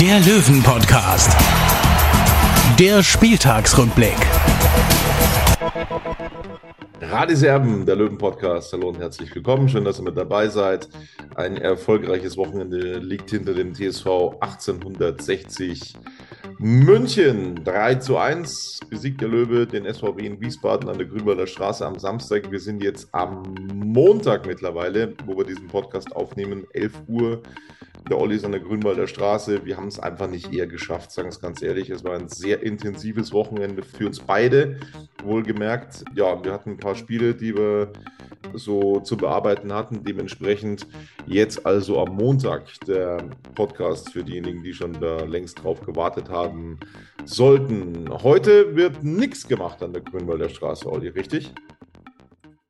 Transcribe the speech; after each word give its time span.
der 0.00 0.20
Löwen-Podcast. 0.20 1.30
Der 2.78 3.02
Spieltagsrückblick. 3.02 4.16
Radiserben, 7.00 7.84
der 7.84 7.96
Löwen-Podcast. 7.96 8.72
Hallo 8.72 8.88
und 8.88 8.98
herzlich 8.98 9.34
willkommen. 9.34 9.68
Schön, 9.68 9.84
dass 9.84 9.98
ihr 9.98 10.04
mit 10.04 10.16
dabei 10.16 10.48
seid. 10.48 10.88
Ein 11.34 11.56
erfolgreiches 11.56 12.36
Wochenende 12.36 12.98
liegt 12.98 13.30
hinter 13.30 13.54
dem 13.54 13.74
TSV 13.74 14.36
1860 14.40 15.94
München. 16.64 17.64
3 17.64 17.96
zu 17.96 18.18
1 18.18 18.82
besiegt 18.88 19.20
der 19.20 19.26
Löwe 19.26 19.66
den 19.66 19.84
SVW 19.92 20.24
in 20.24 20.40
Wiesbaden 20.40 20.88
an 20.88 20.96
der 20.96 21.08
Grünwalder 21.08 21.48
Straße 21.48 21.84
am 21.84 21.98
Samstag. 21.98 22.52
Wir 22.52 22.60
sind 22.60 22.84
jetzt 22.84 23.12
am 23.12 23.42
Montag 23.74 24.46
mittlerweile, 24.46 25.14
wo 25.26 25.36
wir 25.36 25.44
diesen 25.44 25.66
Podcast 25.66 26.14
aufnehmen, 26.14 26.68
11 26.72 26.92
Uhr. 27.08 27.42
Der 28.08 28.16
Olli 28.16 28.36
ist 28.36 28.44
an 28.44 28.52
der 28.52 28.60
Grünwalder 28.60 29.08
Straße. 29.08 29.64
Wir 29.64 29.76
haben 29.76 29.88
es 29.88 29.98
einfach 29.98 30.28
nicht 30.28 30.54
eher 30.54 30.68
geschafft, 30.68 31.10
sagen 31.10 31.30
es 31.30 31.40
ganz 31.40 31.62
ehrlich. 31.62 31.90
Es 31.90 32.04
war 32.04 32.14
ein 32.14 32.28
sehr 32.28 32.62
intensives 32.62 33.32
Wochenende 33.32 33.82
für 33.82 34.06
uns 34.06 34.20
beide. 34.20 34.78
Wohlgemerkt, 35.24 36.04
ja, 36.14 36.44
wir 36.44 36.52
hatten 36.52 36.70
ein 36.70 36.78
paar 36.78 36.94
Spiele, 36.94 37.34
die 37.34 37.56
wir 37.56 37.92
so 38.54 39.00
zu 39.00 39.16
bearbeiten 39.16 39.72
hatten. 39.72 40.04
Dementsprechend 40.04 40.86
jetzt 41.26 41.64
also 41.64 42.00
am 42.00 42.16
Montag 42.16 42.64
der 42.86 43.18
Podcast 43.54 44.12
für 44.12 44.24
diejenigen, 44.24 44.62
die 44.62 44.74
schon 44.74 44.92
da 45.00 45.24
längst 45.24 45.62
drauf 45.62 45.80
gewartet 45.80 46.28
haben 46.28 46.51
sollten. 47.24 48.08
Heute 48.10 48.74
wird 48.76 49.02
nichts 49.02 49.46
gemacht 49.46 49.82
an 49.82 49.92
der 49.92 50.02
Grünwalder 50.02 50.48
Straße, 50.48 50.90
Olli, 50.90 51.08
richtig? 51.08 51.52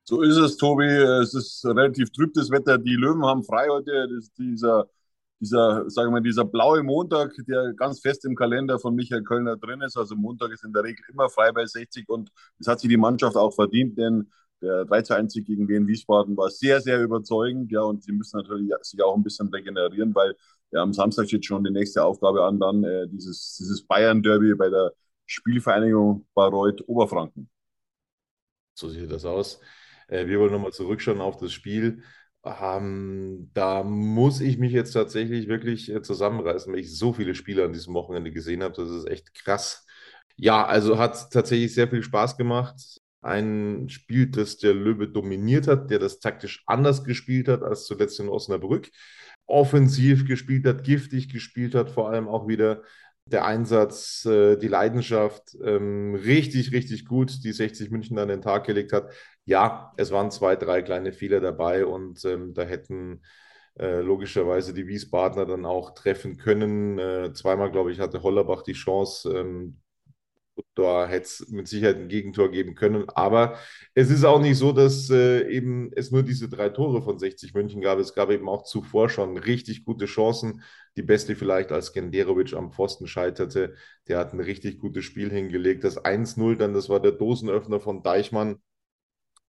So 0.05 0.23
ist 0.23 0.37
es, 0.37 0.57
Tobi. 0.57 0.87
Es 0.87 1.35
ist 1.35 1.65
relativ 1.65 2.11
trübtes 2.11 2.51
Wetter. 2.51 2.79
Die 2.79 2.97
Löwen 2.97 3.25
haben 3.25 3.45
frei 3.45 3.69
heute. 3.69 4.09
Dieser 4.39 4.87
dieser, 5.43 5.91
sagen 5.91 6.15
wir 6.15 6.21
dieser 6.21 6.45
blaue 6.45 6.85
Montag, 6.85 7.33
der 7.49 7.75
ganz 7.75 8.01
fest 8.01 8.25
im 8.25 8.37
Kalender 8.37 8.79
von 8.79 8.95
Michael 8.95 9.25
Kölner 9.25 9.57
drin 9.57 9.81
ist. 9.81 9.97
Also 9.97 10.15
Montag 10.15 10.53
ist 10.53 10.65
in 10.65 10.73
der 10.73 10.85
Regel 10.85 11.05
immer 11.13 11.29
frei 11.29 11.51
bei 11.51 11.67
60 11.67 12.09
und 12.09 12.31
das 12.59 12.69
hat 12.69 12.81
sich 12.81 12.89
die 12.89 12.97
Mannschaft 12.97 13.37
auch 13.37 13.53
verdient, 13.53 13.99
denn 13.99 14.31
der 14.61 14.85
3-1 14.85 15.43
gegen 15.43 15.67
Wien 15.67 15.89
Wiesbaden 15.89 16.37
war 16.37 16.49
sehr, 16.49 16.81
sehr 16.81 17.03
überzeugend. 17.03 17.73
Ja, 17.73 17.83
und 17.83 18.05
sie 18.05 18.13
müssen 18.13 18.37
natürlich 18.37 18.71
sich 18.83 19.03
auch 19.03 19.17
ein 19.17 19.25
bisschen 19.25 19.49
regenerieren, 19.49 20.15
weil 20.15 20.37
ja, 20.73 20.83
am 20.83 20.93
Samstag 20.93 21.29
steht 21.29 21.45
schon 21.45 21.65
die 21.65 21.71
nächste 21.71 22.05
Aufgabe 22.05 22.45
an, 22.45 22.59
dann 22.59 22.85
äh, 22.85 23.07
dieses, 23.09 23.57
dieses 23.59 23.87
Bayern-Derby 23.87 24.55
bei 24.55 24.71
der 24.71 24.93
Spielvereinigung 25.27 26.27
Bayreuth 26.35 26.83
Oberfranken. 26.89 27.49
So 28.75 28.89
sieht 28.89 29.11
das 29.11 29.25
aus. 29.25 29.61
Äh, 30.09 30.27
wir 30.27 30.41
wollen 30.41 30.53
nochmal 30.53 30.73
zurückschauen 30.73 31.21
auf 31.21 31.37
das 31.37 31.53
Spiel. 31.53 32.03
Ähm, 32.45 33.51
da 33.55 33.85
muss 33.85 34.41
ich 34.41 34.59
mich 34.59 34.73
jetzt 34.73 34.93
tatsächlich 34.93 35.47
wirklich 35.49 35.91
äh, 35.91 36.03
zusammenreißen, 36.03 36.73
weil 36.73 36.81
ich 36.81 36.97
so 36.97 37.13
viele 37.13 37.35
Spiele 37.35 37.65
an 37.65 37.73
diesem 37.73 37.95
Wochenende 37.95 38.33
gesehen 38.33 38.63
habe. 38.63 38.75
Das 38.75 38.91
ist 38.91 39.07
echt 39.07 39.35
krass. 39.35 39.87
Ja, 40.37 40.65
also 40.67 40.99
hat 40.99 41.31
tatsächlich 41.31 41.75
sehr 41.75 41.89
viel 41.89 42.03
Spaß 42.03 42.37
gemacht. 42.37 42.75
Ein 43.21 43.89
Spiel, 43.89 44.27
das 44.31 44.59
der 44.59 44.75
Löwe 44.75 45.09
dominiert 45.09 45.69
hat, 45.69 45.91
der 45.91 46.01
das 46.01 46.19
taktisch 46.19 46.65
anders 46.67 47.05
gespielt 47.05 47.47
hat 47.49 47.63
als 47.63 47.85
zuletzt 47.85 48.19
in 48.19 48.29
Osnabrück. 48.29 48.91
Offensiv 49.47 50.27
gespielt 50.27 50.67
hat, 50.67 50.85
giftig 50.85 51.29
gespielt 51.33 51.75
hat, 51.75 51.91
vor 51.91 52.11
allem 52.11 52.29
auch 52.29 52.49
wieder 52.49 52.83
der 53.27 53.45
Einsatz, 53.45 54.25
äh, 54.27 54.57
die 54.57 54.69
Leidenschaft 54.69 55.57
ähm, 55.65 56.15
richtig, 56.15 56.73
richtig 56.73 57.07
gut, 57.07 57.45
die 57.45 57.53
60 57.53 57.91
München 57.91 58.19
an 58.19 58.29
den 58.29 58.43
Tag 58.43 58.65
gelegt 58.67 58.93
hat. 58.93 59.13
Ja, 59.45 59.93
es 59.97 60.11
waren 60.11 60.31
zwei, 60.31 60.57
drei 60.57 60.83
kleine 60.83 61.13
Fehler 61.13 61.41
dabei 61.41 61.87
und 61.87 62.25
ähm, 62.25 62.55
da 62.55 62.63
hätten 62.63 63.23
äh, 63.79 64.01
logischerweise 64.01 64.75
die 64.75 64.87
Wiesbadener 64.87 65.47
dann 65.47 65.65
auch 65.67 65.95
treffen 65.95 66.37
können. 66.37 66.99
Äh, 66.99 67.33
zweimal, 67.33 67.71
glaube 67.71 67.93
ich, 67.93 68.01
hatte 68.01 68.23
Hollerbach 68.23 68.63
die 68.63 68.75
Chance, 68.75 69.33
ähm, 69.39 69.81
da 70.75 71.07
hätte 71.07 71.25
es 71.27 71.49
mit 71.51 71.69
Sicherheit 71.69 71.97
ein 71.97 72.09
Gegentor 72.09 72.51
geben 72.51 72.75
können. 72.75 73.09
Aber 73.11 73.59
es 73.95 74.11
ist 74.11 74.25
auch 74.25 74.41
nicht 74.41 74.59
so, 74.59 74.73
dass 74.73 75.11
äh, 75.11 75.49
eben 75.49 75.91
es 75.95 76.11
nur 76.11 76.23
diese 76.23 76.49
drei 76.49 76.69
Tore 76.69 77.03
von 77.03 77.19
60 77.19 77.55
München 77.55 77.81
gab. 77.81 77.99
Es 77.99 78.15
gab 78.15 78.31
eben 78.31 78.49
auch 78.49 78.65
zuvor 78.65 79.09
schon 79.09 79.37
richtig 79.39 79.85
gute 79.85 80.07
Chancen. 80.07 80.63
Die 80.97 81.03
beste 81.03 81.37
vielleicht, 81.37 81.73
als 81.73 81.93
Genderovic 81.93 82.55
am 82.55 82.73
Pfosten 82.73 83.07
scheiterte. 83.07 83.75
Der 84.09 84.19
hat 84.19 84.33
ein 84.33 84.41
richtig 84.41 84.79
gutes 84.79 85.05
Spiel 85.05 85.31
hingelegt. 85.31 85.85
Das 85.85 85.99
1-0 86.05 86.57
dann, 86.57 86.75
das 86.75 86.89
war 86.89 87.01
der 87.01 87.13
Dosenöffner 87.13 87.81
von 87.81 88.03
Deichmann. 88.03 88.57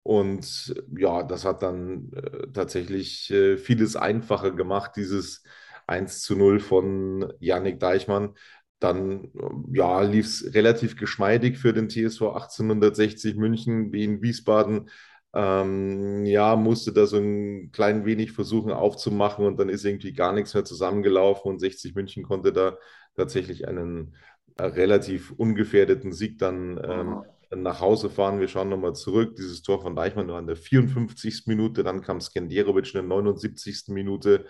Und 0.04 0.74
ja, 0.98 1.24
das 1.24 1.46
hat 1.46 1.62
dann 1.62 2.12
äh, 2.14 2.48
tatsächlich 2.54 3.30
äh, 3.32 3.58
vieles 3.58 3.96
einfacher 3.96 4.52
gemacht, 4.52 4.94
dieses 4.96 5.44
1 5.88 6.22
zu 6.24 6.36
0 6.36 6.60
von 6.60 7.34
Yannick 7.40 7.80
Deichmann. 7.80 8.36
Dann 8.80 9.30
ja, 9.74 10.02
lief 10.02 10.26
es 10.26 10.54
relativ 10.54 10.96
geschmeidig 10.96 11.58
für 11.58 11.74
den 11.74 11.90
TSV 11.90 12.22
1860 12.22 13.36
München 13.36 13.92
wie 13.92 14.06
in 14.06 14.22
Wiesbaden. 14.22 14.90
Ähm, 15.34 16.26
ja, 16.26 16.56
musste 16.56 16.92
da 16.92 17.06
so 17.06 17.18
ein 17.18 17.72
klein 17.72 18.06
wenig 18.06 18.32
versuchen 18.32 18.72
aufzumachen 18.72 19.46
und 19.46 19.60
dann 19.60 19.70
ist 19.70 19.86
irgendwie 19.86 20.14
gar 20.14 20.34
nichts 20.34 20.54
mehr 20.54 20.66
zusammengelaufen 20.66 21.52
und 21.52 21.60
60 21.60 21.94
München 21.94 22.24
konnte 22.24 22.52
da 22.52 22.78
tatsächlich 23.16 23.68
einen 23.68 24.16
äh, 24.58 24.64
relativ 24.64 25.32
ungefährdeten 25.32 26.14
Sieg 26.14 26.40
dann 26.40 26.80
ähm, 26.84 27.24
nach 27.52 27.80
Hause 27.80 28.10
fahren. 28.10 28.40
Wir 28.40 28.48
schauen 28.48 28.70
nochmal 28.70 28.94
zurück. 28.94 29.36
Dieses 29.36 29.62
Tor 29.62 29.82
von 29.82 29.96
Deichmann 29.96 30.28
war 30.28 30.40
in 30.40 30.48
der 30.48 30.56
54. 30.56 31.44
Minute, 31.48 31.84
dann 31.84 32.02
kam 32.02 32.22
Skenderovic 32.22 32.88
in 32.88 32.94
der 32.94 33.04
79. 33.04 33.86
Minute. 33.90 34.46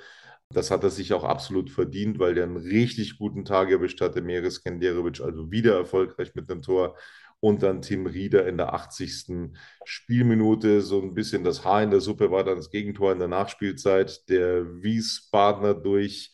Das 0.51 0.71
hat 0.71 0.83
er 0.83 0.89
sich 0.89 1.13
auch 1.13 1.23
absolut 1.23 1.69
verdient, 1.69 2.17
weil 2.17 2.33
der 2.33 2.45
einen 2.45 2.57
richtig 2.57 3.19
guten 3.19 3.45
Tag 3.45 3.69
erwischt 3.69 4.01
hatte. 4.01 4.21
Meres 4.21 4.55
Skenderovic 4.55 5.21
also 5.21 5.51
wieder 5.51 5.77
erfolgreich 5.77 6.33
mit 6.33 6.49
einem 6.49 6.63
Tor. 6.63 6.97
Und 7.39 7.61
dann 7.61 7.83
Tim 7.83 8.07
Rieder 8.07 8.47
in 8.47 8.57
der 8.57 8.73
80. 8.73 9.53
Spielminute. 9.85 10.81
So 10.81 11.01
ein 11.01 11.13
bisschen 11.13 11.43
das 11.43 11.63
Haar 11.65 11.83
in 11.83 11.91
der 11.91 12.01
Suppe 12.01 12.31
war 12.31 12.43
dann 12.43 12.57
das 12.57 12.71
Gegentor 12.71 13.11
in 13.11 13.19
der 13.19 13.27
Nachspielzeit. 13.27 14.27
Der 14.29 14.81
Wiesbadener 14.81 15.75
durch 15.75 16.33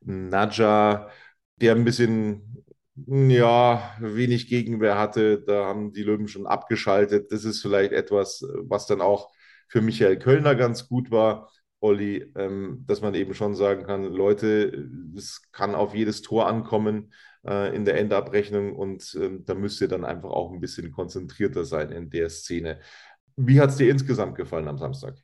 Nadja, 0.00 1.08
der 1.56 1.76
ein 1.76 1.84
bisschen, 1.84 2.64
ja, 2.96 3.96
wenig 4.00 4.48
Gegenwehr 4.48 4.98
hatte. 4.98 5.40
Da 5.40 5.66
haben 5.66 5.92
die 5.92 6.02
Löwen 6.02 6.26
schon 6.28 6.46
abgeschaltet. 6.48 7.30
Das 7.30 7.44
ist 7.44 7.62
vielleicht 7.62 7.92
etwas, 7.92 8.44
was 8.62 8.86
dann 8.86 9.00
auch 9.00 9.30
für 9.68 9.80
Michael 9.80 10.18
Kölner 10.18 10.56
ganz 10.56 10.88
gut 10.88 11.10
war 11.12 11.48
Olli, 11.82 12.32
ähm, 12.36 12.84
dass 12.86 13.00
man 13.00 13.14
eben 13.14 13.34
schon 13.34 13.54
sagen 13.54 13.84
kann, 13.84 14.04
Leute, 14.04 14.88
es 15.16 15.42
kann 15.50 15.74
auf 15.74 15.94
jedes 15.94 16.22
Tor 16.22 16.46
ankommen 16.46 17.12
äh, 17.44 17.74
in 17.74 17.84
der 17.84 17.98
Endabrechnung 17.98 18.76
und 18.76 19.16
ähm, 19.20 19.44
da 19.44 19.54
müsst 19.54 19.80
ihr 19.80 19.88
dann 19.88 20.04
einfach 20.04 20.30
auch 20.30 20.52
ein 20.52 20.60
bisschen 20.60 20.92
konzentrierter 20.92 21.64
sein 21.64 21.90
in 21.90 22.08
der 22.08 22.30
Szene. 22.30 22.78
Wie 23.36 23.60
hat 23.60 23.70
es 23.70 23.76
dir 23.76 23.90
insgesamt 23.90 24.36
gefallen 24.36 24.68
am 24.68 24.78
Samstag? 24.78 25.16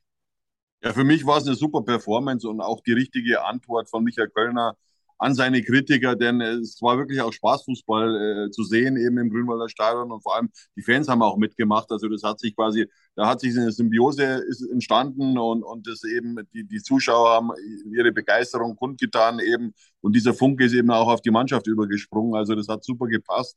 Ja, 0.83 0.93
für 0.93 1.05
mich 1.05 1.25
war 1.25 1.39
es 1.39 1.47
eine 1.47 1.55
super 1.55 1.83
Performance 1.83 2.49
und 2.49 2.61
auch 2.61 2.81
die 2.81 2.93
richtige 2.93 3.45
Antwort 3.45 3.89
von 3.89 4.03
Michael 4.03 4.31
Kölner 4.31 4.77
an 5.19 5.35
seine 5.35 5.63
Kritiker, 5.63 6.17
denn 6.17 6.41
es 6.41 6.81
war 6.81 6.97
wirklich 6.97 7.21
auch 7.21 7.33
Spaßfußball 7.33 8.47
äh, 8.47 8.51
zu 8.51 8.63
sehen, 8.63 8.97
eben 8.97 9.19
im 9.19 9.31
Grünwalder 9.31 9.69
Stadion 9.69 10.13
und 10.13 10.23
vor 10.23 10.37
allem 10.37 10.51
die 10.77 10.83
Fans 10.83 11.09
haben 11.09 11.23
auch 11.23 11.37
mitgemacht. 11.37 11.91
Also 11.91 12.09
das 12.09 12.23
hat 12.23 12.41
sich 12.41 12.55
quasi, 12.55 12.87
da 13.17 13.27
hat 13.27 13.41
sich 13.41 13.57
eine 13.59 13.73
Symbiose 13.73 14.45
entstanden 14.71 15.37
und, 15.39 15.63
und 15.63 15.87
das 15.87 16.05
eben, 16.05 16.39
die, 16.55 16.65
die 16.65 16.83
Zuschauer 16.83 17.31
haben 17.31 17.51
ihre 17.93 18.13
Begeisterung 18.13 18.77
kundgetan 18.77 19.41
eben 19.41 19.73
und 20.01 20.15
dieser 20.15 20.35
Funke 20.35 20.65
ist 20.65 20.73
eben 20.75 20.91
auch 20.91 21.09
auf 21.09 21.21
die 21.21 21.31
Mannschaft 21.31 21.67
übergesprungen. 21.67 22.35
Also 22.35 22.55
das 22.55 22.69
hat 22.69 22.85
super 22.85 23.07
gepasst. 23.07 23.57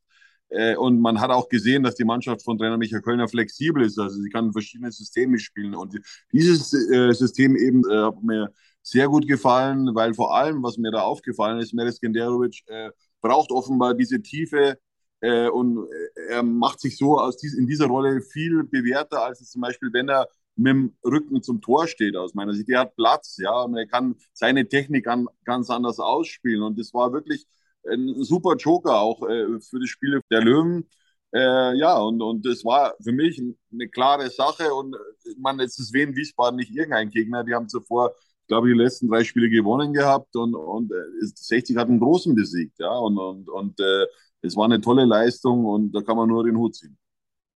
Äh, 0.51 0.75
und 0.75 0.99
man 0.99 1.19
hat 1.21 1.31
auch 1.31 1.47
gesehen, 1.49 1.83
dass 1.83 1.95
die 1.95 2.03
Mannschaft 2.03 2.43
von 2.43 2.57
Trainer 2.57 2.77
Michael 2.77 3.01
Kölner 3.01 3.27
flexibel 3.27 3.83
ist. 3.83 3.97
Also 3.97 4.21
sie 4.21 4.29
kann 4.29 4.51
verschiedene 4.51 4.91
Systeme 4.91 5.39
spielen. 5.39 5.75
Und 5.75 5.99
dieses 6.31 6.73
äh, 6.73 7.13
System 7.13 7.55
eben 7.55 7.83
äh, 7.89 7.97
hat 7.97 8.21
mir 8.21 8.51
sehr 8.83 9.07
gut 9.07 9.27
gefallen, 9.27 9.93
weil 9.93 10.13
vor 10.13 10.35
allem, 10.35 10.63
was 10.63 10.77
mir 10.77 10.91
da 10.91 11.01
aufgefallen 11.01 11.59
ist, 11.59 11.73
Meres 11.73 11.99
Genderovic 11.99 12.63
äh, 12.67 12.91
braucht 13.21 13.51
offenbar 13.51 13.93
diese 13.93 14.21
Tiefe 14.21 14.77
äh, 15.21 15.47
und 15.49 15.77
äh, 15.77 16.33
er 16.33 16.43
macht 16.43 16.79
sich 16.79 16.97
so 16.97 17.19
aus 17.19 17.37
dies, 17.37 17.53
in 17.53 17.67
dieser 17.67 17.87
Rolle 17.87 18.21
viel 18.21 18.63
bewährter, 18.63 19.23
als 19.23 19.41
es 19.41 19.51
zum 19.51 19.61
Beispiel, 19.61 19.91
wenn 19.93 20.09
er 20.09 20.27
mit 20.55 20.71
dem 20.71 20.95
Rücken 21.05 21.41
zum 21.43 21.61
Tor 21.61 21.87
steht, 21.87 22.15
aus 22.15 22.33
meiner 22.33 22.53
Sicht. 22.53 22.67
Der 22.67 22.79
hat 22.79 22.95
Platz, 22.95 23.37
ja, 23.37 23.61
und 23.61 23.75
er 23.75 23.87
kann 23.87 24.15
seine 24.33 24.67
Technik 24.67 25.07
an, 25.07 25.27
ganz 25.45 25.69
anders 25.69 25.99
ausspielen 25.99 26.63
und 26.63 26.79
das 26.79 26.93
war 26.93 27.13
wirklich 27.13 27.45
ein 27.87 28.23
super 28.23 28.55
Joker 28.55 28.99
auch 28.99 29.27
äh, 29.27 29.59
für 29.59 29.79
das 29.79 29.89
Spiel 29.89 30.21
der 30.29 30.41
Löwen. 30.41 30.87
Äh, 31.33 31.77
ja, 31.77 31.97
und, 31.97 32.21
und 32.21 32.45
das 32.45 32.63
war 32.65 32.95
für 33.01 33.11
mich 33.11 33.41
eine 33.71 33.87
klare 33.89 34.29
Sache. 34.29 34.73
Und 34.73 34.95
man, 35.37 35.59
jetzt 35.59 35.79
ist 35.79 35.93
Wien 35.93 36.15
Wiesbaden 36.15 36.57
nicht 36.57 36.71
irgendein 36.71 37.09
Gegner. 37.09 37.43
Die 37.43 37.53
haben 37.53 37.69
zuvor, 37.69 38.13
glaube 38.51 38.69
ich, 38.69 38.75
die 38.75 38.83
letzten 38.83 39.07
drei 39.09 39.23
Spiele 39.23 39.49
gewonnen 39.49 39.93
gehabt 39.93 40.35
und, 40.35 40.55
und 40.55 40.91
60 41.21 41.77
hat 41.77 41.87
einen 41.87 41.99
großen 42.01 42.35
besiegt. 42.35 42.79
Ja, 42.79 42.91
und, 42.91 43.17
und, 43.17 43.49
und 43.49 43.79
äh, 43.79 44.05
es 44.41 44.57
war 44.57 44.65
eine 44.65 44.81
tolle 44.81 45.05
Leistung 45.05 45.63
und 45.63 45.93
da 45.93 46.01
kann 46.01 46.17
man 46.17 46.27
nur 46.27 46.43
den 46.43 46.57
Hut 46.57 46.75
ziehen. 46.75 46.97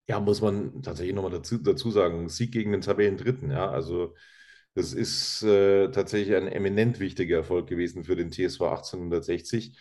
Ja, 0.09 0.21
muss 0.21 0.41
man 0.41 0.83
tatsächlich 0.83 1.15
nochmal 1.17 1.33
dazu, 1.33 1.59
dazu 1.59 1.91
sagen, 1.91 2.29
Sieg 2.29 2.53
gegen 2.53 2.73
den 2.73 2.83
Tabellendritten, 2.83 3.51
ja, 3.51 3.71
also 3.71 4.15
das 4.75 4.93
ist 4.93 5.43
äh, 5.43 5.91
tatsächlich 5.91 6.37
ein 6.37 6.47
eminent 6.49 7.01
wichtiger 7.01 7.39
Erfolg 7.39 7.69
gewesen 7.69 8.05
für 8.05 8.15
den 8.17 8.31
TSV 8.31 8.61
1860. 8.63 9.77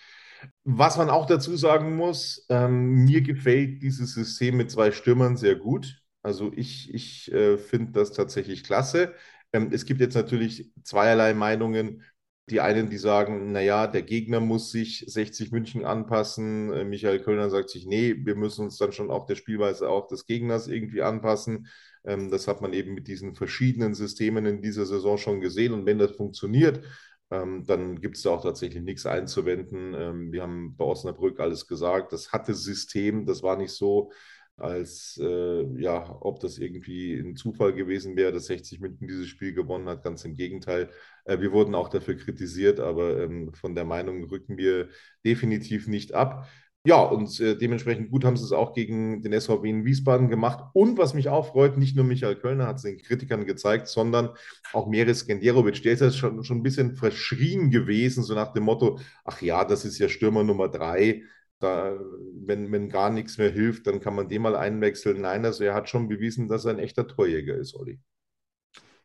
Was 0.64 0.98
man 0.98 1.10
auch 1.10 1.26
dazu 1.26 1.56
sagen 1.58 1.96
muss, 1.96 2.46
ähm, 2.50 3.06
mir 3.06 3.22
gefällt 3.22 3.84
dieses 3.84 4.14
System 4.14 4.58
mit 4.58 4.72
zwei 4.72 4.92
Stürmern 4.92 5.38
sehr 5.38 5.56
gut. 5.56 6.02
Also 6.24 6.52
ich, 6.56 6.94
ich 6.94 7.32
äh, 7.32 7.58
finde 7.58 7.92
das 7.92 8.14
tatsächlich 8.14 8.64
klasse. 8.64 9.14
Ähm, 9.54 9.70
es 9.72 9.86
gibt 9.86 10.02
jetzt 10.02 10.16
natürlich 10.16 10.72
zweierlei 10.84 11.34
Meinungen. 11.34 12.04
Die 12.50 12.60
einen, 12.60 12.90
die 12.90 12.98
sagen, 12.98 13.54
naja, 13.54 13.88
der 13.88 14.02
Gegner 14.02 14.42
muss 14.42 14.70
sich 14.72 15.06
60 15.08 15.52
München 15.52 15.86
anpassen. 15.86 16.74
Äh, 16.74 16.84
Michael 16.84 17.22
Kölner 17.22 17.50
sagt 17.50 17.70
sich, 17.70 17.86
nee, 17.86 18.16
wir 18.26 18.36
müssen 18.36 18.66
uns 18.66 18.78
dann 18.78 18.92
schon 18.92 19.12
auch 19.12 19.26
der 19.26 19.36
Spielweise 19.36 19.90
auch 19.90 20.08
des 20.08 20.26
Gegners 20.26 20.68
irgendwie 20.68 21.02
anpassen. 21.02 21.68
Ähm, 22.04 22.30
das 22.30 22.48
hat 22.48 22.62
man 22.62 22.74
eben 22.74 22.94
mit 22.96 23.08
diesen 23.08 23.34
verschiedenen 23.36 23.94
Systemen 23.94 24.46
in 24.46 24.62
dieser 24.62 24.86
Saison 24.86 25.18
schon 25.18 25.40
gesehen. 25.40 25.72
Und 25.74 25.86
wenn 25.86 26.00
das 26.00 26.12
funktioniert, 26.12 26.84
ähm, 27.32 27.64
dann 27.66 28.02
gibt 28.02 28.18
es 28.18 28.24
da 28.24 28.32
auch 28.32 28.44
tatsächlich 28.44 28.84
nichts 28.84 29.06
einzuwenden. 29.06 30.32
Wir 30.34 30.44
haben 30.44 30.76
bei 30.76 30.84
Osnabrück 30.86 31.40
alles 31.40 31.66
gesagt. 31.68 32.12
Das 32.12 32.34
hatte 32.34 32.54
System, 32.54 33.26
das 33.26 33.42
war 33.42 33.56
nicht 33.58 33.72
so, 33.72 34.12
als 34.58 35.20
äh, 35.22 35.64
ja, 35.82 36.18
ob 36.22 36.40
das 36.40 36.58
irgendwie 36.58 37.16
ein 37.16 37.36
Zufall 37.36 37.74
gewesen 37.74 38.16
wäre, 38.16 38.32
dass 38.32 38.46
60 38.46 38.80
München 38.80 39.08
dieses 39.08 39.28
Spiel 39.28 39.54
gewonnen 39.54 39.90
hat. 39.90 40.04
Ganz 40.04 40.26
im 40.26 40.36
Gegenteil. 40.36 40.90
Äh, 41.26 41.40
wir 41.40 41.52
wurden 41.52 41.76
auch 41.76 41.90
dafür 41.90 42.16
kritisiert, 42.16 42.80
aber 42.80 43.24
ähm, 43.24 43.54
von 43.54 43.76
der 43.76 43.86
Meinung 43.86 44.24
rücken 44.26 44.58
wir 44.58 44.90
definitiv 45.26 45.88
nicht 45.88 46.14
ab. 46.14 46.48
Ja, 46.86 47.02
und 47.02 47.40
äh, 47.40 47.56
dementsprechend 47.58 48.12
gut 48.12 48.26
haben 48.26 48.36
sie 48.36 48.44
es 48.44 48.52
auch 48.52 48.74
gegen 48.74 49.22
den 49.24 49.40
SVW 49.40 49.70
in 49.70 49.86
Wiesbaden 49.86 50.30
gemacht. 50.30 50.66
Und 50.74 50.98
was 50.98 51.14
mich 51.14 51.30
auch 51.30 51.48
freut, 51.48 51.78
nicht 51.78 51.96
nur 51.96 52.04
Michael 52.04 52.36
Kölner 52.36 52.68
hat 52.68 52.76
es 52.76 52.82
den 52.82 52.98
Kritikern 52.98 53.46
gezeigt, 53.46 53.88
sondern 53.88 54.32
auch 54.74 54.88
Meris 54.88 55.26
Genderovic. 55.26 55.82
Der 55.82 55.94
ist 55.94 56.02
ja 56.02 56.12
schon, 56.12 56.44
schon 56.44 56.58
ein 56.58 56.64
bisschen 56.64 56.96
verschrien 56.98 57.72
gewesen, 57.72 58.22
so 58.24 58.36
nach 58.36 58.52
dem 58.52 58.64
Motto, 58.64 59.00
ach 59.24 59.42
ja, 59.42 59.64
das 59.64 59.86
ist 59.86 59.98
ja 59.98 60.10
Stürmer 60.10 60.44
Nummer 60.44 60.68
drei. 60.68 61.24
Da, 61.60 61.98
wenn, 62.46 62.72
wenn 62.72 62.90
gar 62.90 63.10
nichts 63.10 63.38
mehr 63.38 63.50
hilft, 63.50 63.88
dann 63.88 64.02
kann 64.02 64.16
man 64.16 64.28
den 64.28 64.42
mal 64.42 64.56
einwechseln. 64.56 65.22
Nein, 65.22 65.46
also 65.46 65.64
er 65.64 65.74
hat 65.74 65.90
schon 65.90 66.10
bewiesen, 66.10 66.48
dass 66.48 66.66
er 66.66 66.72
ein 66.72 66.80
echter 66.80 67.08
Torjäger 67.08 67.56
ist, 67.56 67.74
Olli. 67.76 68.00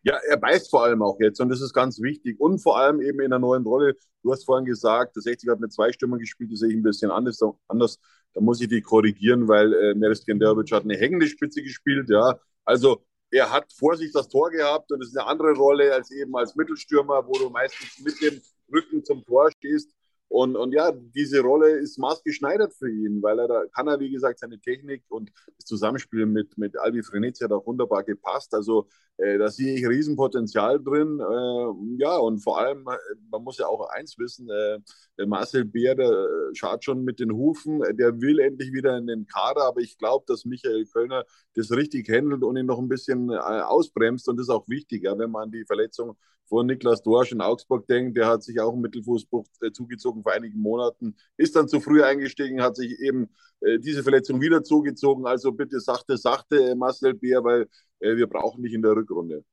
Ja, 0.03 0.17
er 0.29 0.37
beißt 0.37 0.71
vor 0.71 0.85
allem 0.85 1.03
auch 1.03 1.19
jetzt 1.21 1.41
und 1.41 1.49
das 1.49 1.61
ist 1.61 1.73
ganz 1.73 2.01
wichtig. 2.01 2.41
Und 2.41 2.61
vor 2.61 2.79
allem 2.79 3.01
eben 3.01 3.21
in 3.21 3.31
der 3.31 3.39
neuen 3.39 3.65
Rolle. 3.65 3.95
Du 4.23 4.33
hast 4.33 4.45
vorhin 4.45 4.65
gesagt, 4.65 5.17
der 5.17 5.23
60 5.23 5.51
hat 5.51 5.61
mit 5.61 5.73
zwei 5.73 5.93
Stimmen 5.93 6.19
gespielt, 6.19 6.53
das 6.53 6.61
sehe 6.61 6.71
ich 6.71 6.77
ein 6.77 6.83
bisschen 6.83 7.11
anders. 7.11 7.41
anders. 7.69 7.99
Da 8.35 8.41
muss 8.41 8.61
ich 8.61 8.69
die 8.69 8.81
korrigieren, 8.83 9.49
weil 9.49 9.73
äh, 9.75 9.95
Meres 9.95 10.25
Genderovic 10.25 10.71
hat 10.73 10.85
eine 10.85 10.97
hängende 10.97 11.27
Spitze 11.27 11.63
gespielt. 11.63 12.09
Ja, 12.11 12.39
also 12.65 13.05
er 13.31 13.51
hat 13.51 13.73
vor 13.73 13.97
sich 13.97 14.13
das 14.13 14.29
Tor 14.29 14.51
gehabt 14.51 14.91
und 14.93 15.03
es 15.03 15.09
ist 15.09 15.19
eine 15.19 15.27
andere 15.27 15.53
Rolle 15.55 15.93
als 15.93 16.11
eben 16.11 16.35
als 16.37 16.55
Mittelstürmer, 16.57 17.27
wo 17.27 17.33
du 17.33 17.51
meistens 17.51 17.99
mit 18.03 18.21
dem 18.23 18.41
Rücken 18.73 19.05
zum 19.05 19.25
Tor 19.25 19.51
stehst. 19.51 19.93
Und, 20.29 20.57
und 20.57 20.73
ja, 20.73 20.93
diese 20.93 21.41
Rolle 21.41 21.71
ist 21.71 21.99
maßgeschneidert 21.99 22.75
für 22.75 22.91
ihn, 22.91 23.23
weil 23.23 23.39
er 23.39 23.49
da 23.49 23.65
kann 23.75 23.89
er, 23.89 23.99
wie 23.99 24.11
gesagt, 24.11 24.39
seine 24.39 24.61
Technik 24.61 25.03
und 25.09 25.33
das 25.57 25.65
Zusammenspiel 25.65 26.27
mit, 26.27 26.59
mit 26.59 26.79
Albi 26.79 27.03
Frenetzi 27.03 27.45
hat 27.45 27.53
auch 27.53 27.67
wunderbar 27.67 28.05
gepasst. 28.05 28.55
Also 28.55 28.89
äh, 29.17 29.39
da 29.39 29.49
sehe 29.49 29.75
ich 29.75 29.87
Riesenpotenzial 29.87 30.83
drin. 30.83 31.19
Äh, 31.19 32.03
ja, 32.03 32.17
und 32.19 32.41
vor 32.41 32.59
allem, 32.61 32.87
äh, 32.87 32.97
man 33.31 33.43
muss 33.43 33.59
ja 33.59 33.67
auch 33.67 33.89
eins 33.89 34.19
wissen, 34.19 34.49
äh, 34.51 35.27
Marcel 35.27 35.65
Beer, 35.65 35.95
der 35.95 36.11
äh, 36.11 36.55
schaut 36.55 36.85
schon 36.85 37.05
mit 37.05 37.21
den 37.21 37.33
Hufen, 37.33 37.83
der 37.97 38.21
will 38.21 38.39
endlich 38.39 38.73
wieder 38.73 38.99
in 38.99 39.07
den 39.07 39.27
Kader, 39.27 39.63
aber 39.63 39.81
ich 39.81 39.97
glaube, 39.97 40.25
dass 40.29 40.45
Michael 40.45 40.87
Kölner 40.87 41.25
das 41.55 41.71
richtig 41.73 42.09
handelt 42.11 42.43
und 42.45 42.57
ihn 42.57 42.67
noch 42.67 42.79
ein 42.79 42.89
bisschen 42.89 43.31
äh, 43.31 43.37
ausbremst 43.37 44.29
und 44.29 44.37
das 44.37 44.47
ist 44.47 44.51
auch 44.51 44.69
wichtig, 44.69 45.05
ja, 45.05 45.19
wenn 45.19 45.31
man 45.31 45.51
die 45.51 45.65
Verletzung 45.65 46.17
von 46.49 46.67
Niklas 46.67 47.03
Dorsch 47.03 47.33
in 47.33 47.41
Augsburg 47.41 47.87
denkt, 47.87 48.17
der 48.17 48.27
hat 48.27 48.43
sich 48.43 48.61
auch 48.61 48.73
einen 48.73 48.83
Mittelfußbruch 48.83 49.47
äh, 49.61 49.71
zugezogen 49.73 50.23
vor 50.23 50.33
einigen 50.33 50.61
Monaten, 50.61 51.17
ist 51.37 51.57
dann 51.57 51.69
zu 51.69 51.81
früh 51.81 52.03
eingestiegen, 52.03 52.63
hat 52.63 52.77
sich 52.77 52.99
eben 53.01 53.29
äh, 53.61 53.79
diese 53.79 54.03
Verletzung 54.03 54.41
wieder 54.41 54.63
zugezogen. 54.63 55.27
Also 55.27 55.53
bitte 55.53 55.81
sachte, 55.81 56.17
sachte, 56.17 56.71
äh, 56.71 56.75
Marcel 56.75 57.15
Beer, 57.15 57.45
weil 57.45 57.69
äh, 58.01 58.17
wir 58.17 58.27
brauchen 58.27 58.63
dich 58.63 58.73
in 58.73 58.83
der 58.83 58.97
Rückrunde. 58.97 59.45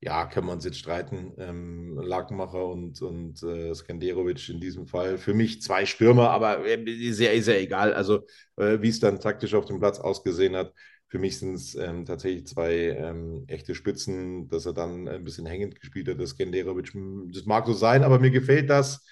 Ja, 0.00 0.26
können 0.26 0.46
wir 0.46 0.52
uns 0.52 0.64
jetzt 0.64 0.78
streiten. 0.78 1.32
Ähm, 1.38 1.98
Lackmacher 2.00 2.64
und, 2.66 3.02
und 3.02 3.42
äh, 3.42 3.74
Skanderovic 3.74 4.48
in 4.48 4.60
diesem 4.60 4.86
Fall. 4.86 5.18
Für 5.18 5.34
mich 5.34 5.60
zwei 5.60 5.86
Stürmer, 5.86 6.30
aber 6.30 6.64
äh, 6.64 6.80
ist 6.84 7.18
ja 7.18 7.54
egal. 7.54 7.92
Also, 7.92 8.24
äh, 8.56 8.80
wie 8.80 8.90
es 8.90 9.00
dann 9.00 9.18
taktisch 9.18 9.54
auf 9.54 9.64
dem 9.64 9.80
Platz 9.80 9.98
ausgesehen 9.98 10.54
hat, 10.54 10.72
für 11.08 11.18
mich 11.18 11.38
sind 11.38 11.54
es 11.54 11.74
ähm, 11.74 12.04
tatsächlich 12.04 12.46
zwei 12.46 12.72
ähm, 12.74 13.44
echte 13.46 13.74
Spitzen, 13.74 14.48
dass 14.48 14.66
er 14.66 14.74
dann 14.74 15.08
ein 15.08 15.24
bisschen 15.24 15.46
hängend 15.46 15.80
gespielt 15.80 16.08
hat, 16.08 16.20
das 16.20 16.36
Genderovic. 16.36 16.92
Das 17.32 17.46
mag 17.46 17.66
so 17.66 17.72
sein, 17.72 18.04
aber 18.04 18.18
mir 18.18 18.30
gefällt 18.30 18.68
das, 18.68 19.06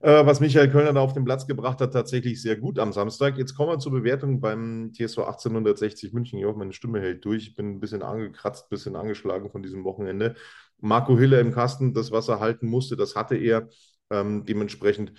äh, 0.00 0.24
was 0.24 0.40
Michael 0.40 0.70
Kölner 0.70 0.94
da 0.94 1.00
auf 1.00 1.12
den 1.12 1.24
Platz 1.24 1.46
gebracht 1.46 1.80
hat, 1.80 1.92
tatsächlich 1.92 2.40
sehr 2.40 2.56
gut 2.56 2.78
am 2.78 2.92
Samstag. 2.94 3.36
Jetzt 3.36 3.54
kommen 3.54 3.70
wir 3.72 3.78
zur 3.78 3.92
Bewertung 3.92 4.40
beim 4.40 4.92
TSV 4.94 5.18
1860 5.18 6.14
München. 6.14 6.38
Ich 6.38 6.46
hoffe, 6.46 6.58
meine 6.58 6.72
Stimme 6.72 7.00
hält 7.00 7.24
durch. 7.26 7.48
Ich 7.48 7.54
bin 7.54 7.72
ein 7.72 7.80
bisschen 7.80 8.02
angekratzt, 8.02 8.66
ein 8.66 8.70
bisschen 8.70 8.96
angeschlagen 8.96 9.50
von 9.50 9.62
diesem 9.62 9.84
Wochenende. 9.84 10.36
Marco 10.78 11.18
Hille 11.18 11.40
im 11.40 11.52
Kasten, 11.52 11.92
das, 11.92 12.10
was 12.10 12.28
er 12.28 12.40
halten 12.40 12.66
musste, 12.68 12.96
das 12.96 13.16
hatte 13.16 13.36
er. 13.36 13.68
Ähm, 14.10 14.44
dementsprechend 14.46 15.12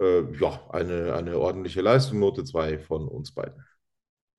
äh, 0.00 0.22
ja, 0.38 0.60
eine, 0.70 1.14
eine 1.14 1.38
ordentliche 1.38 1.80
Leistung, 1.82 2.20
Note 2.20 2.44
2 2.44 2.78
von 2.78 3.08
uns 3.08 3.32
beiden. 3.32 3.64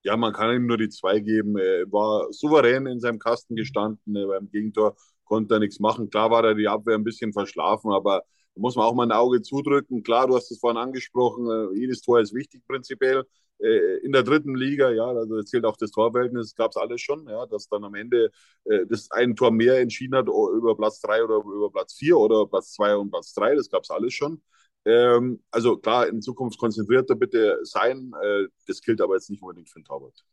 Ja, 0.03 0.17
man 0.17 0.33
kann 0.33 0.55
ihm 0.55 0.65
nur 0.65 0.77
die 0.77 0.89
zwei 0.89 1.19
geben. 1.19 1.57
Er 1.57 1.91
war 1.91 2.31
souverän 2.33 2.87
in 2.87 2.99
seinem 2.99 3.19
Kasten 3.19 3.55
gestanden. 3.55 4.13
Beim 4.13 4.49
Gegentor 4.49 4.95
konnte 5.25 5.55
er 5.55 5.59
nichts 5.59 5.79
machen. 5.79 6.09
Klar 6.09 6.31
war 6.31 6.43
er 6.43 6.55
die 6.55 6.67
Abwehr 6.67 6.95
ein 6.95 7.03
bisschen 7.03 7.33
verschlafen, 7.33 7.91
aber 7.91 8.23
da 8.55 8.61
muss 8.61 8.75
man 8.75 8.85
auch 8.85 8.95
mal 8.95 9.03
ein 9.03 9.11
Auge 9.11 9.41
zudrücken. 9.41 10.01
Klar, 10.03 10.27
du 10.27 10.35
hast 10.35 10.51
es 10.51 10.59
vorhin 10.59 10.77
angesprochen, 10.77 11.47
äh, 11.49 11.79
jedes 11.79 12.01
Tor 12.01 12.19
ist 12.19 12.33
wichtig 12.33 12.63
prinzipiell. 12.67 13.23
Äh, 13.59 13.97
in 14.03 14.11
der 14.11 14.23
dritten 14.23 14.55
Liga, 14.55 14.89
ja, 14.91 15.05
also 15.05 15.41
zählt 15.43 15.65
auch 15.65 15.77
das 15.77 15.91
Torverhältnis, 15.91 16.55
gab 16.55 16.71
es 16.71 16.77
alles 16.77 16.99
schon, 17.01 17.27
ja, 17.29 17.45
dass 17.45 17.69
dann 17.69 17.83
am 17.83 17.93
Ende 17.93 18.31
äh, 18.65 18.85
das 18.89 19.09
ein 19.11 19.35
Tor 19.35 19.51
mehr 19.51 19.79
entschieden 19.79 20.15
hat 20.15 20.27
über 20.27 20.75
Platz 20.75 20.99
drei 20.99 21.23
oder 21.23 21.37
über 21.37 21.69
Platz 21.71 21.93
vier 21.93 22.17
oder 22.17 22.47
Platz 22.47 22.73
zwei 22.73 22.95
und 22.95 23.11
Platz 23.11 23.33
drei, 23.33 23.53
das 23.55 23.69
gab 23.69 23.83
es 23.83 23.91
alles 23.91 24.13
schon. 24.13 24.41
Ähm, 24.85 25.43
also 25.51 25.77
klar, 25.77 26.07
in 26.07 26.21
Zukunft 26.21 26.57
konzentrierter 26.57 27.15
bitte 27.15 27.59
sein. 27.63 28.11
Äh, 28.21 28.47
das 28.67 28.81
gilt 28.81 29.01
aber 29.01 29.15
jetzt 29.15 29.29
nicht 29.29 29.41
unbedingt 29.41 29.69
für 29.69 29.79
den 29.79 29.85
Torwart. 29.85 30.23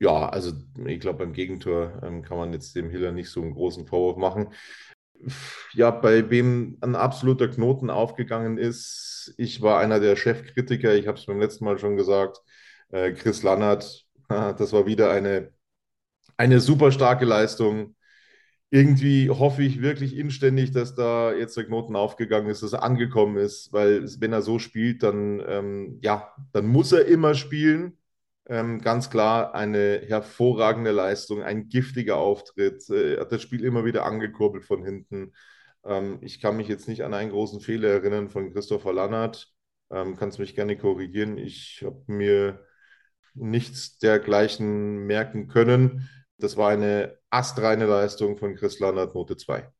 Ja, 0.00 0.28
also 0.28 0.52
ich 0.86 1.00
glaube, 1.00 1.20
beim 1.20 1.32
Gegentor 1.32 2.00
ähm, 2.02 2.22
kann 2.22 2.38
man 2.38 2.52
jetzt 2.52 2.74
dem 2.76 2.90
Hiller 2.90 3.12
nicht 3.12 3.30
so 3.30 3.42
einen 3.42 3.54
großen 3.54 3.86
Vorwurf 3.86 4.16
machen. 4.16 4.52
Ja, 5.72 5.90
bei 5.90 6.30
wem 6.30 6.78
ein 6.80 6.94
absoluter 6.94 7.48
Knoten 7.48 7.90
aufgegangen 7.90 8.58
ist, 8.58 9.34
ich 9.36 9.60
war 9.60 9.80
einer 9.80 9.98
der 9.98 10.14
Chefkritiker, 10.14 10.94
ich 10.94 11.08
habe 11.08 11.18
es 11.18 11.26
beim 11.26 11.40
letzten 11.40 11.64
Mal 11.64 11.78
schon 11.78 11.96
gesagt, 11.96 12.40
äh, 12.90 13.12
Chris 13.12 13.42
Lannert, 13.42 14.06
das 14.28 14.72
war 14.72 14.86
wieder 14.86 15.10
eine, 15.10 15.52
eine 16.36 16.60
super 16.60 16.92
starke 16.92 17.24
Leistung 17.24 17.96
irgendwie 18.70 19.30
hoffe 19.30 19.62
ich 19.62 19.80
wirklich 19.80 20.16
inständig, 20.16 20.72
dass 20.72 20.94
da 20.94 21.32
jetzt 21.32 21.56
der 21.56 21.64
Knoten 21.64 21.96
aufgegangen 21.96 22.50
ist, 22.50 22.62
dass 22.62 22.74
er 22.74 22.82
angekommen 22.82 23.38
ist, 23.38 23.72
weil 23.72 24.04
wenn 24.20 24.32
er 24.32 24.42
so 24.42 24.58
spielt, 24.58 25.02
dann, 25.02 25.42
ähm, 25.46 25.98
ja, 26.02 26.34
dann 26.52 26.66
muss 26.66 26.92
er 26.92 27.06
immer 27.06 27.34
spielen. 27.34 27.96
Ähm, 28.46 28.80
ganz 28.80 29.10
klar 29.10 29.54
eine 29.54 30.02
hervorragende 30.06 30.90
Leistung, 30.90 31.42
ein 31.42 31.68
giftiger 31.68 32.16
Auftritt. 32.18 32.88
Äh, 32.90 33.18
hat 33.20 33.32
das 33.32 33.42
Spiel 33.42 33.64
immer 33.64 33.84
wieder 33.84 34.04
angekurbelt 34.06 34.64
von 34.64 34.84
hinten. 34.84 35.32
Ähm, 35.84 36.18
ich 36.22 36.40
kann 36.40 36.56
mich 36.56 36.68
jetzt 36.68 36.88
nicht 36.88 37.02
an 37.04 37.14
einen 37.14 37.30
großen 37.30 37.60
Fehler 37.60 37.88
erinnern 37.90 38.28
von 38.30 38.52
Christopher 38.52 38.92
Lannert. 38.92 39.52
Ähm, 39.90 40.16
kannst 40.16 40.38
mich 40.38 40.54
gerne 40.54 40.76
korrigieren. 40.76 41.38
Ich 41.38 41.82
habe 41.84 42.02
mir 42.06 42.64
nichts 43.34 43.98
dergleichen 43.98 45.06
merken 45.06 45.48
können. 45.48 46.08
Das 46.38 46.56
war 46.56 46.70
eine 46.70 47.17
astreine 47.30 47.86
Leistung 47.86 48.36
von 48.36 48.54
Chris 48.54 48.78
Landert, 48.78 49.14
Note 49.14 49.36
2. 49.36 49.70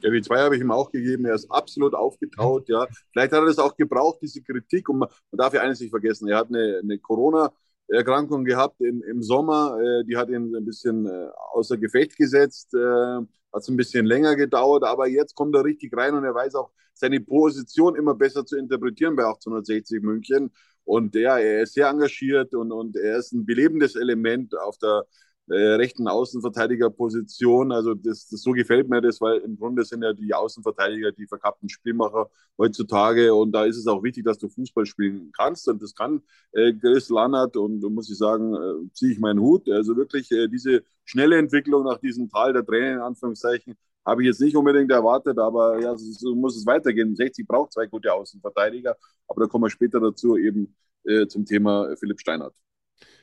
Ja, 0.00 0.10
die 0.10 0.22
2 0.22 0.38
habe 0.38 0.54
ich 0.56 0.60
ihm 0.60 0.70
auch 0.70 0.90
gegeben. 0.90 1.24
Er 1.24 1.34
ist 1.34 1.50
absolut 1.50 1.94
aufgetaut. 1.94 2.68
Ja. 2.68 2.86
Vielleicht 3.12 3.32
hat 3.32 3.40
er 3.40 3.46
das 3.46 3.58
auch 3.58 3.76
gebraucht, 3.76 4.20
diese 4.22 4.42
Kritik. 4.42 4.88
Und 4.88 4.98
man, 4.98 5.08
darf 5.32 5.54
ja 5.54 5.60
eines 5.62 5.80
nicht 5.80 5.90
vergessen: 5.90 6.28
Er 6.28 6.38
hat 6.38 6.48
eine, 6.48 6.80
eine 6.82 6.98
Corona- 6.98 7.52
Erkrankung 7.88 8.44
gehabt 8.44 8.80
im, 8.80 9.02
im 9.02 9.22
Sommer. 9.22 9.78
Äh, 9.80 10.04
die 10.04 10.16
hat 10.16 10.28
ihn 10.28 10.54
ein 10.54 10.64
bisschen 10.64 11.06
äh, 11.06 11.28
außer 11.52 11.78
Gefecht 11.78 12.16
gesetzt. 12.16 12.74
Äh, 12.74 12.78
hat 12.78 13.62
es 13.62 13.68
ein 13.68 13.76
bisschen 13.76 14.04
länger 14.04 14.36
gedauert, 14.36 14.84
aber 14.84 15.08
jetzt 15.08 15.34
kommt 15.34 15.54
er 15.54 15.64
richtig 15.64 15.96
rein 15.96 16.14
und 16.14 16.24
er 16.24 16.34
weiß 16.34 16.54
auch 16.54 16.70
seine 16.92 17.20
Position 17.20 17.96
immer 17.96 18.14
besser 18.14 18.44
zu 18.44 18.58
interpretieren 18.58 19.16
bei 19.16 19.24
1860 19.24 20.02
München. 20.02 20.52
Und 20.84 21.14
ja, 21.14 21.38
er 21.38 21.62
ist 21.62 21.74
sehr 21.74 21.88
engagiert 21.88 22.54
und, 22.54 22.72
und 22.72 22.96
er 22.96 23.18
ist 23.18 23.32
ein 23.32 23.46
belebendes 23.46 23.94
Element 23.94 24.54
auf 24.58 24.76
der 24.78 25.04
äh, 25.50 25.74
rechten 25.74 26.08
Außenverteidigerposition. 26.08 27.72
Also 27.72 27.94
das, 27.94 28.28
das, 28.28 28.42
so 28.42 28.52
gefällt 28.52 28.88
mir 28.88 29.00
das, 29.00 29.20
weil 29.20 29.38
im 29.38 29.58
Grunde 29.58 29.84
sind 29.84 30.02
ja 30.02 30.12
die 30.12 30.34
Außenverteidiger 30.34 31.12
die 31.12 31.26
verkappten 31.26 31.68
Spielmacher 31.68 32.30
heutzutage 32.58 33.34
und 33.34 33.52
da 33.52 33.64
ist 33.64 33.76
es 33.76 33.86
auch 33.86 34.02
wichtig, 34.02 34.24
dass 34.24 34.38
du 34.38 34.48
Fußball 34.48 34.86
spielen 34.86 35.30
kannst 35.36 35.68
und 35.68 35.82
das 35.82 35.94
kann 35.94 36.22
äh, 36.52 36.72
Chris 36.74 37.08
Lannert 37.08 37.56
und 37.56 37.80
muss 37.82 38.10
ich 38.10 38.18
sagen, 38.18 38.54
äh, 38.54 38.92
ziehe 38.92 39.12
ich 39.12 39.20
meinen 39.20 39.40
Hut. 39.40 39.68
Also 39.70 39.96
wirklich 39.96 40.30
äh, 40.32 40.48
diese 40.48 40.82
schnelle 41.04 41.38
Entwicklung 41.38 41.84
nach 41.84 41.98
diesem 41.98 42.28
Tal 42.28 42.52
der 42.52 42.64
Tränen, 42.64 42.94
in 42.94 43.00
Anführungszeichen, 43.00 43.76
habe 44.04 44.22
ich 44.22 44.26
jetzt 44.26 44.40
nicht 44.40 44.56
unbedingt 44.56 44.90
erwartet, 44.90 45.38
aber 45.38 45.80
ja, 45.80 45.94
so 45.96 46.34
muss 46.34 46.56
es 46.56 46.66
weitergehen. 46.66 47.14
60 47.14 47.46
braucht 47.46 47.72
zwei 47.72 47.86
gute 47.86 48.12
Außenverteidiger, 48.12 48.96
aber 49.26 49.42
da 49.42 49.46
kommen 49.48 49.64
wir 49.64 49.70
später 49.70 50.00
dazu 50.00 50.36
eben 50.36 50.74
äh, 51.04 51.26
zum 51.26 51.44
Thema 51.44 51.94
Philipp 51.96 52.20
Steinhardt. 52.20 52.54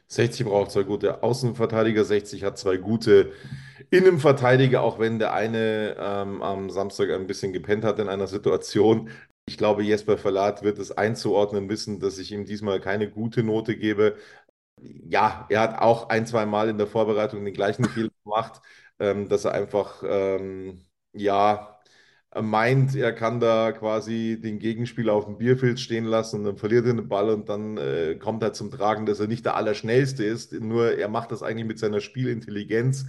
60 0.08 0.46
braucht 0.46 0.72
zwei 0.72 0.84
gute 0.84 1.24
Außenverteidiger, 1.24 2.06
60 2.06 2.44
hat 2.44 2.58
zwei 2.58 2.78
gute 2.78 3.32
Innenverteidiger, 3.90 4.82
auch 4.82 5.00
wenn 5.00 5.20
der 5.20 5.34
eine 5.34 5.96
ähm, 6.00 6.42
am 6.42 6.70
Samstag 6.70 7.10
ein 7.12 7.28
bisschen 7.28 7.54
gepennt 7.54 7.84
hat 7.84 8.00
in 8.00 8.10
einer 8.10 8.28
Situation. 8.28 9.10
Ich 9.48 9.58
glaube, 9.58 9.84
Jesper 9.84 10.18
Verlat 10.18 10.64
wird 10.64 10.80
es 10.80 10.92
einzuordnen 10.92 11.70
wissen, 11.70 12.00
dass 12.00 12.18
ich 12.18 12.32
ihm 12.32 12.46
diesmal 12.46 12.80
keine 12.80 13.10
gute 13.10 13.44
Note 13.44 13.78
gebe. 13.78 14.18
Ja, 14.82 15.46
er 15.50 15.62
hat 15.62 15.80
auch 15.80 16.10
ein, 16.10 16.26
zwei 16.28 16.46
Mal 16.46 16.70
in 16.70 16.78
der 16.78 16.88
Vorbereitung 16.88 17.46
den 17.46 17.54
gleichen 17.54 17.86
Fehler 17.86 18.10
gemacht, 18.24 18.62
ähm, 19.00 19.30
dass 19.30 19.46
er 19.46 19.54
einfach, 19.54 20.04
ähm, 20.08 20.86
ja, 21.14 21.75
meint, 22.42 22.96
er 22.96 23.14
kann 23.14 23.40
da 23.40 23.72
quasi 23.72 24.40
den 24.42 24.60
Gegenspieler 24.60 25.14
auf 25.14 25.26
dem 25.26 25.38
Bierfeld 25.38 25.80
stehen 25.80 26.06
lassen 26.06 26.40
und 26.40 26.46
dann 26.46 26.58
verliert 26.58 26.86
er 26.86 26.94
den 26.94 27.08
Ball 27.08 27.30
und 27.30 27.50
dann 27.50 27.78
äh, 27.78 28.16
kommt 28.16 28.44
er 28.44 28.54
zum 28.54 28.72
Tragen, 28.72 29.06
dass 29.06 29.20
er 29.20 29.28
nicht 29.28 29.46
der 29.46 29.56
Allerschnellste 29.56 30.24
ist. 30.26 30.54
Nur 30.54 30.98
er 30.98 31.08
macht 31.08 31.32
das 31.32 31.44
eigentlich 31.44 31.66
mit 31.66 31.80
seiner 31.80 32.02
Spielintelligenz 32.02 33.06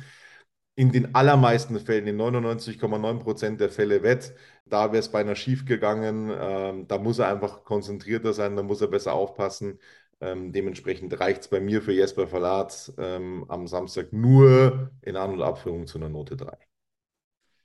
in 0.76 0.92
den 0.92 1.14
allermeisten 1.14 1.78
Fällen, 1.80 2.06
in 2.06 2.16
99,9 2.18 3.18
Prozent 3.20 3.60
der 3.60 3.70
Fälle 3.70 4.02
wett. 4.02 4.34
Da 4.66 4.92
wäre 4.92 4.98
es 5.00 5.10
beinahe 5.10 5.36
schief 5.36 5.64
gegangen. 5.64 6.30
Ähm, 6.38 6.86
da 6.86 6.98
muss 6.98 7.18
er 7.18 7.28
einfach 7.28 7.64
konzentrierter 7.64 8.32
sein, 8.32 8.56
da 8.56 8.62
muss 8.62 8.80
er 8.82 8.88
besser 8.88 9.14
aufpassen. 9.14 9.80
Ähm, 10.20 10.52
dementsprechend 10.52 11.18
reicht 11.20 11.42
es 11.42 11.48
bei 11.48 11.60
mir 11.60 11.82
für 11.82 11.92
Jesper 11.92 12.26
Verlat 12.28 12.92
ähm, 12.98 13.44
am 13.48 13.66
Samstag 13.66 14.12
nur 14.12 14.90
in 15.02 15.16
An- 15.16 15.32
und 15.32 15.42
Abführung 15.42 15.86
zu 15.86 15.98
einer 15.98 16.08
Note 16.08 16.36
3. 16.36 16.56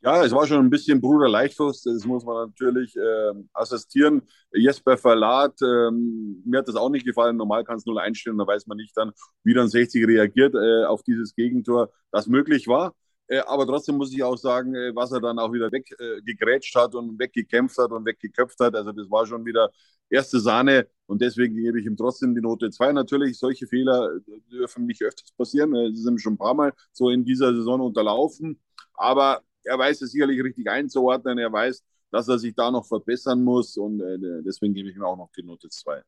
Ja, 0.03 0.23
es 0.25 0.31
war 0.31 0.47
schon 0.47 0.57
ein 0.65 0.69
bisschen 0.71 0.99
Bruder 0.99 1.29
Leichtfuß, 1.29 1.83
das 1.83 2.05
muss 2.05 2.25
man 2.25 2.47
natürlich 2.47 2.95
äh, 2.95 3.33
assistieren. 3.53 4.23
Jesper 4.51 4.97
Verlat, 4.97 5.61
ähm, 5.61 6.41
mir 6.43 6.57
hat 6.59 6.67
das 6.67 6.75
auch 6.75 6.89
nicht 6.89 7.05
gefallen. 7.05 7.37
Normal 7.37 7.63
kann 7.63 7.77
es 7.77 7.85
0 7.85 7.99
einstellen, 7.99 8.37
da 8.39 8.47
weiß 8.47 8.65
man 8.65 8.77
nicht 8.77 8.97
dann, 8.97 9.11
wie 9.43 9.53
dann 9.53 9.67
60 9.67 10.07
reagiert 10.07 10.55
äh, 10.55 10.85
auf 10.85 11.03
dieses 11.03 11.35
Gegentor, 11.35 11.91
das 12.11 12.25
möglich 12.25 12.67
war. 12.67 12.95
Äh, 13.27 13.41
aber 13.45 13.67
trotzdem 13.67 13.97
muss 13.97 14.11
ich 14.11 14.23
auch 14.23 14.37
sagen, 14.37 14.73
äh, 14.73 14.91
was 14.95 15.11
er 15.11 15.21
dann 15.21 15.37
auch 15.37 15.53
wieder 15.53 15.71
weggegrätscht 15.71 16.75
hat 16.75 16.95
und 16.95 17.19
weggekämpft 17.19 17.77
hat 17.77 17.91
und 17.91 18.03
weggeköpft 18.03 18.59
hat. 18.59 18.75
Also 18.75 18.91
das 18.93 19.09
war 19.11 19.27
schon 19.27 19.45
wieder 19.45 19.69
erste 20.09 20.39
Sahne 20.39 20.87
und 21.05 21.21
deswegen 21.21 21.55
gebe 21.55 21.79
ich 21.79 21.85
ihm 21.85 21.95
trotzdem 21.95 22.33
die 22.33 22.41
Note 22.41 22.71
2. 22.71 22.91
Natürlich, 22.91 23.37
solche 23.37 23.67
Fehler 23.67 24.09
dürfen 24.51 24.87
nicht 24.87 25.03
öfters 25.03 25.31
passieren. 25.37 25.73
Sie 25.93 26.01
sind 26.01 26.19
schon 26.19 26.33
ein 26.33 26.37
paar 26.39 26.55
Mal 26.55 26.73
so 26.91 27.11
in 27.11 27.23
dieser 27.23 27.53
Saison 27.53 27.81
unterlaufen. 27.81 28.59
Aber 28.95 29.41
er 29.63 29.77
weiß 29.77 30.01
es 30.01 30.11
sicherlich 30.11 30.43
richtig 30.43 30.69
einzuordnen. 30.69 31.37
Er 31.37 31.51
weiß, 31.51 31.83
dass 32.11 32.27
er 32.27 32.39
sich 32.39 32.55
da 32.55 32.71
noch 32.71 32.85
verbessern 32.85 33.43
muss 33.43 33.77
und 33.77 34.01
äh, 34.01 34.17
deswegen 34.45 34.73
gebe 34.73 34.89
ich 34.89 34.95
ihm 34.95 35.03
auch 35.03 35.17
noch 35.17 35.31
die 35.31 35.43
Note 35.43 35.69
2. 35.69 36.01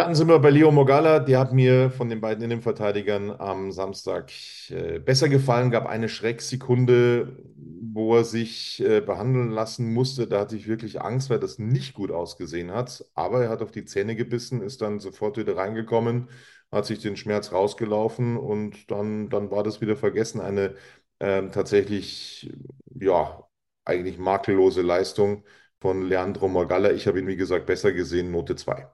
Dann 0.00 0.14
sind 0.14 0.28
wir 0.28 0.38
bei 0.38 0.48
Leo 0.48 0.70
Mogala. 0.72 1.18
Der 1.20 1.38
hat 1.38 1.52
mir 1.52 1.90
von 1.90 2.08
den 2.08 2.22
beiden 2.22 2.42
Innenverteidigern 2.42 3.30
am 3.38 3.70
Samstag 3.70 4.30
äh, 4.70 4.98
besser 4.98 5.28
gefallen. 5.28 5.70
Gab 5.70 5.86
eine 5.86 6.08
Schrecksekunde, 6.08 7.36
wo 7.54 8.16
er 8.16 8.24
sich 8.24 8.80
äh, 8.82 9.02
behandeln 9.02 9.50
lassen 9.50 9.92
musste. 9.92 10.26
Da 10.26 10.40
hatte 10.40 10.56
ich 10.56 10.68
wirklich 10.68 11.02
Angst, 11.02 11.28
weil 11.28 11.38
das 11.38 11.58
nicht 11.58 11.92
gut 11.92 12.10
ausgesehen 12.10 12.70
hat. 12.70 13.04
Aber 13.14 13.42
er 13.44 13.50
hat 13.50 13.60
auf 13.60 13.72
die 13.72 13.84
Zähne 13.84 14.16
gebissen, 14.16 14.62
ist 14.62 14.80
dann 14.80 15.00
sofort 15.00 15.36
wieder 15.36 15.56
reingekommen, 15.58 16.30
hat 16.72 16.86
sich 16.86 17.00
den 17.00 17.16
Schmerz 17.16 17.52
rausgelaufen 17.52 18.38
und 18.38 18.90
dann, 18.90 19.28
dann 19.28 19.50
war 19.50 19.62
das 19.64 19.82
wieder 19.82 19.96
vergessen. 19.96 20.40
Eine 20.40 20.76
ähm, 21.20 21.52
tatsächlich, 21.52 22.50
ja, 23.00 23.48
eigentlich 23.84 24.18
makellose 24.18 24.82
Leistung 24.82 25.44
von 25.80 26.08
Leandro 26.08 26.48
Morgalla. 26.48 26.92
Ich 26.92 27.06
habe 27.06 27.20
ihn, 27.20 27.26
wie 27.28 27.36
gesagt, 27.36 27.66
besser 27.66 27.92
gesehen, 27.92 28.30
Note 28.30 28.56
2. 28.56 28.88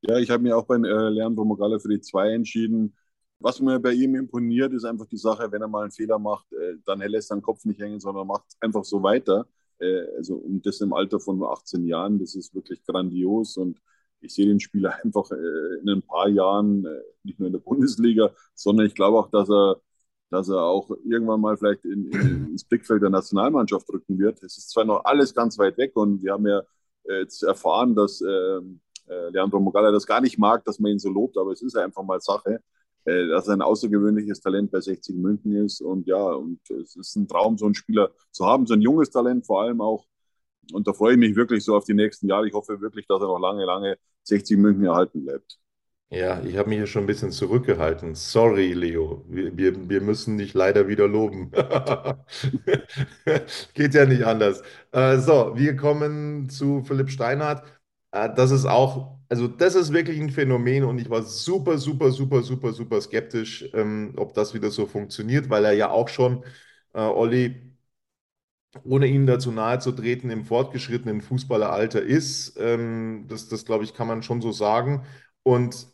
Ja, 0.00 0.18
ich 0.18 0.30
habe 0.30 0.42
mir 0.42 0.56
auch 0.56 0.64
bei 0.66 0.76
äh, 0.76 1.08
Leandro 1.10 1.44
Morgalla 1.44 1.78
für 1.78 1.88
die 1.88 2.00
2 2.00 2.32
entschieden. 2.32 2.94
Was 3.40 3.60
mir 3.60 3.78
bei 3.80 3.92
ihm 3.92 4.14
imponiert, 4.14 4.72
ist 4.72 4.84
einfach 4.84 5.06
die 5.06 5.16
Sache, 5.16 5.50
wenn 5.50 5.62
er 5.62 5.68
mal 5.68 5.82
einen 5.82 5.90
Fehler 5.92 6.18
macht, 6.18 6.52
äh, 6.52 6.76
dann 6.84 7.00
er 7.00 7.08
lässt 7.08 7.28
seinen 7.28 7.42
Kopf 7.42 7.64
nicht 7.64 7.80
hängen, 7.80 8.00
sondern 8.00 8.26
macht 8.26 8.44
einfach 8.60 8.84
so 8.84 9.02
weiter. 9.02 9.46
Äh, 9.80 10.02
also 10.16 10.36
und 10.36 10.64
das 10.66 10.80
im 10.80 10.92
Alter 10.92 11.18
von 11.20 11.38
nur 11.38 11.52
18 11.52 11.84
Jahren, 11.86 12.18
das 12.18 12.34
ist 12.36 12.54
wirklich 12.54 12.82
grandios 12.84 13.56
und 13.56 13.80
ich 14.20 14.34
sehe 14.34 14.46
den 14.46 14.60
Spieler 14.60 14.94
einfach 15.04 15.30
äh, 15.32 15.80
in 15.82 15.88
ein 15.90 16.02
paar 16.02 16.28
Jahren, 16.28 16.84
äh, 16.86 17.00
nicht 17.24 17.38
nur 17.40 17.48
in 17.48 17.52
der 17.52 17.60
Bundesliga, 17.60 18.32
sondern 18.54 18.86
ich 18.86 18.94
glaube 18.94 19.18
auch, 19.18 19.30
dass 19.30 19.50
er 19.50 19.80
dass 20.30 20.48
er 20.48 20.62
auch 20.62 20.90
irgendwann 21.04 21.40
mal 21.40 21.56
vielleicht 21.56 21.84
in, 21.84 22.10
in, 22.10 22.48
ins 22.50 22.64
Blickfeld 22.64 23.02
der 23.02 23.10
Nationalmannschaft 23.10 23.88
rücken 23.90 24.18
wird. 24.18 24.42
Es 24.42 24.58
ist 24.58 24.70
zwar 24.70 24.84
noch 24.84 25.04
alles 25.04 25.34
ganz 25.34 25.58
weit 25.58 25.78
weg 25.78 25.96
und 25.96 26.22
wir 26.22 26.32
haben 26.32 26.46
ja 26.46 26.62
äh, 27.04 27.20
jetzt 27.20 27.42
erfahren, 27.42 27.94
dass 27.94 28.20
ähm, 28.20 28.80
äh, 29.08 29.30
Leandro 29.30 29.60
Mogala 29.60 29.90
das 29.90 30.06
gar 30.06 30.20
nicht 30.20 30.38
mag, 30.38 30.64
dass 30.64 30.78
man 30.78 30.92
ihn 30.92 30.98
so 30.98 31.10
lobt, 31.10 31.38
aber 31.38 31.52
es 31.52 31.62
ist 31.62 31.76
einfach 31.76 32.02
mal 32.02 32.20
Sache, 32.20 32.60
äh, 33.04 33.28
dass 33.28 33.48
er 33.48 33.54
ein 33.54 33.62
außergewöhnliches 33.62 34.40
Talent 34.40 34.70
bei 34.70 34.80
60 34.80 35.16
München 35.16 35.52
ist 35.64 35.80
und 35.80 36.06
ja, 36.06 36.22
und 36.32 36.60
es 36.70 36.96
ist 36.96 37.16
ein 37.16 37.28
Traum, 37.28 37.56
so 37.58 37.64
einen 37.64 37.74
Spieler 37.74 38.10
zu 38.30 38.46
haben, 38.46 38.66
so 38.66 38.74
ein 38.74 38.82
junges 38.82 39.10
Talent 39.10 39.46
vor 39.46 39.62
allem 39.62 39.80
auch. 39.80 40.06
Und 40.72 40.86
da 40.86 40.92
freue 40.92 41.12
ich 41.14 41.18
mich 41.18 41.34
wirklich 41.34 41.64
so 41.64 41.74
auf 41.76 41.84
die 41.84 41.94
nächsten 41.94 42.28
Jahre. 42.28 42.46
Ich 42.46 42.52
hoffe 42.52 42.80
wirklich, 42.82 43.06
dass 43.06 43.22
er 43.22 43.28
noch 43.28 43.38
lange, 43.38 43.64
lange 43.64 43.96
60 44.24 44.58
München 44.58 44.84
erhalten 44.84 45.24
bleibt. 45.24 45.58
Ja, 46.10 46.40
ich 46.42 46.56
habe 46.56 46.70
mich 46.70 46.78
hier 46.78 46.86
schon 46.86 47.04
ein 47.04 47.06
bisschen 47.06 47.32
zurückgehalten. 47.32 48.14
Sorry, 48.14 48.72
Leo. 48.72 49.24
Wir, 49.28 49.54
wir, 49.58 49.88
wir 49.90 50.00
müssen 50.00 50.38
dich 50.38 50.54
leider 50.54 50.88
wieder 50.88 51.06
loben. 51.06 51.50
Geht 53.74 53.92
ja 53.94 54.06
nicht 54.06 54.24
anders. 54.24 54.62
Äh, 54.92 55.18
so, 55.18 55.52
wir 55.56 55.76
kommen 55.76 56.48
zu 56.48 56.82
Philipp 56.82 57.10
Steinhardt. 57.10 57.62
Äh, 58.12 58.30
das 58.34 58.50
ist 58.52 58.64
auch, 58.64 59.18
also 59.28 59.48
das 59.48 59.74
ist 59.74 59.92
wirklich 59.92 60.18
ein 60.20 60.30
Phänomen 60.30 60.84
und 60.84 60.98
ich 60.98 61.10
war 61.10 61.22
super, 61.22 61.76
super, 61.78 62.10
super, 62.10 62.42
super, 62.42 62.72
super 62.72 63.00
skeptisch, 63.02 63.68
ähm, 63.74 64.14
ob 64.16 64.32
das 64.34 64.54
wieder 64.54 64.70
so 64.70 64.86
funktioniert, 64.86 65.50
weil 65.50 65.64
er 65.66 65.72
ja 65.72 65.90
auch 65.90 66.08
schon, 66.08 66.42
äh, 66.94 67.00
Olli, 67.00 67.54
ohne 68.84 69.06
ihm 69.06 69.26
dazu 69.26 69.50
nahe 69.52 69.78
zu 69.78 69.92
treten, 69.92 70.30
im 70.30 70.44
fortgeschrittenen 70.44 71.20
Fußballeralter 71.22 72.02
ist. 72.02 72.56
Ähm, 72.58 73.26
das, 73.28 73.48
das 73.48 73.64
glaube 73.64 73.84
ich, 73.84 73.94
kann 73.94 74.06
man 74.08 74.22
schon 74.22 74.40
so 74.42 74.52
sagen. 74.52 75.04
Und 75.42 75.86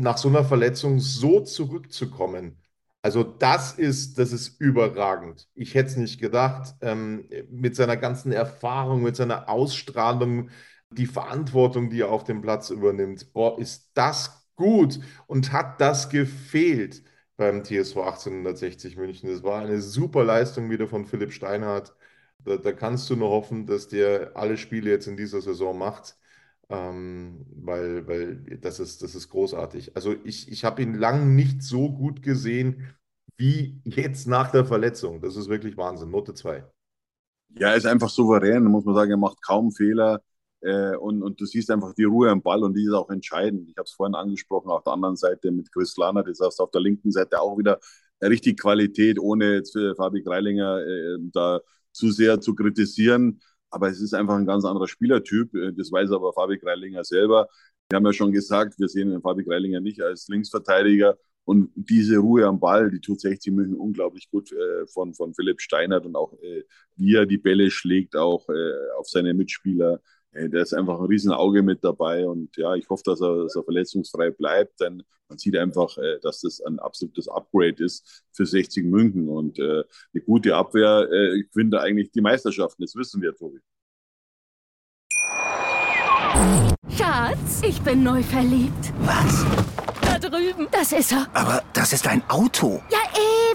nach 0.00 0.18
so 0.18 0.28
einer 0.28 0.44
Verletzung 0.44 1.00
so 1.00 1.40
zurückzukommen, 1.40 2.62
also 3.02 3.22
das 3.22 3.74
ist, 3.74 4.18
das 4.18 4.32
ist 4.32 4.60
überragend. 4.60 5.48
Ich 5.54 5.74
hätte 5.74 5.90
es 5.90 5.96
nicht 5.96 6.20
gedacht. 6.20 6.74
Ähm, 6.80 7.28
mit 7.50 7.76
seiner 7.76 7.96
ganzen 7.96 8.32
Erfahrung, 8.32 9.02
mit 9.02 9.14
seiner 9.14 9.48
Ausstrahlung, 9.48 10.50
die 10.90 11.06
Verantwortung, 11.06 11.88
die 11.88 12.00
er 12.00 12.10
auf 12.10 12.24
dem 12.24 12.42
Platz 12.42 12.70
übernimmt, 12.70 13.32
boah, 13.32 13.60
ist 13.60 13.92
das 13.94 14.48
gut 14.56 14.98
und 15.28 15.52
hat 15.52 15.80
das 15.80 16.08
gefehlt 16.08 17.02
beim 17.36 17.62
TSV 17.62 17.96
1860 17.98 18.96
München. 18.96 19.30
Das 19.30 19.42
war 19.44 19.60
eine 19.62 19.80
super 19.80 20.24
Leistung 20.24 20.68
wieder 20.70 20.88
von 20.88 21.06
Philipp 21.06 21.32
Steinhardt. 21.32 21.94
Da, 22.44 22.56
da 22.56 22.72
kannst 22.72 23.08
du 23.10 23.14
nur 23.16 23.30
hoffen, 23.30 23.66
dass 23.66 23.86
der 23.88 24.32
alle 24.36 24.56
Spiele 24.56 24.90
jetzt 24.90 25.06
in 25.06 25.16
dieser 25.16 25.40
Saison 25.42 25.78
macht. 25.78 26.16
Ähm, 26.68 27.46
weil, 27.54 28.06
weil 28.08 28.58
das 28.60 28.80
ist, 28.80 29.02
das 29.02 29.14
ist 29.14 29.28
großartig. 29.28 29.94
Also 29.94 30.14
ich, 30.24 30.50
ich 30.50 30.64
habe 30.64 30.82
ihn 30.82 30.94
lang 30.94 31.36
nicht 31.36 31.62
so 31.62 31.92
gut 31.92 32.22
gesehen 32.22 32.96
wie 33.36 33.80
jetzt 33.84 34.26
nach 34.26 34.50
der 34.50 34.64
Verletzung. 34.64 35.20
Das 35.20 35.36
ist 35.36 35.48
wirklich 35.48 35.76
Wahnsinn. 35.76 36.10
Note 36.10 36.34
2. 36.34 36.64
Ja, 37.50 37.70
er 37.70 37.76
ist 37.76 37.86
einfach 37.86 38.08
souverän, 38.08 38.64
muss 38.64 38.84
man 38.84 38.94
sagen. 38.94 39.12
Er 39.12 39.16
macht 39.16 39.42
kaum 39.42 39.70
Fehler. 39.70 40.20
Äh, 40.60 40.96
und, 40.96 41.22
und 41.22 41.40
du 41.40 41.46
siehst 41.46 41.70
einfach 41.70 41.94
die 41.94 42.04
Ruhe 42.04 42.30
am 42.30 42.42
Ball 42.42 42.64
und 42.64 42.74
die 42.74 42.84
ist 42.84 42.92
auch 42.92 43.10
entscheidend. 43.10 43.68
Ich 43.68 43.76
habe 43.76 43.84
es 43.84 43.92
vorhin 43.92 44.14
angesprochen, 44.14 44.70
auf 44.70 44.82
der 44.82 44.94
anderen 44.94 45.16
Seite 45.16 45.52
mit 45.52 45.70
Chris 45.72 45.96
Lanner, 45.96 46.24
das 46.24 46.40
heißt 46.40 46.60
auf 46.60 46.70
der 46.70 46.80
linken 46.80 47.12
Seite 47.12 47.40
auch 47.40 47.58
wieder 47.58 47.78
richtig 48.22 48.58
Qualität, 48.58 49.18
ohne 49.20 49.54
jetzt 49.54 49.78
Fabi 49.96 50.22
Greilinger 50.22 50.80
äh, 50.80 51.18
da 51.32 51.60
zu 51.92 52.10
sehr 52.10 52.40
zu 52.40 52.54
kritisieren 52.54 53.40
aber 53.76 53.90
es 53.90 54.00
ist 54.00 54.14
einfach 54.14 54.36
ein 54.36 54.46
ganz 54.46 54.64
anderer 54.64 54.88
Spielertyp. 54.88 55.54
Äh, 55.54 55.72
das 55.72 55.92
weiß 55.92 56.10
aber 56.10 56.32
Fabi 56.32 56.58
Greilinger 56.58 57.04
selber. 57.04 57.46
Wir 57.88 57.96
haben 57.96 58.06
ja 58.06 58.12
schon 58.12 58.32
gesagt, 58.32 58.78
wir 58.78 58.88
sehen 58.88 59.10
den 59.10 59.20
Fabi 59.20 59.44
Greilinger 59.44 59.80
nicht 59.80 60.00
als 60.00 60.28
Linksverteidiger. 60.28 61.18
Und 61.44 61.70
diese 61.76 62.16
Ruhe 62.16 62.46
am 62.46 62.58
Ball, 62.58 62.90
die 62.90 63.00
tut 63.00 63.20
60 63.20 63.52
München 63.52 63.76
unglaublich 63.76 64.30
gut 64.30 64.50
äh, 64.50 64.86
von, 64.88 65.14
von 65.14 65.34
Philipp 65.34 65.60
Steinert 65.60 66.06
und 66.06 66.16
auch 66.16 66.32
äh, 66.42 66.64
wie 66.96 67.14
er 67.14 67.26
die 67.26 67.38
Bälle 67.38 67.70
schlägt, 67.70 68.16
auch 68.16 68.48
äh, 68.48 68.72
auf 68.98 69.08
seine 69.08 69.34
Mitspieler. 69.34 70.00
Äh, 70.36 70.48
der 70.48 70.62
ist 70.62 70.74
einfach 70.74 70.98
ein 71.00 71.06
Riesenauge 71.06 71.62
mit 71.62 71.82
dabei 71.82 72.26
und 72.26 72.56
ja, 72.56 72.74
ich 72.74 72.88
hoffe, 72.88 73.02
dass 73.04 73.20
er, 73.20 73.44
dass 73.44 73.56
er 73.56 73.64
verletzungsfrei 73.64 74.30
bleibt, 74.30 74.80
denn 74.80 75.02
man 75.28 75.38
sieht 75.38 75.56
einfach, 75.56 75.96
äh, 75.98 76.18
dass 76.22 76.40
das 76.40 76.60
ein 76.60 76.78
absolutes 76.78 77.28
Upgrade 77.28 77.82
ist 77.82 78.24
für 78.32 78.46
60 78.46 78.84
München 78.84 79.28
und 79.28 79.58
äh, 79.58 79.82
eine 80.14 80.22
gute 80.24 80.54
Abwehr 80.54 81.08
äh, 81.10 81.42
gewinnt 81.42 81.74
eigentlich 81.74 82.10
die 82.12 82.20
Meisterschaften, 82.20 82.82
das 82.82 82.94
wissen 82.94 83.22
wir, 83.22 83.34
Tobi. 83.34 83.60
Schatz, 86.90 87.62
ich 87.66 87.80
bin 87.80 88.02
neu 88.02 88.22
verliebt. 88.22 88.92
Was? 89.00 89.44
Da 90.02 90.18
drüben. 90.18 90.68
Das 90.70 90.92
ist 90.92 91.12
er. 91.12 91.26
Aber 91.32 91.62
das 91.72 91.92
ist 91.92 92.06
ein 92.06 92.22
Auto. 92.28 92.82
Ja, 92.90 92.98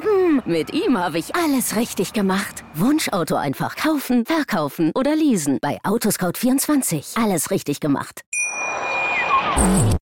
eben. 0.02 0.42
Mit 0.46 0.74
ihm 0.74 0.98
habe 0.98 1.18
ich 1.18 1.36
alles 1.36 1.76
richtig 1.76 2.14
gemacht. 2.14 2.64
Wunschauto 2.74 3.36
einfach 3.36 3.76
kaufen, 3.76 4.26
verkaufen 4.26 4.92
oder 4.96 5.16
leasen. 5.16 5.60
Bei 5.62 5.80
Autoscout24. 5.82 7.22
Alles 7.22 7.52
richtig 7.52 7.80
gemacht. 7.80 8.22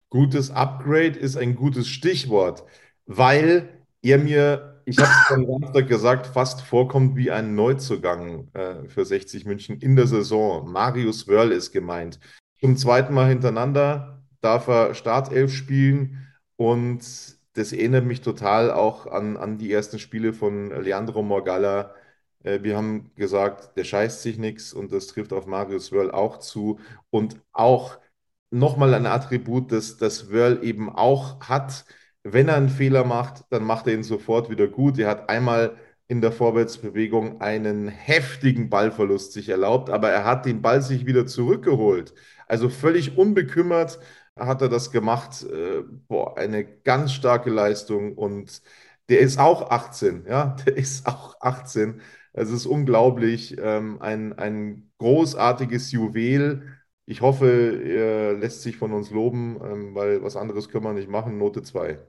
Gutes 0.10 0.52
Upgrade 0.52 1.20
ist 1.20 1.36
ein 1.36 1.56
gutes 1.56 1.88
Stichwort, 1.88 2.64
weil 3.06 3.70
ihr 4.02 4.18
mir, 4.18 4.82
ich 4.86 4.98
habe 4.98 5.10
es 5.10 5.32
am 5.32 5.46
Samstag 5.46 5.88
gesagt, 5.88 6.28
fast 6.28 6.62
vorkommt 6.62 7.16
wie 7.16 7.32
ein 7.32 7.56
Neuzugang 7.56 8.48
äh, 8.54 8.88
für 8.88 9.04
60 9.04 9.46
München 9.46 9.80
in 9.80 9.96
der 9.96 10.08
Saison. 10.08 10.72
Marius 10.72 11.28
Wörl 11.28 11.52
ist 11.52 11.72
gemeint. 11.72 12.20
Zum 12.62 12.78
zweiten 12.78 13.14
Mal 13.14 13.28
hintereinander 13.28 14.24
darf 14.42 14.68
er 14.68 14.94
Startelf 14.94 15.54
spielen 15.54 16.28
und 16.56 17.35
das 17.56 17.72
erinnert 17.74 18.06
mich 18.06 18.22
total 18.22 18.72
auch 18.72 19.08
an, 19.08 19.38
an 19.38 19.58
die 19.58 19.72
ersten 19.72 20.00
Spiele 20.00 20.34
von 20.34 20.70
Leandro 20.84 21.24
Morgalla. 21.24 21.96
Äh, 22.44 22.62
wir 22.64 22.78
haben 22.78 23.12
gesagt, 23.16 23.78
der 23.78 23.86
scheißt 23.86 24.22
sich 24.22 24.38
nichts 24.38 24.74
und 24.74 24.92
das 24.92 25.08
trifft 25.08 25.34
auf 25.34 25.48
Marius 25.48 25.92
Wörl 25.92 26.12
auch 26.12 26.40
zu. 26.40 26.80
Und 27.10 27.38
auch 27.54 27.98
nochmal 28.52 28.94
ein 28.94 29.06
Attribut, 29.06 29.72
das, 29.72 29.98
das 29.98 30.30
Wörl 30.32 30.64
eben 30.64 30.90
auch 30.94 31.40
hat. 31.42 31.86
Wenn 32.24 32.50
er 32.50 32.56
einen 32.56 32.70
Fehler 32.70 33.06
macht, 33.06 33.46
dann 33.52 33.64
macht 33.64 33.88
er 33.88 33.94
ihn 33.94 34.04
sofort 34.04 34.50
wieder 34.50 34.68
gut. 34.68 35.00
Er 35.00 35.10
hat 35.10 35.30
einmal 35.30 35.78
in 36.08 36.22
der 36.22 36.32
Vorwärtsbewegung 36.32 37.42
einen 37.42 37.88
heftigen 37.88 38.70
Ballverlust 38.70 39.34
sich 39.34 39.50
erlaubt, 39.50 39.90
aber 39.90 40.10
er 40.12 40.26
hat 40.26 40.46
den 40.46 40.62
Ball 40.62 40.82
sich 40.82 41.06
wieder 41.06 41.26
zurückgeholt. 41.26 42.14
Also 42.48 42.70
völlig 42.70 43.18
unbekümmert 43.18 44.00
hat 44.38 44.62
er 44.62 44.70
das 44.70 44.92
gemacht. 44.92 45.44
Äh, 45.44 45.84
boah, 46.08 46.38
eine 46.38 46.66
ganz 46.66 47.14
starke 47.14 47.50
Leistung 47.50 48.18
und 48.18 48.62
der 49.10 49.20
ist 49.20 49.40
auch 49.40 49.70
18, 49.72 50.26
ja, 50.28 50.56
der 50.66 50.78
ist 50.78 51.08
auch 51.08 51.36
18. 51.42 52.02
Es 52.34 52.52
ist 52.52 52.66
unglaublich, 52.66 53.56
ähm, 53.60 54.02
ein, 54.02 54.34
ein 54.38 54.92
großartiges 54.98 55.92
Juwel. 55.92 56.64
Ich 57.06 57.22
hoffe, 57.22 57.82
er 57.84 58.34
lässt 58.34 58.62
sich 58.64 58.78
von 58.78 58.92
uns 58.94 59.12
loben, 59.12 59.60
ähm, 59.64 59.96
weil 59.96 60.22
was 60.24 60.36
anderes 60.36 60.70
können 60.70 60.84
wir 60.86 60.94
nicht 60.94 61.10
machen. 61.10 61.38
Note 61.38 61.62
2. 61.64 62.00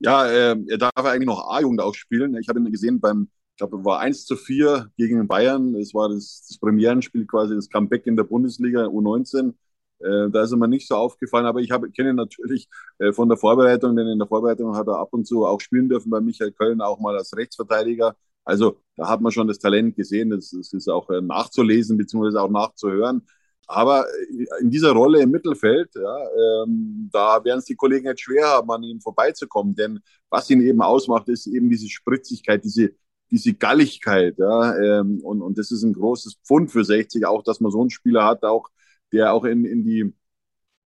Ja, 0.00 0.26
äh, 0.26 0.56
er 0.68 0.78
darf 0.78 0.92
eigentlich 0.96 1.26
noch 1.26 1.48
A-Jugend 1.50 1.80
auch 1.80 1.94
spielen. 1.94 2.36
Ich 2.36 2.48
habe 2.48 2.60
ihn 2.60 2.70
gesehen 2.70 3.00
beim, 3.00 3.28
ich 3.52 3.56
glaube, 3.58 3.84
war 3.84 3.98
1 4.00 4.26
zu 4.26 4.36
4 4.36 4.90
gegen 4.96 5.26
Bayern. 5.26 5.74
Es 5.74 5.92
war 5.94 6.08
das, 6.08 6.44
das 6.48 6.58
Premierenspiel 6.58 7.26
quasi, 7.26 7.54
das 7.54 7.68
Comeback 7.68 8.06
in 8.06 8.16
der 8.16 8.24
Bundesliga 8.24 8.86
U19. 8.88 9.54
Äh, 10.00 10.30
da 10.30 10.42
ist 10.42 10.52
er 10.52 10.58
mir 10.58 10.68
nicht 10.68 10.86
so 10.88 10.94
aufgefallen, 10.96 11.46
aber 11.46 11.60
ich 11.60 11.68
kenne 11.68 12.10
ihn 12.10 12.16
natürlich 12.16 12.68
äh, 12.98 13.12
von 13.12 13.28
der 13.28 13.38
Vorbereitung, 13.38 13.96
denn 13.96 14.06
in 14.06 14.18
der 14.18 14.28
Vorbereitung 14.28 14.76
hat 14.76 14.86
er 14.88 14.98
ab 14.98 15.08
und 15.12 15.26
zu 15.26 15.44
auch 15.46 15.60
spielen 15.60 15.88
dürfen 15.88 16.10
bei 16.10 16.20
Michael 16.20 16.52
Köln, 16.52 16.80
auch 16.80 17.00
mal 17.00 17.16
als 17.16 17.36
Rechtsverteidiger. 17.36 18.14
Also 18.44 18.80
da 18.96 19.08
hat 19.08 19.20
man 19.20 19.32
schon 19.32 19.48
das 19.48 19.58
Talent 19.58 19.96
gesehen, 19.96 20.30
das, 20.30 20.50
das 20.50 20.72
ist 20.72 20.88
auch 20.88 21.10
äh, 21.10 21.20
nachzulesen 21.20 21.98
bzw. 21.98 22.38
auch 22.38 22.50
nachzuhören. 22.50 23.22
Aber 23.68 24.06
äh, 24.08 24.46
in 24.62 24.70
dieser 24.70 24.92
Rolle 24.92 25.20
im 25.20 25.30
Mittelfeld, 25.30 25.94
ja, 25.94 26.62
ähm, 26.64 27.10
da 27.12 27.44
werden 27.44 27.58
es 27.58 27.66
die 27.66 27.76
Kollegen 27.76 28.06
jetzt 28.06 28.22
schwer 28.22 28.46
haben, 28.48 28.70
an 28.70 28.82
ihm 28.82 29.00
vorbeizukommen. 29.00 29.74
Denn 29.74 30.00
was 30.30 30.48
ihn 30.50 30.62
eben 30.62 30.80
ausmacht, 30.80 31.28
ist 31.28 31.46
eben 31.46 31.68
diese 31.68 31.88
Spritzigkeit, 31.88 32.64
diese, 32.64 32.92
diese 33.30 33.52
Galligkeit. 33.54 34.38
Ja, 34.38 34.76
ähm, 34.78 35.20
und, 35.22 35.42
und 35.42 35.58
das 35.58 35.70
ist 35.70 35.82
ein 35.82 35.92
großes 35.92 36.38
Pfund 36.44 36.70
für 36.70 36.84
60, 36.84 37.26
auch 37.26 37.42
dass 37.42 37.60
man 37.60 37.70
so 37.70 37.80
einen 37.82 37.90
Spieler 37.90 38.24
hat, 38.24 38.42
auch, 38.44 38.70
der 39.12 39.32
auch 39.32 39.44
in, 39.44 39.64
in 39.64 39.84
die 39.84 40.14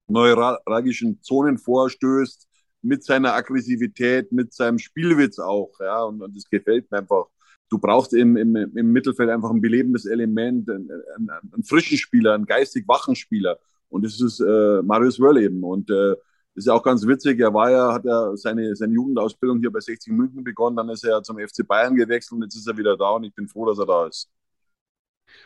neuralgischen 0.07 1.21
Zonen 1.21 1.57
vorstößt, 1.57 2.47
mit 2.81 3.03
seiner 3.03 3.33
Aggressivität, 3.33 4.31
mit 4.31 4.53
seinem 4.53 4.79
Spielwitz 4.79 5.39
auch. 5.39 5.71
Ja, 5.79 6.03
und, 6.03 6.21
und 6.21 6.35
das 6.35 6.49
gefällt 6.49 6.89
mir 6.91 6.99
einfach 6.99 7.27
du 7.69 7.77
brauchst 7.77 8.13
im, 8.13 8.37
im, 8.37 8.55
im 8.55 8.91
Mittelfeld 8.91 9.29
einfach 9.29 9.49
ein 9.49 9.61
belebendes 9.61 10.05
Element, 10.05 10.69
einen, 10.69 10.89
einen, 11.15 11.29
einen 11.29 11.63
frischen 11.63 11.97
Spieler, 11.97 12.33
einen 12.33 12.45
geistig 12.45 12.87
wachen 12.87 13.15
Spieler. 13.15 13.59
Und 13.89 14.05
das 14.05 14.21
ist 14.21 14.39
äh, 14.39 14.81
Marius 14.83 15.19
Wörl 15.19 15.37
eben. 15.37 15.63
Und 15.63 15.89
äh, 15.89 16.15
ist 16.55 16.67
ja 16.67 16.73
auch 16.73 16.83
ganz 16.83 17.05
witzig. 17.05 17.39
Er 17.39 17.53
war 17.53 17.69
ja, 17.71 17.93
hat 17.93 18.05
ja 18.05 18.35
seine, 18.35 18.75
seine 18.75 18.93
Jugendausbildung 18.93 19.59
hier 19.59 19.71
bei 19.71 19.79
60 19.79 20.11
München 20.11 20.43
begonnen, 20.43 20.75
dann 20.75 20.89
ist 20.89 21.03
er 21.03 21.21
zum 21.21 21.37
FC 21.37 21.67
Bayern 21.67 21.95
gewechselt 21.95 22.33
und 22.33 22.43
jetzt 22.43 22.55
ist 22.55 22.67
er 22.67 22.77
wieder 22.77 22.97
da 22.97 23.11
und 23.11 23.25
ich 23.25 23.35
bin 23.35 23.47
froh, 23.47 23.65
dass 23.65 23.77
er 23.77 23.85
da 23.85 24.07
ist. 24.07 24.29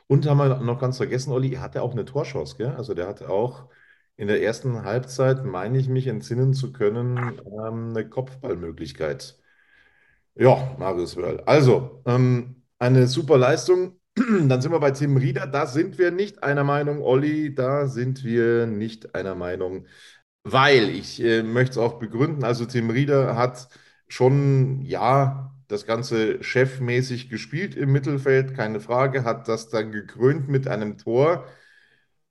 Und 0.08 0.26
haben 0.28 0.38
wir 0.38 0.58
noch 0.62 0.80
ganz 0.80 0.98
vergessen, 0.98 1.32
Olli, 1.32 1.54
er 1.56 1.62
hatte 1.62 1.82
auch 1.82 1.92
eine 1.94 2.06
Torchance, 2.06 2.56
gell? 2.58 2.70
Also 2.78 2.94
der 2.94 3.08
hatte 3.08 3.30
auch 3.30 3.70
in 4.18 4.28
der 4.28 4.42
ersten 4.44 4.84
Halbzeit, 4.84 5.46
meine 5.46 5.78
ich 5.80 5.90
mich 5.90 6.08
entsinnen 6.08 6.54
zu 6.54 6.72
können, 6.74 7.18
ähm, 7.46 7.90
eine 7.90 8.08
Kopfballmöglichkeit. 8.10 9.38
Ja, 10.36 10.76
Marius 10.80 11.16
Wörl. 11.18 11.42
Also, 11.46 12.02
ähm, 12.06 12.64
eine 12.80 13.08
super 13.08 13.38
Leistung. 13.38 14.00
Dann 14.16 14.62
sind 14.62 14.72
wir 14.72 14.80
bei 14.80 14.92
Tim 14.92 15.18
Rieder. 15.18 15.48
Da 15.48 15.68
sind 15.68 15.98
wir 15.98 16.12
nicht 16.12 16.44
einer 16.44 16.64
Meinung, 16.64 17.02
Olli. 17.02 17.54
Da 17.54 17.88
sind 17.88 18.24
wir 18.24 18.66
nicht 18.66 19.14
einer 19.16 19.36
Meinung, 19.36 19.88
weil 20.44 20.90
ich 20.90 21.22
äh, 21.22 21.44
möchte 21.44 21.72
es 21.72 21.78
auch 21.78 22.00
begründen. 22.00 22.44
Also, 22.44 22.66
Tim 22.66 22.90
Rieder 22.90 23.36
hat 23.36 23.68
schon, 24.08 24.82
ja, 24.82 25.54
das 25.72 25.86
Ganze 25.86 26.44
chefmäßig 26.44 27.30
gespielt 27.30 27.76
im 27.76 27.92
Mittelfeld, 27.92 28.56
keine 28.56 28.80
Frage, 28.80 29.24
hat 29.24 29.48
das 29.48 29.70
dann 29.70 29.92
gekrönt 29.92 30.50
mit 30.50 30.68
einem 30.68 30.98
Tor. 30.98 31.46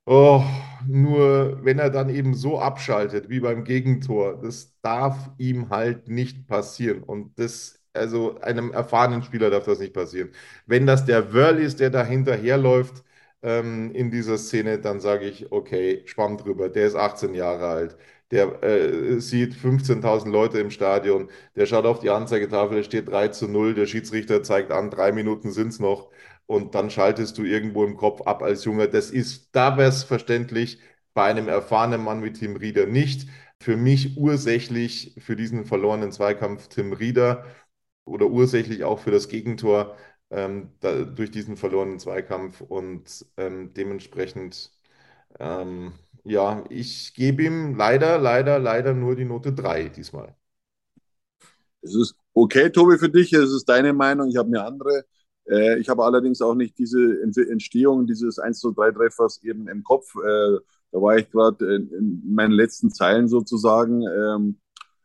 Oh, 0.05 0.43
nur 0.87 1.63
wenn 1.63 1.79
er 1.79 1.89
dann 1.91 2.09
eben 2.09 2.33
so 2.33 2.59
abschaltet 2.59 3.29
wie 3.29 3.39
beim 3.39 3.63
Gegentor, 3.63 4.41
das 4.41 4.75
darf 4.81 5.29
ihm 5.37 5.69
halt 5.69 6.09
nicht 6.09 6.47
passieren. 6.47 7.03
Und 7.03 7.37
das 7.39 7.79
also 7.93 8.39
einem 8.39 8.71
erfahrenen 8.71 9.21
Spieler 9.23 9.49
darf 9.49 9.65
das 9.65 9.79
nicht 9.79 9.93
passieren. 9.93 10.31
Wenn 10.65 10.85
das 10.87 11.05
der 11.05 11.33
Wörl 11.33 11.59
ist, 11.59 11.79
der 11.79 11.89
da 11.89 12.03
hinterherläuft 12.05 13.03
ähm, 13.43 13.91
in 13.93 14.11
dieser 14.11 14.37
Szene, 14.37 14.79
dann 14.79 14.99
sage 14.99 15.25
ich, 15.27 15.51
okay, 15.51 16.03
schwamm 16.07 16.37
drüber. 16.37 16.69
Der 16.69 16.87
ist 16.87 16.95
18 16.95 17.33
Jahre 17.35 17.67
alt. 17.67 17.97
Der 18.31 18.63
äh, 18.63 19.19
sieht 19.19 19.53
15.000 19.55 20.29
Leute 20.31 20.59
im 20.59 20.71
Stadion. 20.71 21.29
Der 21.55 21.65
schaut 21.65 21.85
auf 21.85 21.99
die 21.99 22.09
Anzeigetafel, 22.09 22.77
es 22.79 22.85
steht 22.85 23.09
3 23.09 23.29
zu 23.29 23.47
0. 23.47 23.73
Der 23.75 23.85
Schiedsrichter 23.87 24.41
zeigt 24.43 24.71
an, 24.71 24.89
drei 24.89 25.11
Minuten 25.11 25.51
sind 25.51 25.69
es 25.69 25.79
noch. 25.79 26.09
Und 26.45 26.75
dann 26.75 26.89
schaltest 26.89 27.37
du 27.37 27.43
irgendwo 27.43 27.83
im 27.85 27.97
Kopf 27.97 28.21
ab 28.21 28.41
als 28.43 28.65
Junge. 28.65 28.87
Das 28.89 29.11
ist, 29.11 29.49
da 29.55 29.77
wäre 29.77 29.89
es 29.89 30.03
verständlich, 30.03 30.79
bei 31.13 31.25
einem 31.25 31.47
erfahrenen 31.47 32.03
Mann 32.03 32.23
wie 32.23 32.31
Tim 32.31 32.55
Rieder 32.55 32.85
nicht. 32.85 33.27
Für 33.59 33.77
mich 33.77 34.17
ursächlich 34.17 35.15
für 35.19 35.35
diesen 35.35 35.65
verlorenen 35.65 36.11
Zweikampf 36.11 36.67
Tim 36.67 36.93
Rieder 36.93 37.45
oder 38.05 38.27
ursächlich 38.27 38.83
auch 38.83 38.99
für 38.99 39.11
das 39.11 39.27
Gegentor 39.29 39.95
ähm, 40.29 40.71
da, 40.79 41.03
durch 41.03 41.31
diesen 41.31 41.57
verlorenen 41.57 41.99
Zweikampf 41.99 42.61
und 42.61 43.25
ähm, 43.37 43.73
dementsprechend, 43.73 44.71
ähm, 45.39 45.93
ja, 46.23 46.63
ich 46.69 47.13
gebe 47.13 47.43
ihm 47.43 47.75
leider, 47.75 48.17
leider, 48.19 48.59
leider 48.59 48.93
nur 48.93 49.15
die 49.15 49.25
Note 49.25 49.53
3 49.53 49.89
diesmal. 49.89 50.35
Es 51.81 51.95
ist 51.95 52.15
okay, 52.33 52.69
Tobi, 52.69 52.97
für 52.97 53.09
dich, 53.09 53.33
es 53.33 53.51
ist 53.51 53.65
deine 53.67 53.93
Meinung, 53.93 54.29
ich 54.29 54.37
habe 54.37 54.47
eine 54.49 54.63
andere. 54.63 55.03
Äh, 55.49 55.79
ich 55.79 55.89
habe 55.89 56.03
allerdings 56.03 56.41
auch 56.41 56.55
nicht 56.55 56.77
diese 56.77 57.21
Entstehung 57.23 58.05
dieses 58.05 58.39
1 58.39 58.59
zu 58.59 58.71
3 58.71 58.91
Treffers 58.91 59.41
eben 59.43 59.67
im 59.67 59.83
Kopf. 59.83 60.15
Äh, 60.15 60.59
da 60.91 61.01
war 61.01 61.17
ich 61.17 61.29
gerade 61.31 61.75
in, 61.75 61.91
in, 61.91 62.33
meinen 62.33 62.51
letzten 62.51 62.91
Zeilen 62.91 63.27
sozusagen. 63.27 64.03
Ähm, 64.03 64.57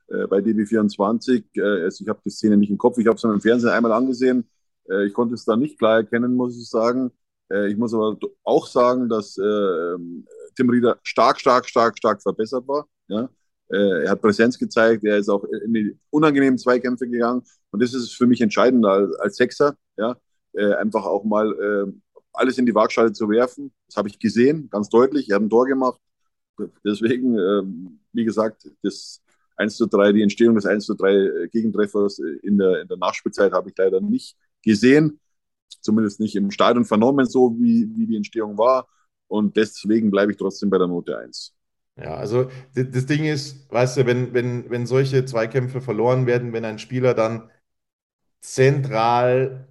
äh, 0.08 0.26
bei 0.28 0.38
DB24. 0.38 1.44
Äh, 1.56 1.82
also 1.84 2.04
ich 2.04 2.08
habe 2.08 2.20
die 2.24 2.30
Szene 2.30 2.56
nicht 2.56 2.70
im 2.70 2.78
Kopf, 2.78 2.98
ich 2.98 3.06
habe 3.06 3.16
es 3.16 3.24
im 3.24 3.40
Fernsehen 3.40 3.70
einmal 3.70 3.92
angesehen. 3.92 4.48
Ich 5.04 5.14
konnte 5.14 5.34
es 5.34 5.44
da 5.44 5.56
nicht 5.56 5.80
klar 5.80 5.96
erkennen, 5.96 6.36
muss 6.36 6.56
ich 6.56 6.70
sagen. 6.70 7.10
Äh, 7.50 7.70
ich 7.70 7.76
muss 7.76 7.94
aber 7.94 8.18
auch 8.44 8.66
sagen, 8.66 9.08
dass 9.08 9.36
äh, 9.38 9.96
Tim 10.54 10.70
Rieder 10.70 10.98
stark, 11.02 11.40
stark, 11.40 11.68
stark, 11.68 11.96
stark 11.98 12.22
verbessert 12.22 12.66
war. 12.66 12.86
Ja? 13.08 13.28
Äh, 13.68 14.04
er 14.04 14.10
hat 14.10 14.20
Präsenz 14.20 14.58
gezeigt, 14.58 15.04
er 15.04 15.18
ist 15.18 15.28
auch 15.28 15.44
in 15.44 15.74
die 15.74 15.98
unangenehmen 16.10 16.58
Zweikämpfe 16.58 17.08
gegangen. 17.08 17.42
Und 17.70 17.82
das 17.82 17.94
ist 17.94 18.12
für 18.12 18.26
mich 18.26 18.40
entscheidend 18.40 18.84
als, 18.86 19.14
als 19.16 19.36
Sechser. 19.36 19.76
Ja? 19.96 20.16
einfach 20.78 21.04
auch 21.04 21.22
mal 21.24 21.92
alles 22.32 22.56
in 22.56 22.64
die 22.64 22.74
Waagschale 22.74 23.12
zu 23.12 23.28
werfen. 23.28 23.72
Das 23.88 23.98
habe 23.98 24.08
ich 24.08 24.18
gesehen, 24.18 24.70
ganz 24.70 24.88
deutlich. 24.88 25.28
Er 25.28 25.36
hat 25.36 25.42
ein 25.42 25.50
Tor 25.50 25.66
gemacht. 25.66 26.00
deswegen, 26.82 27.38
ähm, 27.38 28.00
wie 28.12 28.24
gesagt, 28.24 28.66
das 28.82 29.20
1 29.56 29.76
zu 29.76 29.86
3, 29.86 30.12
die 30.12 30.22
Entstehung 30.22 30.54
des 30.54 30.64
1 30.64 30.86
zu 30.86 30.94
3 30.94 31.12
äh, 31.12 31.48
Gegentreffers 31.48 32.18
in 32.18 32.56
der, 32.58 32.80
in 32.80 32.88
der 32.88 32.96
Nachspielzeit 32.96 33.52
habe 33.52 33.68
ich 33.68 33.76
leider 33.76 34.00
nicht 34.00 34.36
gesehen. 34.62 35.20
Zumindest 35.80 36.20
nicht 36.20 36.36
im 36.36 36.50
Stadion 36.50 36.84
vernommen, 36.84 37.26
so 37.26 37.56
wie, 37.58 37.88
wie 37.96 38.06
die 38.06 38.16
Entstehung 38.16 38.58
war. 38.58 38.88
Und 39.28 39.56
deswegen 39.56 40.10
bleibe 40.10 40.32
ich 40.32 40.38
trotzdem 40.38 40.70
bei 40.70 40.78
der 40.78 40.86
Note 40.86 41.18
1. 41.18 41.54
Ja, 41.96 42.14
also 42.16 42.50
das 42.74 43.06
Ding 43.06 43.24
ist, 43.24 43.70
weißt 43.72 43.98
du, 43.98 44.06
wenn, 44.06 44.34
wenn, 44.34 44.68
wenn 44.70 44.86
solche 44.86 45.24
Zweikämpfe 45.24 45.80
verloren 45.80 46.26
werden, 46.26 46.52
wenn 46.52 46.64
ein 46.64 46.78
Spieler 46.78 47.14
dann 47.14 47.50
zentral 48.40 49.68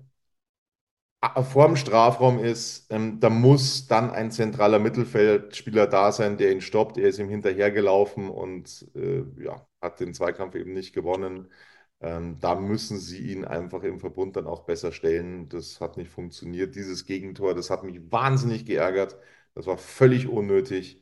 vorm 1.43 1.75
Strafraum 1.75 2.39
ist, 2.39 2.87
ähm, 2.91 3.19
da 3.19 3.29
muss 3.29 3.87
dann 3.87 4.11
ein 4.11 4.31
zentraler 4.31 4.79
Mittelfeldspieler 4.79 5.87
da 5.87 6.11
sein, 6.11 6.37
der 6.37 6.51
ihn 6.51 6.61
stoppt. 6.61 6.97
Er 6.97 7.09
ist 7.09 7.19
ihm 7.19 7.29
hinterhergelaufen 7.29 8.29
und 8.29 8.85
äh, 8.95 9.23
ja, 9.43 9.65
hat 9.81 9.99
den 9.99 10.13
Zweikampf 10.13 10.55
eben 10.55 10.73
nicht 10.73 10.93
gewonnen. 10.93 11.47
Ähm, 12.05 12.39
da 12.39 12.55
müssen 12.55 12.99
sie 12.99 13.19
ihn 13.31 13.45
einfach 13.45 13.83
im 13.83 13.99
Verbund 13.99 14.35
dann 14.35 14.47
auch 14.47 14.65
besser 14.65 14.91
stellen. 14.91 15.49
Das 15.49 15.81
hat 15.81 15.97
nicht 15.97 16.11
funktioniert. 16.11 16.75
Dieses 16.75 17.05
Gegentor, 17.05 17.55
das 17.55 17.69
hat 17.71 17.83
mich 17.83 17.99
wahnsinnig 18.11 18.65
geärgert. 18.65 19.17
Das 19.55 19.65
war 19.67 19.77
völlig 19.77 20.27
unnötig. 20.27 21.01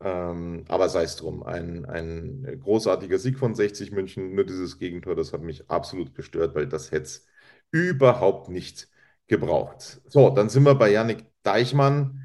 Ähm, 0.00 0.64
aber 0.68 0.88
sei 0.88 1.04
es 1.04 1.16
drum, 1.16 1.42
ein, 1.44 1.84
ein 1.86 2.58
großartiger 2.62 3.18
Sieg 3.18 3.38
von 3.38 3.54
60 3.54 3.92
München. 3.92 4.34
Nur 4.34 4.44
dieses 4.44 4.78
Gegentor, 4.78 5.14
das 5.14 5.32
hat 5.32 5.42
mich 5.42 5.70
absolut 5.70 6.14
gestört, 6.14 6.54
weil 6.54 6.66
das 6.68 6.90
hätte 6.90 7.04
es 7.04 7.26
überhaupt 7.70 8.48
nicht 8.48 8.88
gebraucht. 9.28 10.00
So, 10.08 10.30
dann 10.30 10.48
sind 10.48 10.64
wir 10.64 10.74
bei 10.74 10.90
Yannick 10.90 11.24
Deichmann. 11.42 12.18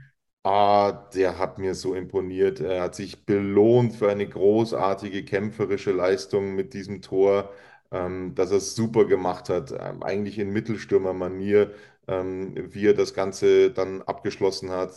Ah, 0.43 1.09
der 1.13 1.37
hat 1.37 1.57
mir 1.59 1.75
so 1.75 1.93
imponiert. 1.93 2.59
Er 2.61 2.83
hat 2.83 2.95
sich 2.95 3.25
belohnt 3.25 3.93
für 3.95 4.09
eine 4.09 4.27
großartige 4.27 5.25
kämpferische 5.25 5.91
Leistung 5.91 6.55
mit 6.55 6.73
diesem 6.73 7.01
Tor, 7.01 7.51
ähm, 7.91 8.35
dass 8.35 8.51
er 8.51 8.57
es 8.57 8.75
super 8.75 9.05
gemacht 9.05 9.49
hat. 9.49 9.71
Ähm, 9.71 10.03
eigentlich 10.03 10.39
in 10.39 10.51
Mittelstürmermanier, 10.51 11.71
ähm, 12.07 12.55
wie 12.73 12.87
er 12.87 12.93
das 12.93 13.13
Ganze 13.13 13.71
dann 13.71 14.01
abgeschlossen 14.03 14.69
hat. 14.71 14.93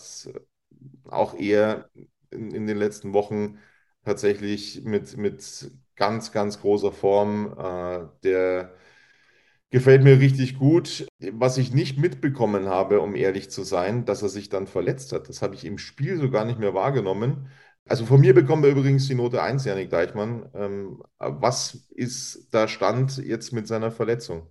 Auch 1.08 1.34
er 1.34 1.90
in, 2.30 2.50
in 2.52 2.66
den 2.66 2.76
letzten 2.78 3.12
Wochen 3.12 3.58
tatsächlich 4.04 4.82
mit, 4.84 5.16
mit 5.16 5.70
ganz, 5.96 6.32
ganz 6.32 6.60
großer 6.60 6.92
Form. 6.92 7.54
Äh, 7.58 8.06
der 8.24 8.74
Gefällt 9.70 10.02
mir 10.02 10.18
richtig 10.18 10.58
gut. 10.58 11.06
Was 11.32 11.56
ich 11.56 11.72
nicht 11.72 11.96
mitbekommen 11.98 12.66
habe, 12.68 13.00
um 13.00 13.14
ehrlich 13.14 13.50
zu 13.50 13.62
sein, 13.62 14.04
dass 14.04 14.22
er 14.22 14.28
sich 14.28 14.48
dann 14.48 14.66
verletzt 14.66 15.12
hat. 15.12 15.28
Das 15.28 15.42
habe 15.42 15.54
ich 15.54 15.64
im 15.64 15.78
Spiel 15.78 16.18
so 16.18 16.28
gar 16.30 16.44
nicht 16.44 16.58
mehr 16.58 16.74
wahrgenommen. 16.74 17.48
Also 17.88 18.06
von 18.06 18.20
mir 18.20 18.34
bekommen 18.34 18.62
wir 18.62 18.70
übrigens 18.70 19.08
die 19.08 19.14
Note 19.14 19.42
1, 19.42 19.64
Janik 19.64 19.90
Deichmann. 19.90 20.48
Ähm, 20.54 21.02
was 21.18 21.86
ist 21.90 22.52
der 22.52 22.68
Stand 22.68 23.18
jetzt 23.18 23.52
mit 23.52 23.66
seiner 23.66 23.90
Verletzung? 23.90 24.46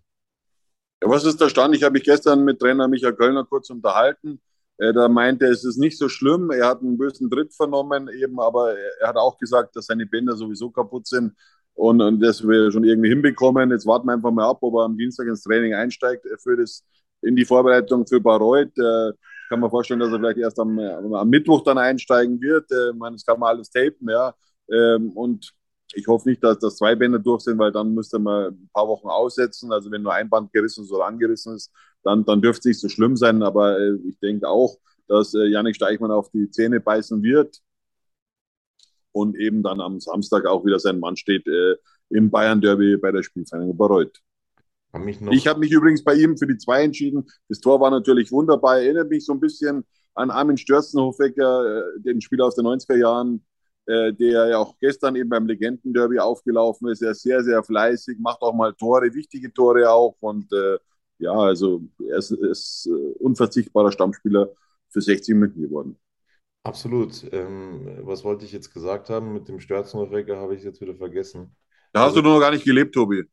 Ja, 1.02 1.10
was 1.10 1.24
ist 1.24 1.40
der 1.40 1.50
Stand? 1.50 1.76
Ich 1.76 1.84
habe 1.84 1.94
mich 1.94 2.04
gestern 2.04 2.44
mit 2.44 2.60
Trainer 2.60 2.88
Michael 2.88 3.14
Kölner 3.14 3.46
kurz 3.46 3.70
unterhalten. 3.70 4.42
Äh, 4.78 4.94
da 4.94 5.08
meinte 5.08 5.46
er, 5.46 5.52
es 5.52 5.64
ist 5.64 5.78
nicht 5.78 5.98
so 5.98 6.10
schlimm. 6.10 6.52
Er 6.52 6.68
hat 6.68 6.82
einen 6.82 6.98
bösen 6.98 7.30
Tritt 7.30 7.54
vernommen, 7.54 8.10
eben, 8.10 8.40
aber 8.40 8.76
er 8.78 9.08
hat 9.08 9.16
auch 9.16 9.38
gesagt, 9.38 9.76
dass 9.76 9.86
seine 9.86 10.06
Bänder 10.06 10.36
sowieso 10.36 10.70
kaputt 10.70 11.08
sind 11.08 11.34
und, 11.74 12.02
und 12.02 12.20
das 12.20 12.46
wir 12.46 12.72
schon 12.72 12.84
irgendwie 12.84 13.10
hinbekommen. 13.10 13.72
Jetzt 13.72 13.86
warten 13.86 14.08
wir 14.08 14.14
einfach 14.14 14.32
mal 14.32 14.50
ab, 14.50 14.60
ob 14.62 14.76
er 14.76 14.84
am 14.84 14.98
Dienstag 14.98 15.28
ins 15.28 15.44
Training 15.44 15.74
einsteigt 15.74 16.26
für 16.44 16.58
das, 16.58 16.84
in 17.22 17.36
die 17.36 17.46
Vorbereitung 17.46 18.06
für 18.06 18.20
Bayreuth. 18.20 18.78
Äh, 18.78 19.12
kann 19.50 19.60
man 19.60 19.70
vorstellen, 19.70 20.00
dass 20.00 20.12
er 20.12 20.20
vielleicht 20.20 20.38
erst 20.38 20.60
am, 20.60 20.80
am 20.80 21.30
Mittwoch 21.30 21.64
dann 21.64 21.78
einsteigen 21.78 22.40
wird. 22.42 22.72
Äh, 22.72 22.94
meine, 22.96 23.16
das 23.16 23.26
kann 23.26 23.40
man 23.40 23.50
alles 23.50 23.70
tapen, 23.70 24.10
ja. 24.10 24.34
Ähm, 24.72 25.12
und 25.12 25.54
ich 25.94 26.08
hoffe 26.08 26.30
nicht, 26.30 26.44
dass 26.44 26.60
das 26.60 26.78
zwei 26.78 26.96
Bänder 26.96 27.20
durch 27.20 27.42
sind, 27.42 27.58
weil 27.58 27.72
dann 27.72 27.94
müsste 27.94 28.20
man 28.20 28.54
ein 28.54 28.70
paar 28.74 28.88
Wochen 28.88 29.08
aussetzen. 29.08 29.72
Also 29.72 29.90
wenn 29.92 30.04
nur 30.04 30.14
ein 30.14 30.30
Band 30.30 30.54
gerissen 30.54 30.88
oder 30.90 31.06
angerissen 31.06 31.56
ist, 31.56 31.72
dann, 32.04 32.24
dann 32.26 32.42
dürfte 32.42 32.60
es 32.60 32.66
nicht 32.66 32.80
so 32.80 32.90
schlimm 32.90 33.16
sein. 33.18 33.42
Aber 33.44 33.80
äh, 33.80 33.96
ich 34.08 34.20
denke 34.20 34.48
auch, 34.48 34.78
dass 35.08 35.34
äh, 35.34 35.46
Janik 35.48 35.76
Steichmann 35.76 36.12
auf 36.12 36.30
die 36.30 36.50
Zähne 36.52 36.80
beißen 36.80 37.24
wird 37.24 37.60
und 39.12 39.36
eben 39.36 39.64
dann 39.64 39.82
am 39.82 40.00
Samstag 40.00 40.46
auch 40.46 40.66
wieder 40.66 40.80
sein 40.80 41.00
Mann 41.00 41.18
steht 41.18 41.48
äh, 41.48 41.76
im 42.10 42.30
Bayern-Derby 42.30 42.98
bei 42.98 43.12
der 43.12 43.24
Spielvereinigung 43.24 43.78
Bayreuth. 43.78 44.20
Ich 45.32 45.48
habe 45.48 45.60
mich 45.60 45.72
übrigens 45.72 46.04
bei 46.04 46.16
ihm 46.16 46.38
für 46.38 46.48
die 46.48 46.58
zwei 46.58 46.84
entschieden. 46.84 47.26
Das 47.48 47.60
Tor 47.60 47.80
war 47.80 47.92
natürlich 47.92 48.32
wunderbar. 48.32 48.80
Erinnert 48.80 49.10
mich 49.10 49.26
so 49.26 49.34
ein 49.34 49.40
bisschen 49.40 49.86
an 50.16 50.32
Armin 50.32 50.58
Störzenhofecker, 50.58 51.78
äh, 51.78 52.02
den 52.02 52.22
Spieler 52.22 52.46
aus 52.46 52.56
den 52.56 52.66
90er 52.66 52.98
Jahren, 52.98 53.46
äh, 53.86 54.14
der 54.14 54.48
ja 54.50 54.58
auch 54.58 54.78
gestern 54.80 55.16
eben 55.16 55.30
beim 55.30 55.46
Legenden-Derby 55.46 56.20
aufgelaufen 56.20 56.90
ist. 56.90 57.02
Er 57.02 57.12
ist 57.12 57.22
sehr, 57.22 57.44
sehr 57.44 57.64
fleißig, 57.64 58.18
macht 58.20 58.42
auch 58.42 58.54
mal 58.54 58.74
Tore, 58.74 59.14
wichtige 59.14 59.54
Tore 59.54 59.90
auch. 59.90 60.16
Und 60.20 60.52
äh, 60.52 60.78
ja, 61.20 61.34
also 61.34 61.82
er 62.08 62.18
ist, 62.18 62.32
ist 62.32 62.88
äh, 62.88 63.14
unverzichtbarer 63.20 63.92
Stammspieler 63.92 64.50
für 64.90 65.02
60 65.02 65.36
Minuten 65.36 65.62
geworden. 65.62 65.98
Absolut. 66.64 67.26
Ähm, 67.32 68.00
was 68.02 68.24
wollte 68.24 68.46
ich 68.46 68.52
jetzt 68.52 68.74
gesagt 68.74 69.10
haben 69.10 69.34
mit 69.34 69.48
dem 69.48 69.60
Störzenhofer, 69.60 70.38
habe 70.38 70.56
ich 70.56 70.64
jetzt 70.64 70.82
wieder 70.82 70.96
vergessen. 70.96 71.56
Da 71.94 72.02
hast 72.02 72.10
also, 72.10 72.22
du 72.22 72.30
noch 72.30 72.40
gar 72.40 72.52
nicht 72.52 72.66
gelebt, 72.66 72.94
Tobi. 72.94 73.26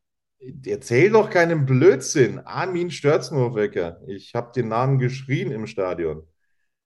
Erzähl 0.64 1.10
doch 1.10 1.30
keinen 1.30 1.66
Blödsinn. 1.66 2.38
Armin 2.40 2.90
Störzenhofer. 2.90 4.00
Ich 4.06 4.34
habe 4.34 4.52
den 4.54 4.68
Namen 4.68 4.98
geschrien 4.98 5.50
im 5.50 5.66
Stadion. 5.66 6.26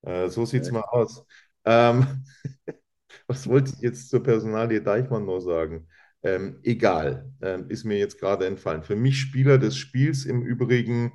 Äh, 0.03 0.29
so 0.29 0.47
sieht 0.47 0.63
es 0.63 0.71
mal 0.71 0.83
aus. 0.83 1.27
Ähm, 1.65 2.25
was 3.27 3.49
wollte 3.49 3.73
ich 3.75 3.81
jetzt 3.83 4.11
zur 4.11 4.23
Personalie 4.23 4.83
Deichmann 4.83 5.27
noch 5.27 5.41
sagen? 5.41 5.89
Ähm, 6.23 6.61
egal, 6.63 7.33
ähm, 7.43 7.69
ist 7.71 7.85
mir 7.85 7.99
jetzt 7.99 8.19
gerade 8.21 8.47
entfallen. 8.47 8.83
Für 8.83 8.97
mich 8.97 9.21
Spieler 9.21 9.59
des 9.59 9.77
Spiels 9.77 10.25
im 10.27 10.43
Übrigen 10.43 11.13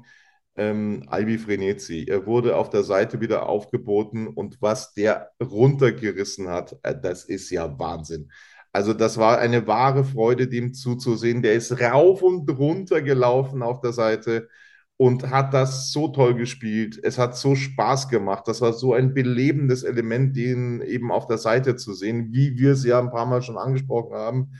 ähm, 0.55 1.03
Albi 1.07 1.37
Frenetzi. 1.37 2.05
Er 2.07 2.25
wurde 2.25 2.55
auf 2.55 2.69
der 2.69 2.83
Seite 2.83 3.21
wieder 3.21 3.47
aufgeboten 3.47 4.27
und 4.27 4.61
was 4.61 4.93
der 4.93 5.31
runtergerissen 5.41 6.47
hat, 6.49 6.77
äh, 6.83 6.95
das 6.99 7.25
ist 7.25 7.49
ja 7.51 7.77
Wahnsinn. 7.79 8.31
Also 8.75 8.93
das 8.93 9.17
war 9.17 9.39
eine 9.39 9.67
wahre 9.67 10.03
Freude, 10.03 10.47
dem 10.49 10.73
zuzusehen. 10.73 11.41
Der 11.41 11.53
ist 11.53 11.79
rauf 11.81 12.21
und 12.21 12.49
runter 12.49 13.01
gelaufen 13.01 13.63
auf 13.63 13.79
der 13.79 13.93
Seite 13.93 14.49
und 14.97 15.29
hat 15.29 15.53
das 15.53 15.91
so 15.93 16.09
toll 16.09 16.35
gespielt. 16.35 16.99
Es 17.01 17.17
hat 17.17 17.37
so 17.37 17.55
Spaß 17.55 18.09
gemacht. 18.09 18.47
Das 18.47 18.59
war 18.61 18.73
so 18.73 18.93
ein 18.93 19.13
belebendes 19.13 19.83
Element, 19.83 20.35
den 20.35 20.81
eben 20.81 21.09
auf 21.11 21.25
der 21.27 21.37
Seite 21.37 21.77
zu 21.77 21.93
sehen, 21.93 22.33
wie 22.33 22.57
wir 22.57 22.73
es 22.73 22.83
ja 22.85 22.99
ein 22.99 23.11
paar 23.11 23.25
Mal 23.25 23.41
schon 23.41 23.57
angesprochen 23.57 24.13
haben. 24.15 24.51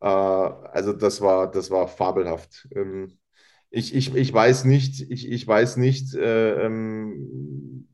Äh, 0.00 0.06
also 0.08 0.92
das 0.92 1.20
war, 1.22 1.50
das 1.50 1.70
war 1.70 1.88
fabelhaft. 1.88 2.68
Ähm, 2.76 3.18
ich, 3.70 3.94
ich, 3.94 4.14
ich 4.14 4.32
weiß 4.34 4.64
nicht, 4.64 5.00
ich, 5.10 5.30
ich 5.30 5.46
weiß 5.46 5.78
nicht, 5.78 6.14
äh, 6.14 6.64
ähm, 6.66 7.88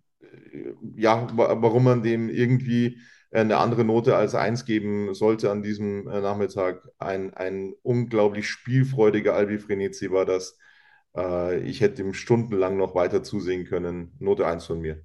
ja, 0.97 1.29
warum 1.35 1.85
man 1.85 2.03
dem 2.03 2.29
irgendwie 2.29 2.99
eine 3.33 3.57
andere 3.57 3.85
Note 3.85 4.15
als 4.15 4.35
eins 4.35 4.65
geben 4.65 5.15
sollte 5.15 5.51
an 5.51 5.63
diesem 5.63 6.07
äh, 6.09 6.21
Nachmittag. 6.21 6.87
Ein, 6.99 7.33
ein 7.35 7.75
unglaublich 7.83 8.49
spielfreudiger 8.49 9.35
Albi 9.35 9.59
Frenetzi 9.59 10.11
war 10.11 10.27
das. 10.27 10.59
Äh, 11.17 11.61
ich 11.61 11.81
hätte 11.81 12.03
ihm 12.03 12.13
stundenlang 12.13 12.77
noch 12.77 12.95
weiter 12.95 13.23
zusehen 13.23 13.65
können. 13.65 14.13
Note 14.19 14.47
1 14.47 14.67
von 14.67 14.81
mir. 14.81 15.03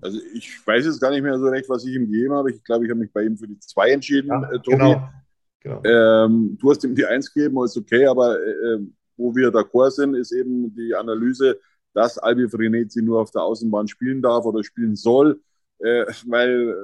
Also 0.00 0.18
ich 0.34 0.66
weiß 0.66 0.84
jetzt 0.84 1.00
gar 1.00 1.10
nicht 1.10 1.22
mehr 1.22 1.38
so 1.38 1.46
recht, 1.46 1.68
was 1.68 1.84
ich 1.86 1.94
ihm 1.94 2.10
gegeben 2.10 2.34
habe. 2.34 2.50
Ich 2.50 2.64
glaube, 2.64 2.84
ich 2.84 2.90
habe 2.90 3.00
mich 3.00 3.12
bei 3.12 3.22
ihm 3.22 3.36
für 3.36 3.46
die 3.46 3.58
2 3.58 3.90
entschieden, 3.90 4.28
ja, 4.28 4.50
äh, 4.50 4.58
Tobi. 4.58 4.76
Genau. 4.76 5.08
genau. 5.60 5.82
Ähm, 5.84 6.58
du 6.60 6.70
hast 6.70 6.82
ihm 6.82 6.96
die 6.96 7.06
1 7.06 7.32
gegeben, 7.32 7.62
ist 7.64 7.76
okay, 7.76 8.06
aber 8.06 8.36
äh, 8.36 8.78
wo 9.16 9.34
wir 9.36 9.50
d'accord 9.50 9.92
sind, 9.92 10.14
ist 10.14 10.32
eben 10.32 10.74
die 10.74 10.92
Analyse, 10.92 11.60
dass 11.94 12.18
Albi 12.18 12.48
Frenetzi 12.48 13.00
nur 13.00 13.20
auf 13.20 13.30
der 13.30 13.42
Außenbahn 13.42 13.86
spielen 13.86 14.22
darf 14.22 14.44
oder 14.44 14.64
spielen 14.64 14.96
soll. 14.96 15.40
Äh, 15.82 16.06
weil 16.26 16.68
äh, 16.68 16.74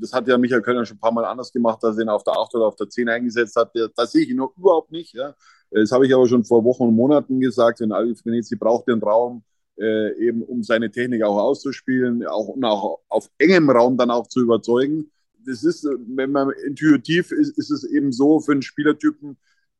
das 0.00 0.12
hat 0.12 0.26
ja 0.26 0.38
Michael 0.38 0.62
Kölner 0.62 0.86
schon 0.86 0.96
ein 0.96 1.00
paar 1.00 1.12
Mal 1.12 1.26
anders 1.26 1.52
gemacht, 1.52 1.82
dass 1.82 1.98
er 1.98 2.04
ihn 2.04 2.08
auf 2.08 2.24
der 2.24 2.38
8 2.38 2.54
oder 2.54 2.66
auf 2.66 2.76
der 2.76 2.88
10 2.88 3.08
eingesetzt 3.08 3.54
hat. 3.56 3.72
Das 3.94 4.12
sehe 4.12 4.24
ich 4.24 4.34
noch 4.34 4.56
überhaupt 4.56 4.90
nicht. 4.90 5.14
Ja. 5.14 5.34
Das 5.70 5.92
habe 5.92 6.06
ich 6.06 6.14
aber 6.14 6.26
schon 6.26 6.44
vor 6.44 6.64
Wochen 6.64 6.84
und 6.84 6.94
Monaten 6.94 7.38
gesagt. 7.38 7.80
Wenn 7.80 7.92
Albi 7.92 8.14
Frenetzi 8.14 8.56
braucht 8.56 8.88
den 8.88 9.02
Raum, 9.02 9.44
äh, 9.78 10.16
eben 10.18 10.42
um 10.42 10.62
seine 10.62 10.90
Technik 10.90 11.22
auch 11.22 11.38
auszuspielen, 11.38 12.26
auch, 12.26 12.48
und 12.48 12.64
auch 12.64 13.00
auf 13.08 13.28
engem 13.36 13.68
Raum 13.68 13.98
dann 13.98 14.10
auch 14.10 14.26
zu 14.26 14.40
überzeugen. 14.40 15.10
Das 15.44 15.62
ist, 15.62 15.84
äh, 15.84 15.90
wenn 16.06 16.32
man 16.32 16.50
intuitiv 16.66 17.32
ist, 17.32 17.58
ist 17.58 17.70
es 17.70 17.84
eben 17.84 18.10
so 18.10 18.40
für 18.40 18.52
einen 18.52 18.62
Spielertypen, 18.62 19.36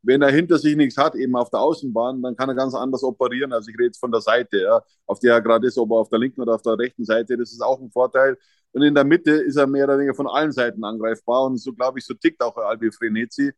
wenn 0.06 0.22
er 0.22 0.30
hinter 0.30 0.58
sich 0.58 0.76
nichts 0.76 0.96
hat, 0.96 1.14
eben 1.16 1.36
auf 1.36 1.50
der 1.50 1.60
Außenbahn, 1.60 2.22
dann 2.22 2.36
kann 2.36 2.48
er 2.48 2.54
ganz 2.54 2.74
anders 2.74 3.02
operieren. 3.02 3.52
Also 3.52 3.70
ich 3.70 3.74
rede 3.74 3.86
jetzt 3.86 3.98
von 3.98 4.12
der 4.12 4.20
Seite, 4.20 4.60
ja, 4.60 4.80
auf 5.06 5.18
der 5.18 5.34
er 5.34 5.42
gerade 5.42 5.66
ist, 5.66 5.76
ob 5.78 5.90
er 5.90 5.96
auf 5.96 6.08
der 6.08 6.18
linken 6.20 6.40
oder 6.40 6.54
auf 6.54 6.62
der 6.62 6.78
rechten 6.78 7.04
Seite, 7.04 7.36
das 7.36 7.52
ist 7.52 7.60
auch 7.60 7.80
ein 7.80 7.90
Vorteil. 7.90 8.36
Und 8.72 8.82
in 8.82 8.94
der 8.94 9.04
Mitte 9.04 9.32
ist 9.32 9.56
er 9.56 9.66
mehr 9.66 9.84
oder 9.84 9.98
weniger 9.98 10.14
von 10.14 10.28
allen 10.28 10.52
Seiten 10.52 10.84
angreifbar. 10.84 11.44
Und 11.44 11.58
so, 11.58 11.72
glaube 11.72 11.98
ich, 11.98 12.06
so 12.06 12.14
tickt 12.14 12.42
auch 12.42 12.56
Albi 12.56 12.92
Frenetzi. 12.92 13.52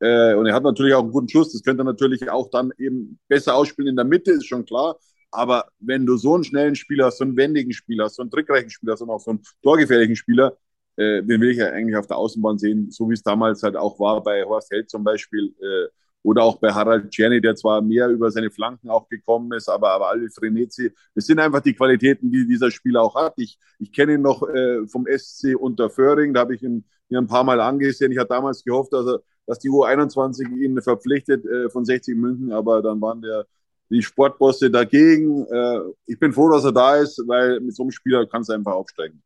Äh, 0.00 0.34
und 0.34 0.46
er 0.46 0.54
hat 0.54 0.64
natürlich 0.64 0.94
auch 0.94 1.02
einen 1.02 1.12
guten 1.12 1.28
Schuss. 1.28 1.52
Das 1.52 1.62
könnte 1.62 1.82
er 1.82 1.84
natürlich 1.84 2.28
auch 2.28 2.50
dann 2.50 2.72
eben 2.78 3.18
besser 3.28 3.54
ausspielen 3.54 3.90
in 3.90 3.96
der 3.96 4.04
Mitte, 4.04 4.32
ist 4.32 4.46
schon 4.46 4.64
klar. 4.64 4.98
Aber 5.30 5.66
wenn 5.78 6.06
du 6.06 6.16
so 6.16 6.34
einen 6.34 6.44
schnellen 6.44 6.74
Spieler 6.74 7.06
hast, 7.06 7.18
so 7.18 7.24
einen 7.24 7.36
wendigen 7.36 7.72
Spieler 7.72 8.04
hast, 8.04 8.16
so 8.16 8.22
einen 8.22 8.30
trickreichen 8.30 8.70
Spieler 8.70 8.92
hast 8.92 9.02
und 9.02 9.10
auch 9.10 9.20
so 9.20 9.30
einen 9.30 9.42
torgefährlichen 9.62 10.16
Spieler, 10.16 10.56
äh, 10.96 11.22
den 11.22 11.40
will 11.40 11.50
ich 11.50 11.58
ja 11.58 11.68
eigentlich 11.68 11.96
auf 11.96 12.06
der 12.06 12.16
Außenbahn 12.16 12.58
sehen, 12.58 12.90
so 12.90 13.08
wie 13.08 13.14
es 13.14 13.22
damals 13.22 13.62
halt 13.62 13.76
auch 13.76 13.98
war 14.00 14.22
bei 14.22 14.44
Horst 14.44 14.70
Held 14.70 14.90
zum 14.90 15.04
Beispiel 15.04 15.54
äh, 15.60 15.88
oder 16.22 16.42
auch 16.42 16.58
bei 16.58 16.72
Harald 16.72 17.10
Czerny, 17.10 17.40
der 17.40 17.54
zwar 17.54 17.80
mehr 17.80 18.08
über 18.08 18.30
seine 18.32 18.50
Flanken 18.50 18.90
auch 18.90 19.08
gekommen 19.08 19.52
ist, 19.52 19.68
aber, 19.68 19.92
aber 19.92 20.08
alle 20.08 20.28
Frenetzi, 20.28 20.92
das 21.14 21.26
sind 21.26 21.38
einfach 21.38 21.60
die 21.60 21.74
Qualitäten, 21.74 22.32
die 22.32 22.46
dieser 22.46 22.70
Spieler 22.70 23.02
auch 23.02 23.14
hat. 23.14 23.34
Ich, 23.36 23.58
ich 23.78 23.92
kenne 23.92 24.14
ihn 24.14 24.22
noch 24.22 24.42
äh, 24.48 24.86
vom 24.88 25.06
SC 25.06 25.54
Unterföhring, 25.56 26.34
da 26.34 26.40
habe 26.40 26.56
ich 26.56 26.62
ihn 26.64 26.84
mir 27.08 27.18
ein 27.18 27.28
paar 27.28 27.44
Mal 27.44 27.60
angesehen. 27.60 28.10
Ich 28.10 28.18
hatte 28.18 28.30
damals 28.30 28.64
gehofft, 28.64 28.92
dass, 28.92 29.06
er, 29.06 29.20
dass 29.46 29.60
die 29.60 29.70
U21 29.70 30.48
ihn 30.56 30.80
verpflichtet 30.82 31.44
äh, 31.44 31.70
von 31.70 31.84
60 31.84 32.16
München, 32.16 32.52
aber 32.52 32.82
dann 32.82 33.00
waren 33.00 33.22
der, 33.22 33.46
die 33.90 34.02
Sportbosse 34.02 34.70
dagegen. 34.70 35.46
Äh, 35.46 35.80
ich 36.06 36.18
bin 36.18 36.32
froh, 36.32 36.50
dass 36.50 36.64
er 36.64 36.72
da 36.72 36.96
ist, 36.96 37.22
weil 37.26 37.60
mit 37.60 37.76
so 37.76 37.84
einem 37.84 37.92
Spieler 37.92 38.26
kannst 38.26 38.50
du 38.50 38.54
einfach 38.54 38.72
aufsteigen. 38.72 39.22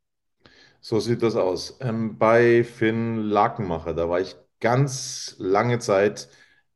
So 0.81 0.99
sieht 0.99 1.21
das 1.21 1.35
aus. 1.35 1.77
Ähm, 1.81 2.17
bei 2.17 2.63
Finn 2.63 3.17
Lakenmacher, 3.17 3.93
da 3.93 4.09
war 4.09 4.19
ich 4.19 4.35
ganz 4.59 5.35
lange 5.39 5.79
Zeit 5.79 6.29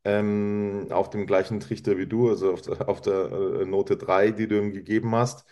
ähm, 0.04 0.88
auf 0.92 1.10
dem 1.10 1.26
gleichen 1.26 1.60
Trichter 1.60 1.98
wie 1.98 2.06
du, 2.08 2.30
also 2.30 2.54
auf 2.54 2.62
der, 2.62 2.88
auf 2.90 3.02
der 3.02 3.32
äh, 3.62 3.66
Note 3.66 3.98
3, 3.98 4.32
die 4.32 4.48
du 4.48 4.58
ihm 4.60 4.72
gegeben 4.74 5.16
hast. 5.16 5.46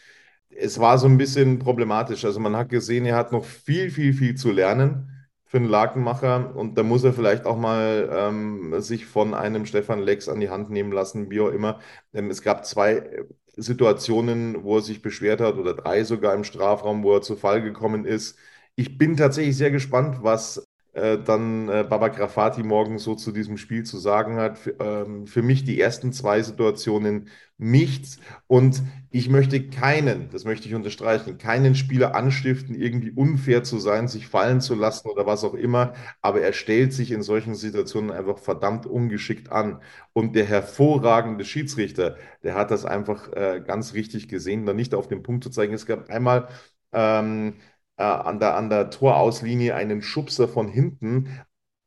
Es 0.49 0.79
war 0.79 0.99
so 0.99 1.07
ein 1.07 1.17
bisschen 1.17 1.57
problematisch. 1.59 2.25
Also 2.25 2.39
man 2.39 2.55
hat 2.55 2.69
gesehen, 2.69 3.05
er 3.05 3.15
hat 3.17 3.31
noch 3.31 3.45
viel, 3.45 3.89
viel, 3.91 4.13
viel 4.13 4.35
zu 4.35 4.51
lernen 4.51 5.09
für 5.53 5.57
einen 5.59 5.67
Lakenmacher 5.69 6.55
und 6.55 6.77
da 6.79 6.83
muss 6.83 7.03
er 7.03 7.13
vielleicht 7.13 7.45
auch 7.45 7.57
mal 7.57 8.09
ähm, 8.11 8.81
sich 8.81 9.05
von 9.05 9.35
einem 9.35 9.65
Stefan 9.67 9.99
Lex 10.01 10.27
an 10.27 10.39
die 10.39 10.49
Hand 10.49 10.71
nehmen 10.71 10.91
lassen, 10.91 11.29
wie 11.29 11.41
auch 11.41 11.49
immer. 11.49 11.79
Ähm, 12.13 12.31
es 12.31 12.41
gab 12.41 12.65
zwei 12.65 12.93
äh, 12.95 13.25
Situationen, 13.55 14.63
wo 14.63 14.77
er 14.77 14.81
sich 14.81 15.03
beschwert 15.03 15.41
hat 15.41 15.55
oder 15.57 15.75
drei 15.75 16.03
sogar 16.05 16.33
im 16.33 16.43
Strafraum, 16.43 17.03
wo 17.03 17.13
er 17.15 17.21
zu 17.21 17.35
Fall 17.35 17.61
gekommen 17.61 18.05
ist. 18.05 18.35
Ich 18.75 18.97
bin 18.97 19.15
tatsächlich 19.15 19.55
sehr 19.55 19.69
gespannt, 19.69 20.23
was 20.23 20.65
äh, 20.93 21.17
dann 21.17 21.69
äh, 21.69 21.85
Baba 21.87 22.07
Grafati 22.09 22.63
morgen 22.63 22.99
so 22.99 23.15
zu 23.15 23.31
diesem 23.31 23.57
Spiel 23.57 23.83
zu 23.83 23.97
sagen 23.97 24.37
hat. 24.37 24.57
Für, 24.59 24.75
ähm, 24.79 25.27
für 25.27 25.41
mich 25.41 25.63
die 25.63 25.79
ersten 25.79 26.13
zwei 26.13 26.41
Situationen 26.41 27.29
nichts. 27.57 28.19
Und 28.47 28.81
ich 29.09 29.29
möchte 29.29 29.69
keinen, 29.69 30.29
das 30.29 30.45
möchte 30.45 30.67
ich 30.67 30.75
unterstreichen, 30.75 31.37
keinen 31.37 31.75
Spieler 31.75 32.15
anstiften, 32.15 32.75
irgendwie 32.75 33.11
unfair 33.11 33.63
zu 33.63 33.79
sein, 33.79 34.07
sich 34.07 34.27
fallen 34.27 34.61
zu 34.61 34.75
lassen 34.75 35.09
oder 35.09 35.25
was 35.25 35.43
auch 35.43 35.53
immer. 35.53 35.93
Aber 36.21 36.41
er 36.41 36.53
stellt 36.53 36.93
sich 36.93 37.11
in 37.11 37.21
solchen 37.23 37.55
Situationen 37.55 38.11
einfach 38.11 38.37
verdammt 38.39 38.85
ungeschickt 38.85 39.51
an. 39.51 39.81
Und 40.13 40.35
der 40.35 40.45
hervorragende 40.45 41.45
Schiedsrichter, 41.45 42.17
der 42.43 42.55
hat 42.55 42.71
das 42.71 42.85
einfach 42.85 43.31
äh, 43.33 43.61
ganz 43.65 43.93
richtig 43.93 44.27
gesehen, 44.27 44.65
da 44.65 44.73
nicht 44.73 44.93
auf 44.95 45.07
den 45.07 45.23
Punkt 45.23 45.43
zu 45.43 45.49
zeigen. 45.49 45.73
Es 45.73 45.85
gab 45.85 46.09
einmal 46.09 46.49
ähm, 46.91 47.55
äh, 47.97 48.03
an 48.03 48.39
der, 48.39 48.55
an 48.55 48.69
der 48.69 48.89
Torauslinie 48.89 49.75
einen 49.75 50.01
Schubser 50.01 50.47
von 50.47 50.67
hinten. 50.67 51.29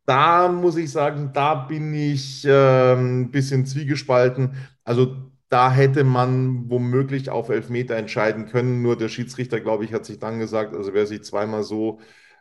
Da 0.06 0.48
muss 0.48 0.76
ich 0.76 0.92
sagen, 0.92 1.30
da 1.34 1.54
bin 1.54 1.92
ich 1.94 2.44
äh, 2.44 2.94
ein 2.94 3.30
bisschen 3.32 3.66
zwiegespalten. 3.66 4.54
Also 4.84 5.16
da 5.48 5.70
hätte 5.72 6.04
man 6.04 6.70
womöglich 6.70 7.30
auf 7.30 7.48
Elfmeter 7.48 7.96
entscheiden 7.96 8.46
können. 8.46 8.82
Nur 8.82 8.96
der 8.96 9.08
Schiedsrichter, 9.08 9.60
glaube 9.60 9.84
ich, 9.84 9.92
hat 9.92 10.04
sich 10.04 10.18
dann 10.18 10.38
gesagt, 10.38 10.74
also 10.76 10.94
wer 10.94 11.06
sich 11.06 11.22
zweimal 11.24 11.62
so 11.64 12.00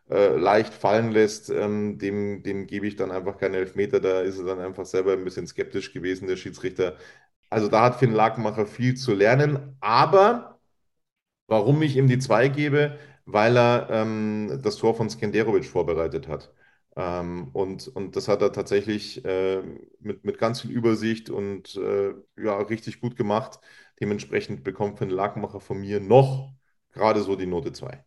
äh, 0.09 0.35
leicht 0.37 0.73
fallen 0.73 1.11
lässt, 1.11 1.49
ähm, 1.49 1.97
dem, 1.97 2.43
dem 2.43 2.67
gebe 2.67 2.85
ich 2.87 2.95
dann 2.95 3.11
einfach 3.11 3.37
keine 3.37 3.57
Elfmeter. 3.57 3.99
Da 3.99 4.21
ist 4.21 4.37
er 4.39 4.45
dann 4.45 4.59
einfach 4.59 4.85
selber 4.85 5.13
ein 5.13 5.23
bisschen 5.23 5.47
skeptisch 5.47 5.93
gewesen, 5.93 6.27
der 6.27 6.35
Schiedsrichter. 6.37 6.97
Also 7.49 7.67
da 7.69 7.83
hat 7.83 7.95
Finn 7.99 8.11
Lagmacher 8.13 8.65
viel 8.67 8.95
zu 8.95 9.13
lernen. 9.13 9.77
Aber 9.79 10.59
warum 11.47 11.81
ich 11.81 11.97
ihm 11.97 12.07
die 12.07 12.19
zwei 12.19 12.47
gebe, 12.49 12.99
weil 13.25 13.57
er 13.57 13.87
ähm, 13.89 14.59
das 14.63 14.77
Tor 14.77 14.95
von 14.95 15.09
Skenderovic 15.09 15.65
vorbereitet 15.65 16.27
hat. 16.27 16.53
Ähm, 16.95 17.49
und, 17.53 17.87
und 17.89 18.15
das 18.15 18.27
hat 18.27 18.41
er 18.41 18.53
tatsächlich 18.53 19.23
äh, 19.25 19.61
mit, 19.99 20.23
mit 20.23 20.37
ganz 20.37 20.61
viel 20.61 20.71
Übersicht 20.71 21.29
und 21.29 21.75
äh, 21.75 22.13
ja, 22.37 22.57
richtig 22.59 23.01
gut 23.01 23.17
gemacht. 23.17 23.59
Dementsprechend 23.99 24.63
bekommt 24.63 24.99
den 24.99 25.09
Lakenmacher 25.09 25.59
von 25.59 25.79
mir 25.79 25.99
noch 25.99 26.53
gerade 26.93 27.21
so 27.21 27.35
die 27.35 27.45
Note 27.45 27.73
2. 27.73 28.05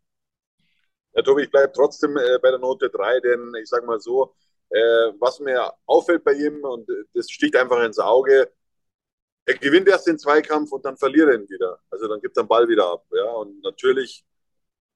Ja, 1.14 1.22
Tobi, 1.22 1.42
ich 1.42 1.50
bleibe 1.50 1.72
trotzdem 1.72 2.16
äh, 2.16 2.38
bei 2.40 2.50
der 2.50 2.59
Note 2.59 2.88
3, 2.90 3.20
denn 3.20 3.52
ich 3.61 3.68
sage 3.68 3.87
mal 3.87 4.00
so, 4.00 4.35
äh, 4.70 4.78
was 5.18 5.40
mir 5.40 5.72
auffällt 5.87 6.24
bei 6.24 6.33
ihm, 6.33 6.62
und 6.64 6.88
das 7.14 7.31
sticht 7.31 7.57
einfach 7.57 7.83
ins 7.85 7.98
Auge, 7.98 8.50
er 9.46 9.54
gewinnt 9.57 9.88
erst 9.88 10.07
den 10.07 10.18
Zweikampf 10.18 10.72
und 10.72 10.85
dann 10.85 10.96
verliert 10.96 11.28
er 11.28 11.37
ihn 11.37 11.48
wieder. 11.48 11.78
Also 11.90 12.07
dann 12.07 12.20
gibt 12.20 12.37
er 12.37 12.42
den 12.44 12.48
Ball 12.48 12.68
wieder 12.68 12.87
ab. 12.92 13.07
Ja? 13.12 13.31
Und 13.33 13.62
natürlich 13.62 14.24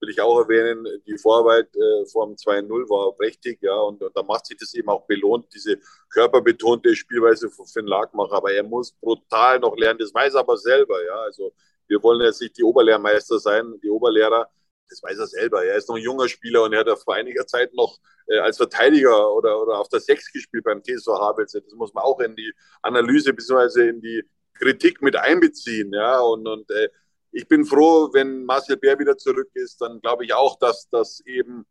will 0.03 0.11
ich 0.11 0.21
auch 0.21 0.41
erwähnen, 0.41 0.85
die 1.07 1.17
Vorarbeit 1.17 1.69
äh, 1.77 2.05
vom 2.07 2.35
2-0 2.35 2.69
war 2.91 3.13
prächtig, 3.17 3.61
ja, 3.63 3.75
und, 3.77 4.03
und 4.03 4.15
da 4.17 4.23
macht 4.25 4.47
sich 4.47 4.57
das 4.59 4.75
eben 4.75 4.89
auch 4.89 5.07
belohnt, 5.07 5.47
diese 5.55 5.79
körperbetonte 6.11 6.95
Spielweise 6.97 7.49
von 7.49 7.67
Finn 7.67 7.87
Lagmacher, 7.87 8.35
aber 8.35 8.53
er 8.53 8.65
muss 8.65 8.93
brutal 8.93 9.61
noch 9.61 9.77
lernen, 9.77 10.01
das 10.01 10.13
weiß 10.13 10.35
er 10.35 10.41
aber 10.41 10.57
selber, 10.57 11.03
ja, 11.05 11.15
also 11.23 11.53
wir 11.87 12.03
wollen 12.03 12.21
jetzt 12.23 12.43
nicht 12.43 12.59
die 12.59 12.65
Oberlehrmeister 12.65 13.39
sein, 13.39 13.79
die 13.81 13.91
Oberlehrer, 13.91 14.51
das 14.89 15.03
weiß 15.05 15.19
er 15.19 15.27
selber, 15.29 15.65
er 15.65 15.77
ist 15.77 15.89
noch 15.89 15.97
ein 15.97 16.03
junger 16.03 16.29
Spieler 16.29 16.65
und 16.65 16.73
er 16.73 16.81
hat 16.81 16.99
vor 16.99 17.15
einiger 17.15 17.47
Zeit 17.47 17.73
noch 17.73 17.97
äh, 18.27 18.39
als 18.39 18.57
Verteidiger 18.57 19.33
oder, 19.33 19.63
oder 19.63 19.79
auf 19.79 19.89
der 19.89 20.01
Sechs 20.01 20.33
gespielt 20.33 20.65
beim 20.65 20.83
TSV 20.83 21.07
Havels, 21.07 21.53
das 21.53 21.75
muss 21.75 21.95
man 21.95 22.03
auch 22.03 22.19
in 22.19 22.35
die 22.35 22.53
Analyse 22.83 23.33
bzw. 23.33 23.89
in 23.89 24.01
die 24.01 24.25
Kritik 24.55 25.01
mit 25.01 25.15
einbeziehen, 25.15 25.93
ja, 25.93 26.19
und, 26.21 26.47
und 26.49 26.69
äh, 26.73 26.89
ich 27.33 27.49
bin 27.49 27.65
froh, 27.65 28.11
wenn 28.13 28.45
Marcel 28.45 28.77
Bär 28.77 28.99
wieder 28.99 29.17
zurück 29.17 29.51
ist, 29.55 29.81
dann 29.81 30.01
glaube 30.01 30.25
ich 30.25 30.35
auch, 30.35 30.59
dass 30.59 30.89
das 30.91 31.21
eben 31.27 31.67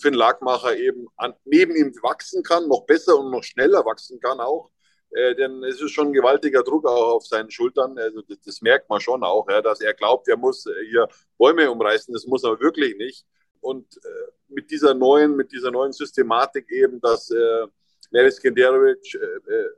Finn 0.00 0.14
Lagmacher 0.14 0.76
eben 0.76 1.06
an, 1.16 1.34
neben 1.44 1.76
ihm 1.76 1.92
wachsen 2.02 2.42
kann, 2.42 2.66
noch 2.66 2.86
besser 2.86 3.18
und 3.18 3.30
noch 3.30 3.42
schneller 3.42 3.84
wachsen 3.84 4.18
kann 4.20 4.40
auch. 4.40 4.70
Äh, 5.10 5.34
denn 5.34 5.62
es 5.64 5.80
ist 5.80 5.90
schon 5.90 6.08
ein 6.08 6.12
gewaltiger 6.14 6.62
Druck 6.62 6.86
auch 6.86 7.16
auf 7.16 7.26
seinen 7.26 7.50
Schultern. 7.50 7.98
Also 7.98 8.22
das, 8.22 8.40
das 8.40 8.62
merkt 8.62 8.88
man 8.88 9.00
schon 9.00 9.22
auch, 9.22 9.46
ja, 9.50 9.60
dass 9.60 9.82
er 9.82 9.92
glaubt, 9.92 10.28
er 10.28 10.38
muss 10.38 10.64
äh, 10.64 10.72
hier 10.88 11.06
Bäume 11.36 11.70
umreißen. 11.70 12.14
Das 12.14 12.26
muss 12.26 12.44
er 12.44 12.58
wirklich 12.60 12.96
nicht. 12.96 13.26
Und 13.60 13.94
äh, 13.98 14.32
mit 14.48 14.70
dieser 14.70 14.94
neuen, 14.94 15.36
mit 15.36 15.52
dieser 15.52 15.70
neuen 15.70 15.92
Systematik 15.92 16.70
eben, 16.70 17.00
dass 17.00 17.30
äh, 17.30 17.66
Neres 18.10 18.40
Kenderovic 18.40 19.14
äh, 19.14 19.18
äh, 19.18 19.70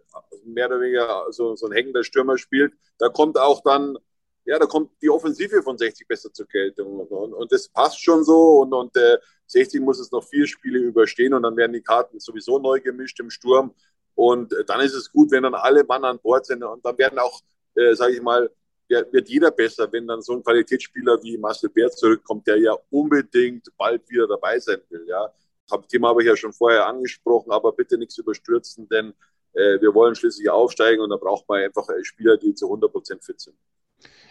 mehr 0.44 0.66
oder 0.66 0.80
weniger 0.80 1.26
so, 1.30 1.54
so 1.56 1.66
ein 1.66 1.72
hängender 1.72 2.02
Stürmer 2.04 2.38
spielt, 2.38 2.72
da 2.98 3.08
kommt 3.08 3.38
auch 3.38 3.62
dann 3.62 3.96
ja, 4.44 4.58
da 4.58 4.66
kommt 4.66 4.90
die 5.00 5.08
Offensive 5.08 5.62
von 5.62 5.78
60 5.78 6.06
besser 6.06 6.32
zur 6.32 6.46
Geltung. 6.46 7.00
Und, 7.00 7.10
und, 7.10 7.32
und 7.32 7.52
das 7.52 7.68
passt 7.68 8.02
schon 8.02 8.24
so. 8.24 8.60
Und, 8.60 8.72
und 8.72 8.96
äh, 8.96 9.18
60 9.46 9.80
muss 9.80 9.98
es 9.98 10.10
noch 10.10 10.24
vier 10.24 10.46
Spiele 10.46 10.78
überstehen 10.78 11.34
und 11.34 11.42
dann 11.42 11.56
werden 11.56 11.72
die 11.72 11.82
Karten 11.82 12.20
sowieso 12.20 12.58
neu 12.58 12.80
gemischt 12.80 13.18
im 13.20 13.30
Sturm. 13.30 13.74
Und 14.14 14.52
äh, 14.52 14.64
dann 14.64 14.80
ist 14.80 14.94
es 14.94 15.10
gut, 15.10 15.30
wenn 15.30 15.44
dann 15.44 15.54
alle 15.54 15.84
Mann 15.84 16.04
an 16.04 16.18
Bord 16.18 16.46
sind. 16.46 16.62
Und 16.62 16.84
dann 16.84 16.98
werden 16.98 17.18
auch, 17.18 17.40
äh, 17.74 17.94
sage 17.94 18.14
ich 18.14 18.22
mal, 18.22 18.50
wird 18.88 19.28
jeder 19.30 19.50
besser, 19.50 19.90
wenn 19.90 20.06
dann 20.06 20.20
so 20.20 20.34
ein 20.34 20.42
Qualitätsspieler 20.42 21.22
wie 21.22 21.38
Marcel 21.38 21.70
Bär 21.70 21.90
zurückkommt, 21.90 22.46
der 22.46 22.58
ja 22.58 22.76
unbedingt 22.90 23.66
bald 23.78 24.08
wieder 24.10 24.28
dabei 24.28 24.58
sein 24.58 24.80
will. 24.90 25.06
Ja, 25.08 25.32
das 25.66 25.86
Thema 25.88 26.08
habe 26.08 26.22
ich 26.22 26.28
ja 26.28 26.36
schon 26.36 26.52
vorher 26.52 26.86
angesprochen, 26.86 27.50
aber 27.50 27.72
bitte 27.72 27.96
nichts 27.96 28.18
überstürzen, 28.18 28.86
denn 28.88 29.14
äh, 29.54 29.80
wir 29.80 29.94
wollen 29.94 30.14
schließlich 30.14 30.50
aufsteigen 30.50 31.00
und 31.00 31.08
da 31.10 31.16
braucht 31.16 31.48
man 31.48 31.62
einfach 31.62 31.88
Spieler, 32.02 32.36
die 32.36 32.54
zu 32.54 32.66
100 32.66 32.92
Prozent 32.92 33.24
fit 33.24 33.40
sind. 33.40 33.56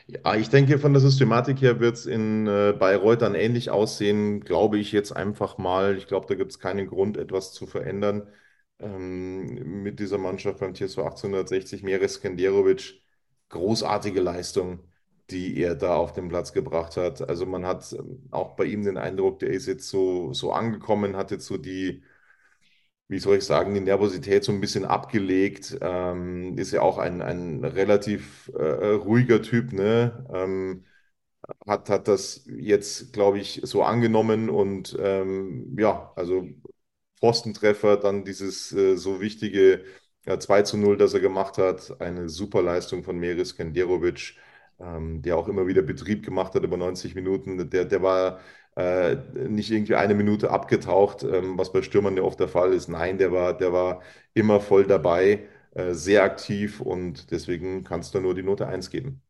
Ja, 0.07 0.35
ich 0.35 0.49
denke, 0.49 0.79
von 0.79 0.91
der 0.93 1.01
Systematik 1.01 1.61
her 1.61 1.79
wird 1.79 1.95
es 1.95 2.05
in 2.05 2.45
äh, 2.47 2.73
Bayreuth 2.77 3.21
dann 3.21 3.35
ähnlich 3.35 3.69
aussehen, 3.69 4.41
glaube 4.41 4.77
ich 4.77 4.91
jetzt 4.91 5.11
einfach 5.13 5.57
mal. 5.57 5.95
Ich 5.97 6.07
glaube, 6.07 6.27
da 6.27 6.35
gibt 6.35 6.51
es 6.51 6.59
keinen 6.59 6.87
Grund, 6.87 7.15
etwas 7.17 7.53
zu 7.53 7.65
verändern 7.67 8.27
ähm, 8.79 9.81
mit 9.83 9.99
dieser 9.99 10.17
Mannschaft 10.17 10.59
beim 10.59 10.73
TSV 10.75 11.05
1860. 11.05 11.83
Meres 11.83 12.15
Skenderovic, 12.15 13.01
großartige 13.49 14.19
Leistung, 14.19 14.79
die 15.29 15.57
er 15.61 15.75
da 15.75 15.95
auf 15.95 16.11
den 16.11 16.27
Platz 16.27 16.51
gebracht 16.51 16.97
hat. 16.97 17.21
Also 17.27 17.45
man 17.45 17.65
hat 17.65 17.93
ähm, 17.93 18.27
auch 18.31 18.55
bei 18.57 18.65
ihm 18.65 18.83
den 18.83 18.97
Eindruck, 18.97 19.39
der 19.39 19.49
ist 19.51 19.67
jetzt 19.67 19.87
so, 19.89 20.33
so 20.33 20.51
angekommen, 20.51 21.15
hat 21.15 21.31
jetzt 21.31 21.45
so 21.45 21.57
die 21.57 22.03
wie 23.07 23.19
soll 23.19 23.37
ich 23.37 23.45
sagen, 23.45 23.73
die 23.73 23.81
Nervosität 23.81 24.43
so 24.43 24.51
ein 24.51 24.61
bisschen 24.61 24.85
abgelegt. 24.85 25.77
Ähm, 25.81 26.57
ist 26.57 26.71
ja 26.71 26.81
auch 26.81 26.97
ein, 26.97 27.21
ein 27.21 27.63
relativ 27.65 28.51
äh, 28.57 28.63
ruhiger 28.95 29.41
Typ, 29.41 29.73
ne? 29.73 30.25
Ähm, 30.33 30.85
hat, 31.67 31.89
hat 31.89 32.07
das 32.07 32.45
jetzt, 32.47 33.13
glaube 33.13 33.39
ich, 33.39 33.61
so 33.63 33.83
angenommen 33.83 34.49
und 34.49 34.95
ähm, 34.99 35.75
ja, 35.77 36.11
also 36.15 36.47
Pfostentreffer, 37.19 37.97
dann 37.97 38.25
dieses 38.25 38.71
äh, 38.73 38.95
so 38.97 39.21
wichtige 39.21 39.83
ja, 40.25 40.39
2 40.39 40.61
zu 40.63 40.77
0, 40.77 40.97
das 40.97 41.13
er 41.13 41.19
gemacht 41.19 41.57
hat, 41.57 41.99
eine 42.01 42.29
super 42.29 42.61
Leistung 42.61 43.03
von 43.03 43.17
Meris 43.19 43.55
Kenderovic, 43.55 44.35
ähm, 44.79 45.21
der 45.21 45.37
auch 45.37 45.47
immer 45.47 45.67
wieder 45.67 45.81
Betrieb 45.81 46.23
gemacht 46.25 46.53
hat 46.55 46.63
über 46.63 46.77
90 46.77 47.15
Minuten. 47.15 47.69
Der, 47.69 47.85
der 47.85 48.01
war 48.01 48.39
äh, 48.75 49.15
nicht 49.33 49.71
irgendwie 49.71 49.95
eine 49.95 50.15
Minute 50.15 50.49
abgetaucht, 50.49 51.23
ähm, 51.23 51.57
was 51.57 51.71
bei 51.71 51.81
Stürmern 51.81 52.17
ja 52.17 52.23
oft 52.23 52.39
der 52.39 52.47
Fall 52.47 52.73
ist. 52.73 52.87
Nein, 52.87 53.17
der 53.17 53.31
war, 53.31 53.57
der 53.57 53.71
war 53.71 54.01
immer 54.33 54.59
voll 54.59 54.85
dabei, 54.85 55.47
äh, 55.73 55.93
sehr 55.93 56.23
aktiv 56.23 56.81
und 56.81 57.31
deswegen 57.31 57.83
kannst 57.83 58.13
du 58.13 58.19
nur 58.19 58.35
die 58.35 58.43
Note 58.43 58.67
1 58.67 58.89
geben. 58.89 59.21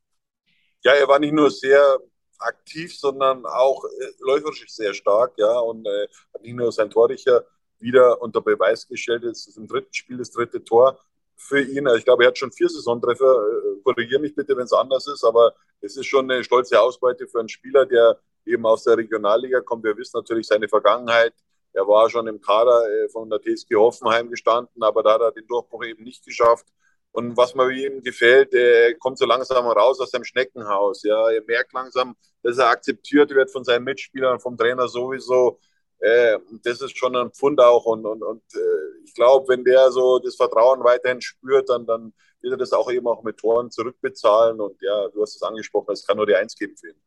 Ja, 0.83 0.93
er 0.93 1.07
war 1.07 1.19
nicht 1.19 1.33
nur 1.33 1.49
sehr 1.49 1.99
aktiv, 2.39 2.97
sondern 2.97 3.45
auch 3.45 3.83
äh, 3.85 3.89
läuferisch 4.19 4.65
sehr 4.67 4.93
stark, 4.93 5.33
ja, 5.37 5.59
und 5.59 5.85
äh, 5.85 6.07
hat 6.33 6.41
nicht 6.41 6.55
nur 6.55 6.71
sein 6.71 6.89
Torrichter 6.89 7.45
wieder 7.79 8.21
unter 8.21 8.41
Beweis 8.41 8.87
gestellt. 8.87 9.23
Jetzt 9.23 9.47
ist 9.47 9.57
im 9.57 9.67
dritten 9.67 9.93
Spiel 9.93 10.17
das 10.17 10.31
dritte 10.31 10.63
Tor 10.63 10.99
für 11.35 11.61
ihn. 11.61 11.87
Also 11.87 11.99
ich 11.99 12.05
glaube, 12.05 12.23
er 12.23 12.27
hat 12.29 12.37
schon 12.37 12.51
vier 12.51 12.69
Saisontreffer. 12.69 13.25
Äh, 13.25 13.81
korrigiere 13.83 14.21
mich 14.21 14.35
bitte, 14.35 14.55
wenn 14.55 14.65
es 14.65 14.73
anders 14.73 15.07
ist, 15.07 15.23
aber 15.23 15.53
es 15.81 15.97
ist 15.97 16.05
schon 16.07 16.29
eine 16.29 16.43
stolze 16.43 16.79
Ausbeute 16.79 17.27
für 17.27 17.39
einen 17.39 17.49
Spieler, 17.49 17.85
der 17.85 18.19
eben 18.45 18.65
aus 18.65 18.83
der 18.83 18.97
Regionalliga 18.97 19.61
kommt. 19.61 19.83
Wir 19.83 19.97
wissen 19.97 20.17
natürlich 20.17 20.47
seine 20.47 20.67
Vergangenheit. 20.67 21.33
Er 21.73 21.87
war 21.87 22.09
schon 22.09 22.27
im 22.27 22.39
Kader 22.39 22.87
äh, 22.89 23.09
von 23.09 23.29
der 23.29 23.41
TSG 23.41 23.75
Hoffenheim 23.75 24.29
gestanden, 24.29 24.83
aber 24.83 25.03
da 25.03 25.13
hat 25.13 25.21
er 25.21 25.31
den 25.31 25.47
Durchbruch 25.47 25.83
eben 25.85 26.03
nicht 26.03 26.23
geschafft. 26.25 26.67
Und 27.11 27.37
was 27.37 27.53
mir 27.53 27.69
ihm 27.69 28.01
gefällt, 28.01 28.53
er 28.53 28.95
kommt 28.95 29.19
so 29.19 29.25
langsam 29.25 29.67
raus 29.67 29.99
aus 29.99 30.09
seinem 30.11 30.23
Schneckenhaus. 30.23 31.03
Ja, 31.03 31.29
er 31.29 31.43
merkt 31.43 31.71
langsam, 31.73 32.15
dass 32.41 32.57
er 32.57 32.69
akzeptiert 32.69 33.29
wird 33.31 33.51
von 33.51 33.63
seinen 33.63 33.83
Mitspielern, 33.83 34.39
vom 34.39 34.57
Trainer 34.57 34.87
sowieso. 34.87 35.59
Äh, 35.99 36.39
das 36.63 36.81
ist 36.81 36.97
schon 36.97 37.15
ein 37.15 37.31
Pfund 37.31 37.59
auch. 37.61 37.85
Und, 37.85 38.05
und, 38.05 38.23
und 38.23 38.43
äh, 38.55 39.03
ich 39.05 39.13
glaube, 39.13 39.47
wenn 39.49 39.63
der 39.63 39.91
so 39.91 40.19
das 40.19 40.35
Vertrauen 40.35 40.83
weiterhin 40.83 41.21
spürt, 41.21 41.69
dann, 41.69 41.85
dann 41.85 42.13
wird 42.41 42.53
er 42.53 42.57
das 42.57 42.73
auch 42.73 42.91
eben 42.91 43.07
auch 43.07 43.23
mit 43.23 43.37
Toren 43.37 43.69
zurückbezahlen. 43.71 44.59
Und 44.59 44.81
ja, 44.81 45.07
du 45.09 45.21
hast 45.21 45.35
es 45.35 45.43
angesprochen, 45.43 45.93
es 45.93 46.05
kann 46.05 46.17
nur 46.17 46.25
die 46.25 46.35
Eins 46.35 46.55
geben 46.55 46.75
für 46.75 46.89
ihn. 46.89 47.01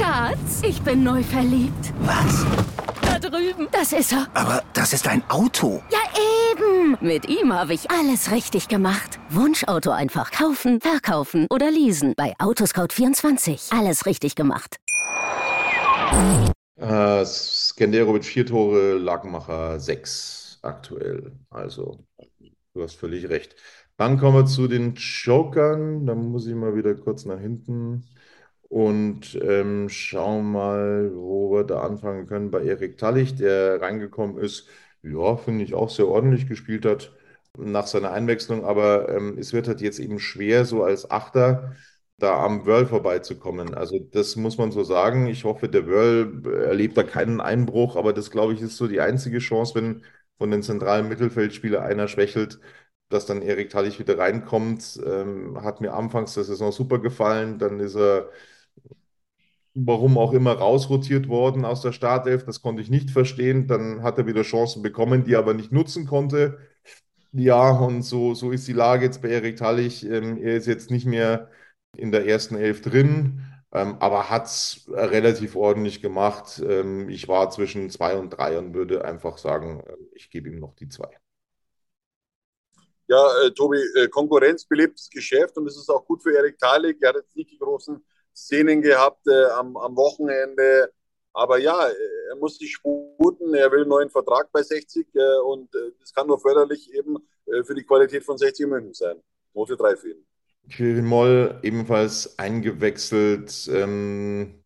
Schatz, 0.00 0.62
ich 0.66 0.80
bin 0.80 1.02
neu 1.02 1.22
verliebt. 1.22 1.92
Was? 2.00 2.46
Da 3.02 3.18
drüben. 3.18 3.68
Das 3.70 3.92
ist 3.92 4.12
er. 4.12 4.28
Aber 4.32 4.62
das 4.72 4.94
ist 4.94 5.06
ein 5.06 5.22
Auto. 5.28 5.82
Ja, 5.90 5.98
eben. 6.52 6.96
Mit 7.02 7.28
ihm 7.28 7.52
habe 7.52 7.74
ich 7.74 7.90
alles 7.90 8.30
richtig 8.30 8.68
gemacht. 8.68 9.18
Wunschauto 9.28 9.90
einfach 9.90 10.30
kaufen, 10.30 10.80
verkaufen 10.80 11.46
oder 11.50 11.70
leasen. 11.70 12.14
Bei 12.16 12.34
Autoscout24. 12.38 13.78
Alles 13.78 14.06
richtig 14.06 14.36
gemacht. 14.36 14.76
Äh, 16.76 17.24
Scandero 17.26 18.14
mit 18.14 18.24
vier 18.24 18.46
Tore, 18.46 18.94
Lagenmacher 18.96 19.80
sechs 19.80 20.60
aktuell. 20.62 21.32
Also, 21.50 22.06
du 22.72 22.82
hast 22.82 22.94
völlig 22.94 23.28
recht. 23.28 23.54
Dann 23.98 24.18
kommen 24.18 24.38
wir 24.38 24.46
zu 24.46 24.66
den 24.66 24.94
Jokern. 24.94 26.06
Da 26.06 26.14
muss 26.14 26.46
ich 26.46 26.54
mal 26.54 26.74
wieder 26.74 26.94
kurz 26.94 27.26
nach 27.26 27.38
hinten 27.38 28.06
und 28.70 29.38
ähm, 29.42 29.90
schauen 29.90 30.52
mal, 30.52 31.12
wo 31.14 31.52
wir 31.52 31.64
da 31.64 31.82
anfangen 31.82 32.26
können. 32.26 32.50
Bei 32.52 32.64
Erik 32.64 32.98
Tallich, 32.98 33.36
der 33.36 33.82
reingekommen 33.82 34.38
ist, 34.38 34.68
ja, 35.02 35.36
finde 35.36 35.64
ich 35.64 35.74
auch 35.74 35.90
sehr 35.90 36.08
ordentlich 36.08 36.48
gespielt 36.48 36.86
hat 36.86 37.12
nach 37.58 37.86
seiner 37.88 38.12
Einwechslung, 38.12 38.64
aber 38.64 39.10
ähm, 39.10 39.36
es 39.38 39.52
wird 39.52 39.68
halt 39.68 39.82
jetzt 39.82 39.98
eben 40.00 40.20
schwer, 40.20 40.64
so 40.64 40.84
als 40.84 41.10
Achter 41.10 41.74
da 42.18 42.44
am 42.44 42.66
Wörl 42.66 42.86
vorbeizukommen. 42.86 43.74
Also 43.74 43.98
das 43.98 44.36
muss 44.36 44.58
man 44.58 44.72
so 44.72 44.84
sagen. 44.84 45.26
Ich 45.26 45.44
hoffe, 45.44 45.68
der 45.68 45.86
Wörl 45.86 46.42
erlebt 46.66 46.96
da 46.96 47.02
keinen 47.02 47.40
Einbruch, 47.40 47.96
aber 47.96 48.12
das, 48.12 48.30
glaube 48.30 48.52
ich, 48.54 48.60
ist 48.60 48.76
so 48.76 48.86
die 48.88 49.00
einzige 49.00 49.38
Chance, 49.38 49.74
wenn 49.74 50.04
von 50.38 50.50
den 50.50 50.62
zentralen 50.62 51.08
Mittelfeldspielern 51.08 51.82
einer 51.82 52.08
schwächelt, 52.08 52.60
dass 53.08 53.26
dann 53.26 53.42
Erik 53.42 53.70
Tallich 53.70 53.98
wieder 53.98 54.18
reinkommt. 54.18 55.00
Ähm, 55.04 55.62
hat 55.62 55.80
mir 55.80 55.94
anfangs 55.94 56.34
der 56.34 56.44
Saison 56.44 56.72
super 56.72 56.98
gefallen. 56.98 57.58
Dann 57.58 57.80
ist 57.80 57.96
er, 57.96 58.30
warum 59.74 60.18
auch 60.18 60.32
immer, 60.32 60.52
rausrotiert 60.52 61.28
worden 61.28 61.64
aus 61.64 61.82
der 61.82 61.92
Startelf. 61.92 62.44
Das 62.44 62.62
konnte 62.62 62.82
ich 62.82 62.90
nicht 62.90 63.10
verstehen. 63.10 63.66
Dann 63.66 64.02
hat 64.02 64.18
er 64.18 64.26
wieder 64.26 64.42
Chancen 64.42 64.82
bekommen, 64.82 65.24
die 65.24 65.34
er 65.34 65.40
aber 65.40 65.54
nicht 65.54 65.72
nutzen 65.72 66.06
konnte. 66.06 66.58
Ja, 67.32 67.70
und 67.70 68.02
so, 68.02 68.34
so 68.34 68.50
ist 68.50 68.66
die 68.66 68.72
Lage 68.72 69.04
jetzt 69.04 69.22
bei 69.22 69.28
Erik 69.28 69.56
Tallich. 69.56 70.04
Ähm, 70.04 70.38
er 70.38 70.56
ist 70.56 70.66
jetzt 70.66 70.90
nicht 70.90 71.06
mehr 71.06 71.48
in 71.96 72.12
der 72.12 72.26
ersten 72.26 72.56
Elf 72.56 72.82
drin, 72.82 73.42
ähm, 73.72 73.96
aber 74.00 74.30
hat 74.30 74.46
es 74.46 74.84
relativ 74.88 75.54
ordentlich 75.56 76.02
gemacht. 76.02 76.60
Ähm, 76.66 77.08
ich 77.08 77.28
war 77.28 77.50
zwischen 77.50 77.90
zwei 77.90 78.16
und 78.16 78.30
drei 78.30 78.58
und 78.58 78.74
würde 78.74 79.04
einfach 79.04 79.38
sagen, 79.38 79.82
ich 80.12 80.30
gebe 80.30 80.48
ihm 80.48 80.58
noch 80.58 80.74
die 80.74 80.88
zwei. 80.88 81.10
Ja, 83.06 83.28
äh, 83.44 83.50
Tobi, 83.52 83.78
äh, 83.96 84.08
Konkurrenz 84.08 84.64
belebt 84.64 84.98
das 84.98 85.10
Geschäft 85.10 85.56
und 85.56 85.66
es 85.66 85.76
ist 85.76 85.88
auch 85.90 86.04
gut 86.04 86.22
für 86.22 86.32
Erik 86.36 86.58
Thalik. 86.58 86.98
Er 87.00 87.10
hat 87.10 87.16
jetzt 87.16 87.34
nicht 87.36 87.50
die 87.50 87.58
großen 87.58 88.00
Szenen 88.34 88.82
gehabt 88.82 89.26
äh, 89.26 89.44
am, 89.52 89.76
am 89.76 89.96
Wochenende. 89.96 90.92
Aber 91.32 91.58
ja, 91.58 91.88
er 91.88 92.36
muss 92.36 92.58
sich 92.58 92.72
sputen, 92.72 93.54
er 93.54 93.70
will 93.70 93.80
einen 93.80 93.88
neuen 93.88 94.10
Vertrag 94.10 94.50
bei 94.52 94.62
60 94.62 95.06
äh, 95.14 95.20
und 95.46 95.74
äh, 95.74 95.92
das 96.00 96.12
kann 96.12 96.26
nur 96.26 96.40
förderlich 96.40 96.92
eben 96.92 97.16
äh, 97.46 97.62
für 97.62 97.74
die 97.74 97.84
Qualität 97.84 98.24
von 98.24 98.36
60 98.36 98.66
München 98.66 98.94
sein. 98.94 99.16
Note 99.54 99.76
3 99.76 99.96
für 99.96 100.10
ihn. 100.10 100.26
Quirin 100.70 101.04
Moll 101.04 101.58
ebenfalls 101.62 102.38
eingewechselt. 102.38 103.68
Ähm, 103.72 104.62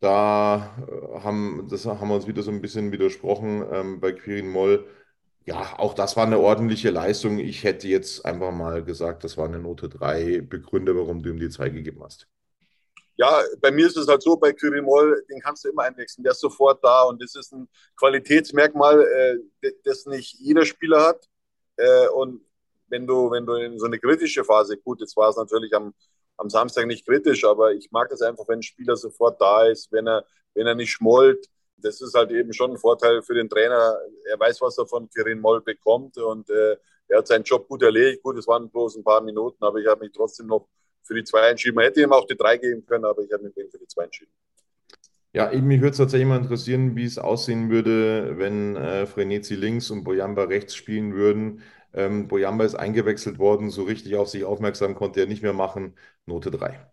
da 0.00 0.76
äh, 0.88 1.20
haben, 1.20 1.66
das 1.70 1.86
haben 1.86 2.08
wir 2.08 2.14
uns 2.14 2.26
wieder 2.26 2.42
so 2.42 2.50
ein 2.50 2.60
bisschen 2.60 2.92
widersprochen 2.92 3.64
ähm, 3.72 4.00
bei 4.00 4.12
Quirin 4.12 4.48
Moll. 4.50 4.86
Ja, 5.44 5.78
auch 5.78 5.94
das 5.94 6.16
war 6.16 6.26
eine 6.26 6.38
ordentliche 6.38 6.90
Leistung. 6.90 7.38
Ich 7.38 7.64
hätte 7.64 7.88
jetzt 7.88 8.24
einfach 8.26 8.52
mal 8.52 8.84
gesagt, 8.84 9.24
das 9.24 9.36
war 9.38 9.46
eine 9.46 9.58
Note 9.58 9.88
3. 9.88 10.42
Begründe, 10.42 10.94
warum 10.96 11.22
du 11.22 11.30
ihm 11.30 11.38
die 11.38 11.48
2 11.48 11.70
gegeben 11.70 12.02
hast. 12.04 12.28
Ja, 13.18 13.42
bei 13.60 13.72
mir 13.72 13.86
ist 13.86 13.96
es 13.96 14.06
halt 14.06 14.22
so, 14.22 14.36
bei 14.36 14.54
Moll, 14.80 15.24
den 15.28 15.40
kannst 15.40 15.64
du 15.64 15.70
immer 15.70 15.82
einwechseln. 15.82 16.22
Der 16.22 16.32
ist 16.32 16.40
sofort 16.40 16.82
da 16.84 17.02
und 17.02 17.20
das 17.20 17.34
ist 17.34 17.52
ein 17.52 17.68
Qualitätsmerkmal, 17.96 19.02
äh, 19.62 19.72
das 19.84 20.06
nicht 20.06 20.34
jeder 20.38 20.64
Spieler 20.64 21.02
hat. 21.04 21.28
Äh, 21.76 22.08
und 22.10 22.42
wenn 22.88 23.08
du, 23.08 23.30
wenn 23.32 23.44
du 23.44 23.54
in 23.54 23.76
so 23.78 23.86
eine 23.86 23.98
kritische 23.98 24.44
Phase, 24.44 24.76
gut, 24.78 25.00
jetzt 25.00 25.16
war 25.16 25.30
es 25.30 25.36
natürlich 25.36 25.74
am, 25.74 25.94
am 26.36 26.48
Samstag 26.48 26.86
nicht 26.86 27.04
kritisch, 27.06 27.44
aber 27.44 27.72
ich 27.72 27.90
mag 27.90 28.08
das 28.08 28.22
einfach, 28.22 28.46
wenn 28.48 28.60
ein 28.60 28.62
Spieler 28.62 28.96
sofort 28.96 29.40
da 29.40 29.66
ist, 29.66 29.90
wenn 29.90 30.06
er, 30.06 30.24
wenn 30.54 30.68
er 30.68 30.76
nicht 30.76 30.92
schmollt. 30.92 31.46
Das 31.76 32.00
ist 32.00 32.14
halt 32.14 32.30
eben 32.30 32.52
schon 32.52 32.72
ein 32.72 32.78
Vorteil 32.78 33.22
für 33.22 33.34
den 33.34 33.48
Trainer. 33.48 33.98
Er 34.30 34.38
weiß, 34.38 34.60
was 34.60 34.78
er 34.78 34.86
von 34.86 35.10
Kirin 35.10 35.40
Moll 35.40 35.60
bekommt 35.60 36.18
und 36.18 36.48
äh, 36.50 36.76
er 37.08 37.18
hat 37.18 37.26
seinen 37.26 37.44
Job 37.44 37.66
gut 37.68 37.82
erledigt. 37.82 38.22
Gut, 38.22 38.38
es 38.38 38.46
waren 38.46 38.70
bloß 38.70 38.96
ein 38.96 39.04
paar 39.04 39.22
Minuten, 39.22 39.64
aber 39.64 39.78
ich 39.78 39.88
habe 39.88 40.04
mich 40.04 40.12
trotzdem 40.12 40.46
noch 40.46 40.68
für 41.02 41.14
die 41.14 41.24
zwei 41.24 41.48
entschieden. 41.50 41.74
Man 41.74 41.84
hätte 41.84 42.02
ihm 42.02 42.12
auch 42.12 42.26
die 42.26 42.36
drei 42.36 42.56
geben 42.56 42.84
können, 42.86 43.04
aber 43.04 43.22
ich 43.22 43.32
habe 43.32 43.44
mich 43.44 43.54
für 43.54 43.78
die 43.78 43.86
zwei 43.86 44.04
entschieden. 44.04 44.32
Ja, 45.32 45.52
eben, 45.52 45.66
mich 45.66 45.80
würde 45.80 45.92
es 45.92 45.98
tatsächlich 45.98 46.26
mal 46.26 46.38
interessieren, 46.38 46.96
wie 46.96 47.04
es 47.04 47.18
aussehen 47.18 47.70
würde, 47.70 48.38
wenn 48.38 48.76
äh, 48.76 49.06
Frenetzi 49.06 49.54
links 49.54 49.90
und 49.90 50.02
Boyamba 50.02 50.44
rechts 50.44 50.74
spielen 50.74 51.14
würden. 51.14 51.62
Ähm, 51.92 52.28
Boyamba 52.28 52.64
ist 52.64 52.74
eingewechselt 52.74 53.38
worden, 53.38 53.70
so 53.70 53.84
richtig 53.84 54.16
auf 54.16 54.28
sich 54.28 54.44
aufmerksam 54.44 54.94
konnte 54.94 55.20
er 55.20 55.26
nicht 55.26 55.42
mehr 55.42 55.52
machen. 55.52 55.96
Note 56.26 56.50
3. 56.50 56.90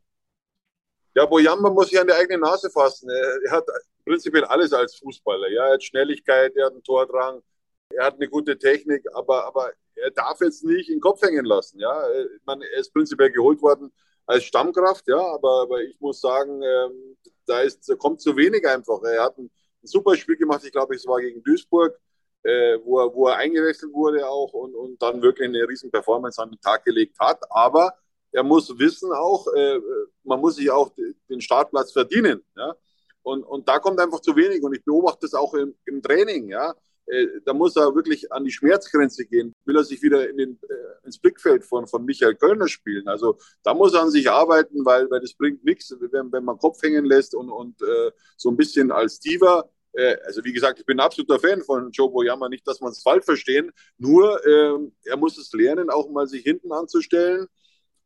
Ja, 1.16 1.26
Boyamba 1.26 1.70
muss 1.70 1.90
sich 1.90 2.00
an 2.00 2.08
die 2.08 2.14
eigene 2.14 2.40
Nase 2.40 2.70
fassen. 2.70 3.10
Er 3.10 3.52
hat 3.52 3.66
prinzipiell 4.04 4.44
alles 4.44 4.74
als 4.74 4.98
Fußballer. 4.98 5.50
Ja, 5.50 5.68
er 5.68 5.74
hat 5.74 5.84
Schnelligkeit, 5.84 6.56
er 6.56 6.66
hat 6.66 6.74
einen 6.74 6.84
Tordrang, 6.84 7.42
er 7.90 8.06
hat 8.06 8.16
eine 8.16 8.28
gute 8.28 8.58
Technik, 8.58 9.06
aber, 9.14 9.46
aber 9.46 9.72
er 9.96 10.12
darf 10.12 10.42
jetzt 10.42 10.64
nicht 10.64 10.90
in 10.90 10.96
den 10.96 11.02
Kopf 11.02 11.22
hängen 11.22 11.46
lassen. 11.46 11.80
Ja, 11.80 12.04
man, 12.46 12.62
er 12.62 12.80
ist 12.80 12.94
prinzipiell 12.94 13.32
geholt 13.32 13.62
worden 13.62 13.92
als 14.26 14.44
Stammkraft, 14.44 15.08
ja, 15.08 15.20
aber, 15.20 15.62
aber 15.62 15.82
ich 15.82 16.00
muss 16.00 16.20
sagen, 16.20 16.62
ähm, 16.62 17.18
da, 17.46 17.62
ist, 17.62 17.88
da 17.88 17.96
kommt 17.96 18.22
zu 18.22 18.36
wenig 18.36 18.68
einfach. 18.68 19.02
Er 19.04 19.24
hat 19.24 19.38
ein, 19.38 19.46
ein 19.84 19.88
super 19.88 20.16
Spiel 20.16 20.36
gemacht, 20.36 20.64
ich 20.66 20.72
glaube, 20.72 20.96
es 20.96 21.06
war 21.06 21.20
gegen 21.22 21.44
Duisburg 21.44 22.00
äh, 22.46 22.78
wo, 22.84 23.00
er, 23.00 23.14
wo 23.14 23.28
er 23.28 23.38
eingewechselt 23.38 23.92
wurde 23.92 24.28
auch 24.28 24.54
und, 24.54 24.76
und 24.76 25.02
dann 25.02 25.22
wirklich 25.22 25.48
eine 25.48 25.68
riesen 25.68 25.90
Performance 25.92 26.42
an 26.42 26.52
den 26.52 26.62
Tag 26.62 26.86
gelegt 26.86 27.18
hat. 27.20 27.40
Aber 27.50 27.96
er 28.32 28.44
muss 28.44 28.78
wissen 28.78 29.12
auch, 29.12 29.48
äh, 29.54 29.80
man 30.24 30.40
muss 30.40 30.56
sich 30.56 30.70
auch 30.70 30.92
den 31.30 31.42
Startplatz 31.42 31.92
verdienen. 31.92 32.44
Ja? 32.56 32.76
Und, 33.24 33.44
und 33.44 33.68
da 33.68 33.80
kommt 33.80 34.00
einfach 34.00 34.20
zu 34.20 34.36
wenig. 34.36 34.64
Und 34.64 34.76
ich 34.76 34.86
beobachte 34.86 35.22
das 35.22 35.34
auch 35.34 35.56
im, 35.56 35.76
im 35.86 36.02
Training. 36.04 36.50
Ja? 36.50 36.76
Äh, 37.08 37.28
da 37.46 37.54
muss 37.54 37.76
er 37.76 37.94
wirklich 37.96 38.32
an 38.32 38.44
die 38.44 38.52
Schmerzgrenze 38.52 39.26
gehen. 39.26 39.54
Will 39.66 39.78
er 39.78 39.84
sich 39.84 40.02
wieder 40.02 40.30
in 40.30 40.38
den, 40.38 40.60
äh, 40.70 41.06
ins 41.06 41.20
Blickfeld 41.20 41.64
von, 41.64 41.88
von 41.88 42.04
Michael 42.04 42.36
Kölner 42.36 42.68
spielen? 42.68 43.08
Also 43.08 43.38
da 43.64 43.74
muss 43.74 43.94
er 43.94 44.02
an 44.02 44.12
sich 44.12 44.30
arbeiten, 44.30 44.86
weil, 44.86 45.10
weil 45.10 45.20
das 45.20 45.34
bringt 45.34 45.64
nichts, 45.64 45.96
wenn, 46.00 46.32
wenn 46.32 46.44
man 46.44 46.58
Kopf 46.58 46.82
hängen 46.82 47.06
lässt 47.06 47.36
und, 47.36 47.50
und 47.50 47.82
äh, 47.82 48.12
so 48.38 48.50
ein 48.50 48.58
bisschen 48.58 48.92
als 48.92 49.20
Diva 49.20 49.70
äh, 49.94 50.18
also 50.26 50.44
wie 50.44 50.54
gesagt, 50.54 50.80
ich 50.80 50.86
bin 50.86 51.00
ein 51.00 51.06
absoluter 51.06 51.40
Fan 51.40 51.62
von 51.62 51.92
Joe 51.92 52.10
Boyama, 52.10 52.50
nicht, 52.50 52.68
dass 52.68 52.82
man 52.82 52.92
es 52.92 53.02
falsch 53.02 53.26
verstehen, 53.26 53.72
nur 53.98 54.46
äh, 54.46 54.78
er 55.06 55.18
muss 55.18 55.38
es 55.38 55.52
lernen, 55.54 55.90
auch 55.90 56.10
mal 56.10 56.28
sich 56.28 56.44
hinten 56.44 56.72
anzustellen, 56.72 57.48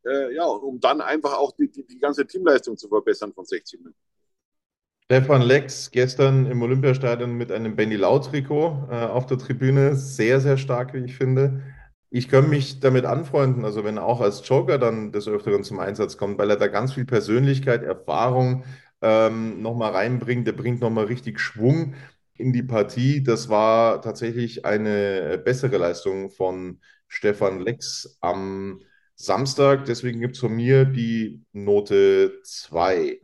äh, 0.05 0.33
ja, 0.35 0.45
um 0.45 0.79
dann 0.79 1.01
einfach 1.01 1.33
auch 1.37 1.51
die, 1.53 1.69
die, 1.71 1.85
die 1.85 1.99
ganze 1.99 2.25
Teamleistung 2.25 2.77
zu 2.77 2.87
verbessern 2.87 3.33
von 3.33 3.45
60 3.45 3.79
Minuten. 3.79 4.08
Stefan 5.11 5.41
Lex 5.41 5.89
gestern 5.89 6.45
im 6.45 6.61
Olympiastadion 6.61 7.35
mit 7.35 7.51
einem 7.51 7.75
Benny 7.75 7.95
Lau-Trikot 7.95 8.89
äh, 8.91 8.95
auf 9.05 9.25
der 9.25 9.39
Tribüne. 9.39 9.95
Sehr, 9.95 10.39
sehr 10.39 10.55
stark, 10.57 10.93
wie 10.93 10.99
ich 10.99 11.17
finde. 11.17 11.63
Ich 12.11 12.29
kann 12.29 12.47
mich 12.47 12.79
damit 12.79 13.05
anfreunden, 13.05 13.65
also 13.65 13.83
wenn 13.83 13.97
er 13.97 14.05
auch 14.05 14.21
als 14.21 14.47
Joker 14.47 14.77
dann 14.77 15.11
des 15.11 15.27
Öfteren 15.27 15.63
zum 15.63 15.79
Einsatz 15.79 16.17
kommt, 16.17 16.37
weil 16.37 16.51
er 16.51 16.57
da 16.57 16.67
ganz 16.67 16.93
viel 16.93 17.05
Persönlichkeit, 17.05 17.81
Erfahrung, 17.81 18.65
ähm, 19.01 19.61
nochmal 19.63 19.93
reinbringt. 19.93 20.45
Der 20.45 20.53
bringt 20.53 20.81
nochmal 20.81 21.05
richtig 21.05 21.39
Schwung 21.39 21.95
in 22.35 22.53
die 22.53 22.63
Partie. 22.63 23.23
Das 23.23 23.49
war 23.49 24.03
tatsächlich 24.03 24.63
eine 24.65 25.41
bessere 25.43 25.77
Leistung 25.77 26.29
von 26.29 26.81
Stefan 27.07 27.59
Lex 27.61 28.17
am 28.21 28.79
Samstag. 29.15 29.85
Deswegen 29.85 30.19
gibt 30.21 30.35
es 30.35 30.39
von 30.39 30.55
mir 30.55 30.85
die 30.85 31.41
Note 31.51 32.39
2. 32.43 33.19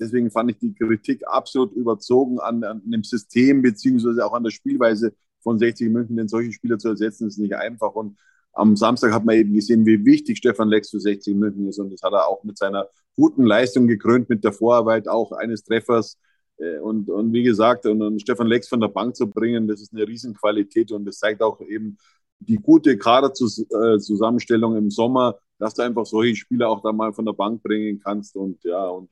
Deswegen 0.00 0.30
fand 0.30 0.50
ich 0.50 0.58
die 0.58 0.74
Kritik 0.74 1.22
absolut 1.26 1.72
überzogen 1.72 2.38
an, 2.38 2.62
an 2.64 2.82
dem 2.84 3.04
System 3.04 3.62
beziehungsweise 3.62 4.24
auch 4.24 4.32
an 4.32 4.44
der 4.44 4.50
Spielweise 4.50 5.14
von 5.42 5.58
60 5.58 5.90
München, 5.90 6.16
denn 6.16 6.28
solche 6.28 6.52
Spieler 6.52 6.78
zu 6.78 6.88
ersetzen, 6.88 7.26
ist 7.26 7.38
nicht 7.38 7.54
einfach. 7.54 7.94
Und 7.94 8.16
am 8.52 8.76
Samstag 8.76 9.12
hat 9.12 9.24
man 9.24 9.36
eben 9.36 9.54
gesehen, 9.54 9.86
wie 9.86 10.04
wichtig 10.04 10.38
Stefan 10.38 10.68
Lex 10.68 10.90
für 10.90 11.00
60 11.00 11.34
München 11.34 11.68
ist. 11.68 11.78
Und 11.78 11.92
das 11.92 12.02
hat 12.02 12.12
er 12.12 12.28
auch 12.28 12.44
mit 12.44 12.58
seiner 12.58 12.88
guten 13.16 13.44
Leistung 13.44 13.86
gekrönt, 13.86 14.28
mit 14.28 14.44
der 14.44 14.52
Vorarbeit 14.52 15.08
auch 15.08 15.32
eines 15.32 15.64
Treffers. 15.64 16.18
Äh, 16.58 16.78
und, 16.78 17.08
und 17.08 17.32
wie 17.32 17.42
gesagt, 17.42 17.86
und, 17.86 18.02
und 18.02 18.20
Stefan 18.20 18.46
Lex 18.46 18.68
von 18.68 18.80
der 18.80 18.88
Bank 18.88 19.16
zu 19.16 19.28
bringen, 19.28 19.66
das 19.68 19.80
ist 19.80 19.92
eine 19.92 20.06
Riesenqualität 20.06 20.92
und 20.92 21.04
das 21.04 21.18
zeigt 21.18 21.42
auch 21.42 21.60
eben 21.60 21.96
die 22.40 22.56
gute 22.56 22.98
Kaderzusammenstellung 22.98 24.76
im 24.76 24.90
Sommer, 24.90 25.38
dass 25.62 25.74
du 25.74 25.82
einfach 25.82 26.04
solche 26.04 26.34
Spieler 26.34 26.68
auch 26.68 26.82
da 26.82 26.90
mal 26.90 27.12
von 27.12 27.24
der 27.24 27.34
Bank 27.34 27.62
bringen 27.62 28.00
kannst. 28.02 28.34
Und 28.34 28.64
ja, 28.64 28.84
und, 28.84 29.08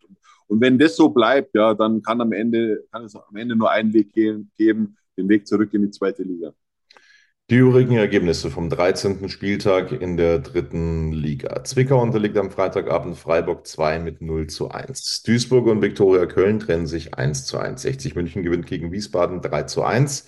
und 0.49 0.61
wenn 0.61 0.81
das 0.81 0.97
so 0.97 1.09
bleibt, 1.09 1.55
ja, 1.55 1.75
dann 1.75 2.03
kann 2.03 2.21
am 2.21 2.33
Ende, 2.33 2.83
kann 2.91 3.05
es 3.05 3.15
am 3.15 3.37
Ende 3.37 3.55
nur 3.55 3.71
einen 3.71 3.95
Weg 3.95 4.13
geben, 4.13 4.51
den 4.59 5.29
Weg 5.29 5.47
zurück 5.47 5.73
in 5.75 5.83
die 5.83 5.91
zweite 5.91 6.25
Liga. 6.25 6.53
Die 7.51 7.57
übrigen 7.57 7.95
Ergebnisse 7.95 8.51
vom 8.51 8.69
13. 8.69 9.29
Spieltag 9.29 9.93
in 9.93 10.17
der 10.17 10.41
dritten 10.41 11.13
Liga. 11.13 11.63
Zwickau 11.63 12.03
unterliegt 12.03 12.37
am 12.37 12.51
Freitagabend 12.51 13.17
Freiburg 13.17 13.65
2 13.65 14.01
mit 14.01 14.21
0 14.21 14.49
zu 14.49 14.71
1. 14.71 15.23
Duisburg 15.23 15.69
und 15.69 15.83
Viktoria 15.83 16.27
Köln 16.27 16.59
trennen 16.59 16.89
sich 16.89 17.15
1 17.15 17.47
zu 17.47 17.59
1. 17.59 17.83
60 17.83 18.17
München 18.17 18.43
gewinnt 18.43 18.67
gegen 18.67 18.91
Wiesbaden 18.91 19.41
3 19.41 19.65
zu 19.65 19.85
1. 19.85 20.27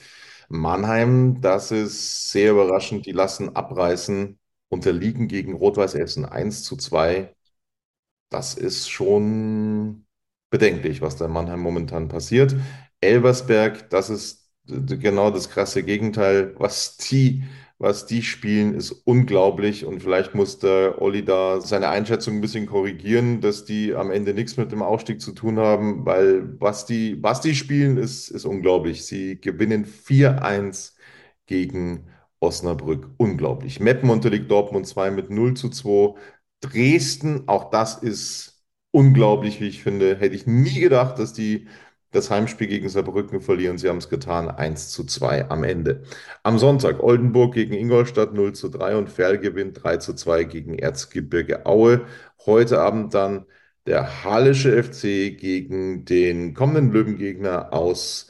Mannheim, 0.49 1.41
das 1.41 1.73
ist 1.73 2.31
sehr 2.31 2.53
überraschend, 2.53 3.07
die 3.07 3.12
lassen 3.12 3.57
abreißen, 3.57 4.39
unterliegen 4.73 5.29
gegen 5.29 5.55
Rot-Weiß 5.55 5.95
Essen 5.95 6.25
1 6.25 6.64
zu 6.64 6.77
2. 6.77 7.35
Das 8.31 8.55
ist 8.55 8.89
schon 8.91 10.07
bedenklich, 10.51 11.03
was 11.03 11.16
da 11.16 11.27
in 11.27 11.33
Mannheim 11.33 11.61
momentan 11.61 12.09
passiert. 12.09 12.57
Elversberg, 13.01 13.91
das 13.91 14.09
ist 14.11 14.51
genau 14.66 15.31
das 15.31 15.51
krasse 15.51 15.83
Gegenteil. 15.83 16.55
Was 16.59 16.97
die, 16.97 17.45
was 17.79 18.07
die 18.07 18.23
spielen, 18.23 18.75
ist 18.75 18.93
unglaublich. 18.93 19.85
Und 19.85 20.01
vielleicht 20.01 20.35
muss 20.35 20.59
der 20.59 21.03
Olli 21.03 21.23
da 21.25 21.61
seine 21.61 21.89
Einschätzung 21.91 22.37
ein 22.37 22.41
bisschen 22.41 22.66
korrigieren, 22.66 23.43
dass 23.43 23.66
die 23.66 23.95
am 23.95 24.11
Ende 24.11 24.33
nichts 24.33 24.57
mit 24.57 24.73
dem 24.73 24.83
Aufstieg 24.83 25.20
zu 25.20 25.33
tun 25.33 25.59
haben, 25.59 26.07
weil 26.07 26.59
was 26.61 26.87
die, 26.87 27.23
was 27.23 27.43
die 27.43 27.55
spielen, 27.55 27.99
ist, 27.99 28.31
ist 28.31 28.47
unglaublich. 28.47 29.05
Sie 29.05 29.39
gewinnen 29.39 29.85
4-1 29.85 30.95
gegen 31.47 32.07
Osnabrück. 32.43 33.09
Unglaublich. 33.18 33.80
Meppen 33.80 34.11
unterliegt 34.11 34.51
Dortmund 34.51 34.86
2 34.86 35.11
mit 35.11 35.30
0 35.30 35.55
zu 35.55 35.70
2. 35.70 36.14
Dresden, 36.61 37.49
auch 37.49 37.70
das 37.70 37.97
ist 38.03 38.62
unglaublich, 38.93 39.61
wie 39.61 39.68
ich 39.68 39.82
finde. 39.82 40.16
Hätte 40.16 40.34
ich 40.36 40.47
nie 40.47 40.80
gedacht, 40.80 41.18
dass 41.18 41.32
die 41.32 41.68
das 42.12 42.30
Heimspiel 42.30 42.66
gegen 42.68 42.88
Saarbrücken 42.88 43.40
verlieren. 43.40 43.78
Sie 43.78 43.88
haben 43.88 43.99
es 43.99 44.09
getan, 44.09 44.49
1 44.51 44.90
zu 44.90 45.05
2 45.05 45.51
am 45.51 45.64
Ende. 45.64 46.03
Am 46.43 46.59
Sonntag 46.59 47.03
Oldenburg 47.03 47.55
gegen 47.55 47.74
Ingolstadt 47.74 48.34
0 48.34 48.53
zu 48.55 48.68
3 48.68 48.97
und 48.97 49.11
Ferl 49.11 49.38
gewinnt 49.38 49.82
3 49.82 49.97
zu 49.99 50.14
2 50.14 50.45
gegen 50.45 50.78
Erzgebirge 50.78 51.66
Aue. 51.66 52.07
Heute 52.47 52.80
Abend 52.80 53.14
dann 53.14 53.47
der 53.86 54.24
Hallische 54.24 54.82
FC 54.82 55.36
gegen 55.36 56.05
den 56.05 56.55
kommenden 56.55 56.93
Löwengegner 56.93 57.72
aus 57.72 58.28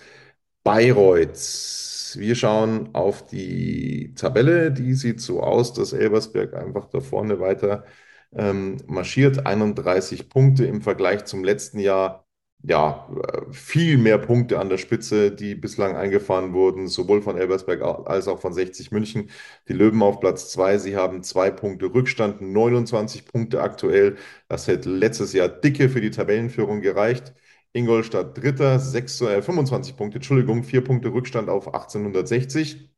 Bayreuth. 0.64 1.91
Wir 2.18 2.34
schauen 2.34 2.94
auf 2.94 3.26
die 3.26 4.14
Tabelle. 4.14 4.72
Die 4.72 4.94
sieht 4.94 5.20
so 5.20 5.42
aus, 5.42 5.72
dass 5.72 5.92
Elversberg 5.92 6.54
einfach 6.54 6.86
da 6.86 7.00
vorne 7.00 7.40
weiter 7.40 7.84
ähm, 8.32 8.78
marschiert. 8.86 9.46
31 9.46 10.28
Punkte 10.28 10.64
im 10.66 10.82
Vergleich 10.82 11.24
zum 11.24 11.44
letzten 11.44 11.78
Jahr 11.78 12.26
ja, 12.64 13.08
viel 13.50 13.98
mehr 13.98 14.18
Punkte 14.18 14.60
an 14.60 14.68
der 14.68 14.78
Spitze, 14.78 15.32
die 15.32 15.54
bislang 15.56 15.96
eingefahren 15.96 16.52
wurden, 16.52 16.86
sowohl 16.86 17.20
von 17.20 17.36
Elversberg 17.36 17.82
als 17.82 18.28
auch 18.28 18.40
von 18.40 18.52
60 18.52 18.92
München. 18.92 19.30
Die 19.68 19.72
Löwen 19.72 20.00
auf 20.02 20.20
Platz 20.20 20.50
2, 20.52 20.78
sie 20.78 20.96
haben 20.96 21.22
zwei 21.24 21.50
Punkte 21.50 21.86
Rückstand, 21.92 22.40
29 22.40 23.26
Punkte 23.26 23.60
aktuell. 23.62 24.16
Das 24.48 24.68
hätte 24.68 24.90
letztes 24.90 25.32
Jahr 25.32 25.48
dicke 25.48 25.88
für 25.88 26.00
die 26.00 26.10
Tabellenführung 26.10 26.80
gereicht. 26.82 27.34
Ingolstadt 27.74 28.36
Dritter, 28.38 28.78
6, 28.78 29.20
äh, 29.22 29.42
25 29.42 29.96
Punkte, 29.96 30.16
Entschuldigung, 30.18 30.62
vier 30.64 30.82
Punkte 30.84 31.12
Rückstand 31.12 31.48
auf 31.48 31.74
1860. 31.74 32.90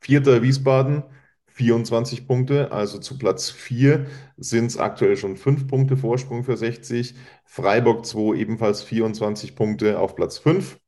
Vierter 0.00 0.42
Wiesbaden, 0.42 1.04
24 1.48 2.26
Punkte, 2.28 2.72
also 2.72 2.98
zu 2.98 3.18
Platz 3.18 3.50
4 3.50 4.06
sind 4.36 4.66
es 4.66 4.78
aktuell 4.78 5.16
schon 5.16 5.36
5 5.36 5.68
Punkte 5.68 5.96
Vorsprung 5.96 6.44
für 6.44 6.56
60. 6.56 7.14
Freiburg 7.44 8.06
2 8.06 8.36
ebenfalls 8.36 8.82
24 8.84 9.56
Punkte 9.56 9.98
auf 10.00 10.16
Platz 10.16 10.38
5. 10.38 10.78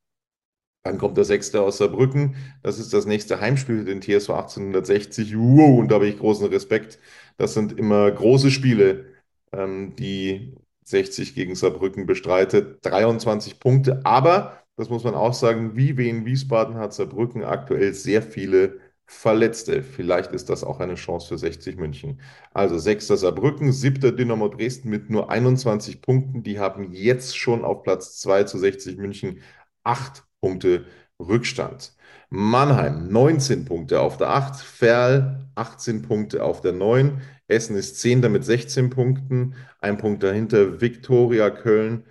Dann 0.85 0.99
kommt 0.99 1.17
der 1.17 1.25
Sechste 1.25 1.63
aus 1.63 1.79
Saarbrücken. 1.79 2.37
Das 2.63 2.79
ist 2.79 2.93
das 2.95 3.07
nächste 3.07 3.41
Heimspiel, 3.41 3.85
den 3.85 4.01
TSV 4.03 4.31
1860. 4.31 5.37
Wow, 5.37 5.79
und 5.81 5.91
da 5.91 5.97
habe 5.97 6.09
ich 6.09 6.19
großen 6.19 6.47
Respekt. 6.49 6.99
Das 7.37 7.55
sind 7.55 7.79
immer 7.79 8.11
große 8.11 8.51
Spiele, 8.51 9.07
ähm, 9.53 9.95
die 9.97 10.55
60 10.91 11.35
gegen 11.35 11.55
Saarbrücken 11.55 12.07
bestreitet. 12.07 12.79
23 12.85 13.61
Punkte, 13.61 14.01
aber 14.05 14.63
das 14.77 14.91
muss 14.91 15.05
man 15.05 15.15
auch 15.15 15.35
sagen, 15.35 15.77
wie 15.77 15.97
Wien 15.99 16.25
Wiesbaden 16.25 16.77
hat 16.77 16.95
Saarbrücken 16.95 17.45
aktuell 17.45 17.95
sehr 17.95 18.23
viele 18.23 18.79
Verletzte. 19.11 19.83
Vielleicht 19.83 20.33
ist 20.33 20.51
das 20.51 20.63
auch 20.63 20.81
eine 20.81 20.95
Chance 20.95 21.29
für 21.29 21.39
60 21.39 21.79
München. 21.79 22.21
Also 22.53 22.79
6. 22.79 23.09
Saarbrücken, 23.09 23.73
7. 23.73 24.17
Dynamo 24.17 24.49
Dresden 24.49 24.91
mit 24.91 25.09
nur 25.09 25.31
21 25.31 26.03
Punkten. 26.03 26.43
Die 26.43 26.59
haben 26.59 26.93
jetzt 26.93 27.37
schon 27.37 27.65
auf 27.65 27.83
Platz 27.83 28.19
2 28.21 28.45
zu 28.45 28.59
60 28.59 28.99
München 28.99 29.41
8 29.83 30.25
Punkte 30.43 30.85
Rückstand. 31.19 31.95
Mannheim 32.31 33.09
19 33.09 33.65
Punkte 33.65 34.01
auf 34.01 34.19
der 34.19 34.29
8, 34.31 34.57
Ferl 34.61 35.47
18 35.55 36.03
Punkte 36.03 36.45
auf 36.45 36.61
der 36.61 36.73
9, 36.73 37.23
Essen 37.49 37.77
ist 37.77 38.01
10. 38.01 38.21
mit 38.31 38.45
16 38.45 38.91
Punkten, 38.91 39.55
ein 39.81 39.97
Punkt 39.97 40.23
dahinter 40.23 40.81
Viktoria 40.81 41.49
Köln 41.51 42.05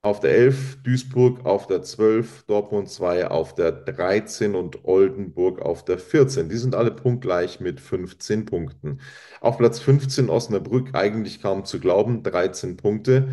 auf 0.00 0.20
der 0.20 0.32
11, 0.32 0.82
Duisburg 0.82 1.44
auf 1.46 1.66
der 1.66 1.82
12, 1.82 2.44
Dortmund 2.44 2.88
2 2.88 3.28
auf 3.28 3.54
der 3.54 3.72
13 3.72 4.54
und 4.54 4.84
Oldenburg 4.84 5.60
auf 5.60 5.84
der 5.84 5.98
14. 5.98 6.48
Die 6.48 6.56
sind 6.56 6.74
alle 6.74 6.90
punktgleich 6.90 7.60
mit 7.60 7.78
15 7.80 8.46
Punkten. 8.46 9.00
Auf 9.40 9.58
Platz 9.58 9.78
15 9.80 10.28
Osnabrück 10.28 10.94
eigentlich 10.94 11.40
kaum 11.42 11.64
zu 11.64 11.78
glauben, 11.78 12.22
13 12.24 12.76
Punkte. 12.76 13.28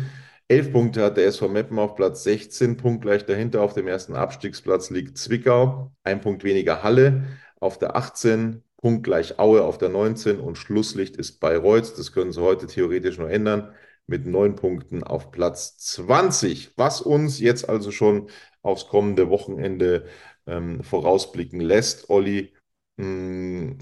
11 0.50 0.72
Punkte 0.72 1.04
hat 1.04 1.16
der 1.16 1.26
SV 1.26 1.48
Meppen 1.48 1.78
auf 1.78 1.94
Platz 1.94 2.24
16, 2.24 2.76
punktgleich 2.76 3.24
dahinter 3.24 3.62
auf 3.62 3.72
dem 3.72 3.86
ersten 3.86 4.16
Abstiegsplatz 4.16 4.90
liegt 4.90 5.16
Zwickau, 5.16 5.92
ein 6.02 6.20
Punkt 6.20 6.42
weniger 6.42 6.82
Halle 6.82 7.22
auf 7.60 7.78
der 7.78 7.94
18, 7.94 8.64
punktgleich 8.76 9.38
Aue 9.38 9.62
auf 9.62 9.78
der 9.78 9.90
19 9.90 10.40
und 10.40 10.58
Schlusslicht 10.58 11.16
ist 11.16 11.38
Bayreuth. 11.38 11.96
Das 11.96 12.10
können 12.10 12.32
sie 12.32 12.42
heute 12.42 12.66
theoretisch 12.66 13.16
nur 13.16 13.30
ändern 13.30 13.72
mit 14.08 14.26
neun 14.26 14.56
Punkten 14.56 15.04
auf 15.04 15.30
Platz 15.30 15.78
20, 15.78 16.72
was 16.76 17.00
uns 17.00 17.38
jetzt 17.38 17.68
also 17.68 17.92
schon 17.92 18.28
aufs 18.62 18.88
kommende 18.88 19.30
Wochenende 19.30 20.06
ähm, 20.48 20.82
vorausblicken 20.82 21.60
lässt. 21.60 22.10
Olli, 22.10 22.52
mh, 22.96 23.04
hm, 23.04 23.78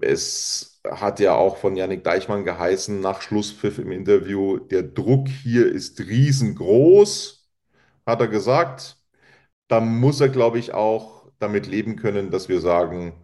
es 0.00 0.80
hat 0.88 1.20
ja 1.20 1.34
auch 1.34 1.56
von 1.58 1.76
Yannick 1.76 2.04
Deichmann 2.04 2.44
geheißen, 2.44 3.00
nach 3.00 3.22
Schlusspfiff 3.22 3.78
im 3.78 3.92
Interview, 3.92 4.58
der 4.58 4.82
Druck 4.82 5.28
hier 5.28 5.70
ist 5.70 6.00
riesengroß, 6.00 7.50
hat 8.06 8.20
er 8.20 8.28
gesagt. 8.28 8.98
Da 9.68 9.80
muss 9.80 10.20
er, 10.20 10.28
glaube 10.30 10.58
ich, 10.58 10.74
auch 10.74 11.30
damit 11.38 11.66
leben 11.66 11.96
können, 11.96 12.30
dass 12.30 12.48
wir 12.48 12.60
sagen, 12.60 13.14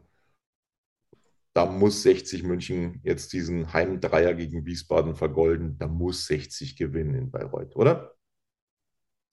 da 1.54 1.64
muss 1.66 2.02
60 2.02 2.42
München 2.42 3.00
jetzt 3.02 3.32
diesen 3.32 3.72
Heimdreier 3.72 4.34
gegen 4.34 4.66
Wiesbaden 4.66 5.14
vergolden. 5.16 5.78
Da 5.78 5.88
muss 5.88 6.26
60 6.26 6.76
gewinnen 6.76 7.14
in 7.14 7.30
Bayreuth, 7.30 7.74
oder? 7.76 8.14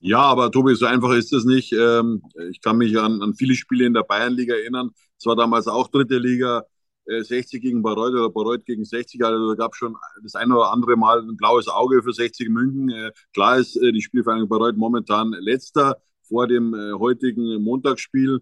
Ja, 0.00 0.20
aber 0.20 0.50
Tobi, 0.50 0.74
so 0.74 0.86
einfach 0.86 1.12
ist 1.12 1.32
es 1.32 1.44
nicht. 1.44 1.72
Ähm, 1.72 2.22
ich 2.50 2.60
kann 2.60 2.76
mich 2.78 2.98
an, 2.98 3.22
an 3.22 3.34
viele 3.34 3.54
Spiele 3.54 3.86
in 3.86 3.94
der 3.94 4.02
Bayernliga 4.02 4.54
erinnern. 4.54 4.90
Es 5.18 5.26
war 5.26 5.36
damals 5.36 5.66
auch 5.66 5.88
dritte 5.88 6.18
Liga, 6.18 6.64
60 7.06 7.54
äh, 7.54 7.60
gegen 7.60 7.82
Bayreuth 7.82 8.12
oder 8.12 8.30
Bayreuth 8.30 8.64
gegen 8.64 8.84
60. 8.84 9.24
Also 9.24 9.50
da 9.50 9.54
gab 9.56 9.72
es 9.72 9.78
schon 9.78 9.96
das 10.22 10.34
eine 10.34 10.54
oder 10.54 10.72
andere 10.72 10.96
Mal 10.96 11.20
ein 11.20 11.36
blaues 11.36 11.68
Auge 11.68 12.02
für 12.02 12.12
60 12.12 12.48
München. 12.48 12.88
Äh, 12.90 13.12
klar 13.32 13.58
ist 13.58 13.76
äh, 13.76 13.92
die 13.92 14.02
Spielvereinigung 14.02 14.48
Bayreuth 14.48 14.76
momentan 14.76 15.32
letzter 15.40 15.96
vor 16.26 16.46
dem 16.46 16.74
heutigen 16.98 17.62
Montagsspiel. 17.62 18.40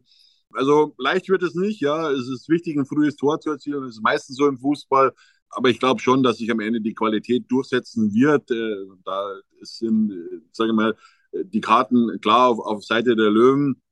Also 0.52 0.94
leicht 0.98 1.28
wird 1.28 1.42
es 1.42 1.56
nicht, 1.56 1.80
ja. 1.80 2.10
Es 2.12 2.28
ist 2.28 2.48
wichtig, 2.48 2.76
ein 2.78 2.86
frühes 2.86 3.16
Tor 3.16 3.40
zu 3.40 3.50
erzielen. 3.50 3.82
Das 3.82 3.96
ist 3.96 4.02
meistens 4.02 4.36
so 4.36 4.46
im 4.46 4.58
Fußball. 4.58 5.12
Aber 5.50 5.68
ich 5.68 5.80
glaube 5.80 6.00
schon, 6.00 6.22
dass 6.22 6.38
sich 6.38 6.50
am 6.52 6.60
Ende 6.60 6.80
die 6.80 6.94
Qualität 6.94 7.46
durchsetzen 7.48 8.14
wird. 8.14 8.48
Da 9.04 9.34
sind, 9.62 10.12
sage 10.52 10.70
ich 10.70 10.76
mal, 10.76 10.96
die 11.32 11.60
Karten 11.60 12.20
klar 12.20 12.50
auf, 12.50 12.60
auf 12.60 12.84
Seite 12.84 13.16
der 13.16 13.30
Löwen. 13.30 13.82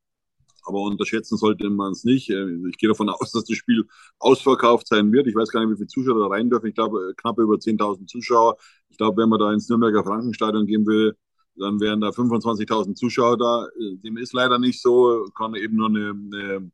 Aber 0.64 0.80
unterschätzen 0.82 1.36
sollte 1.36 1.68
man 1.70 1.92
es 1.92 2.04
nicht. 2.04 2.30
Äh, 2.30 2.68
ich 2.68 2.78
gehe 2.78 2.88
davon 2.88 3.08
aus, 3.08 3.30
dass 3.32 3.44
das 3.44 3.56
Spiel 3.56 3.84
ausverkauft 4.18 4.88
sein 4.88 5.12
wird. 5.12 5.26
Ich 5.26 5.34
weiß 5.34 5.50
gar 5.50 5.60
nicht, 5.60 5.72
wie 5.72 5.76
viele 5.76 5.88
Zuschauer 5.88 6.20
da 6.20 6.26
rein 6.26 6.50
dürfen. 6.50 6.66
Ich 6.66 6.74
glaube, 6.74 7.14
knapp 7.16 7.38
über 7.38 7.54
10.000 7.54 8.06
Zuschauer. 8.06 8.56
Ich 8.88 8.96
glaube, 8.96 9.22
wenn 9.22 9.28
man 9.28 9.38
da 9.38 9.52
ins 9.52 9.68
Nürnberger 9.68 10.04
Frankenstadion 10.04 10.66
gehen 10.66 10.86
will, 10.86 11.14
dann 11.56 11.80
wären 11.80 12.00
da 12.00 12.08
25.000 12.08 12.94
Zuschauer 12.94 13.38
da. 13.38 13.66
Äh, 13.78 13.96
dem 13.98 14.16
ist 14.16 14.32
leider 14.32 14.58
nicht 14.58 14.80
so. 14.80 15.26
Kann 15.36 15.54
eben 15.54 15.76
nur 15.76 15.88
eine, 15.88 16.10
eine, 16.10 16.70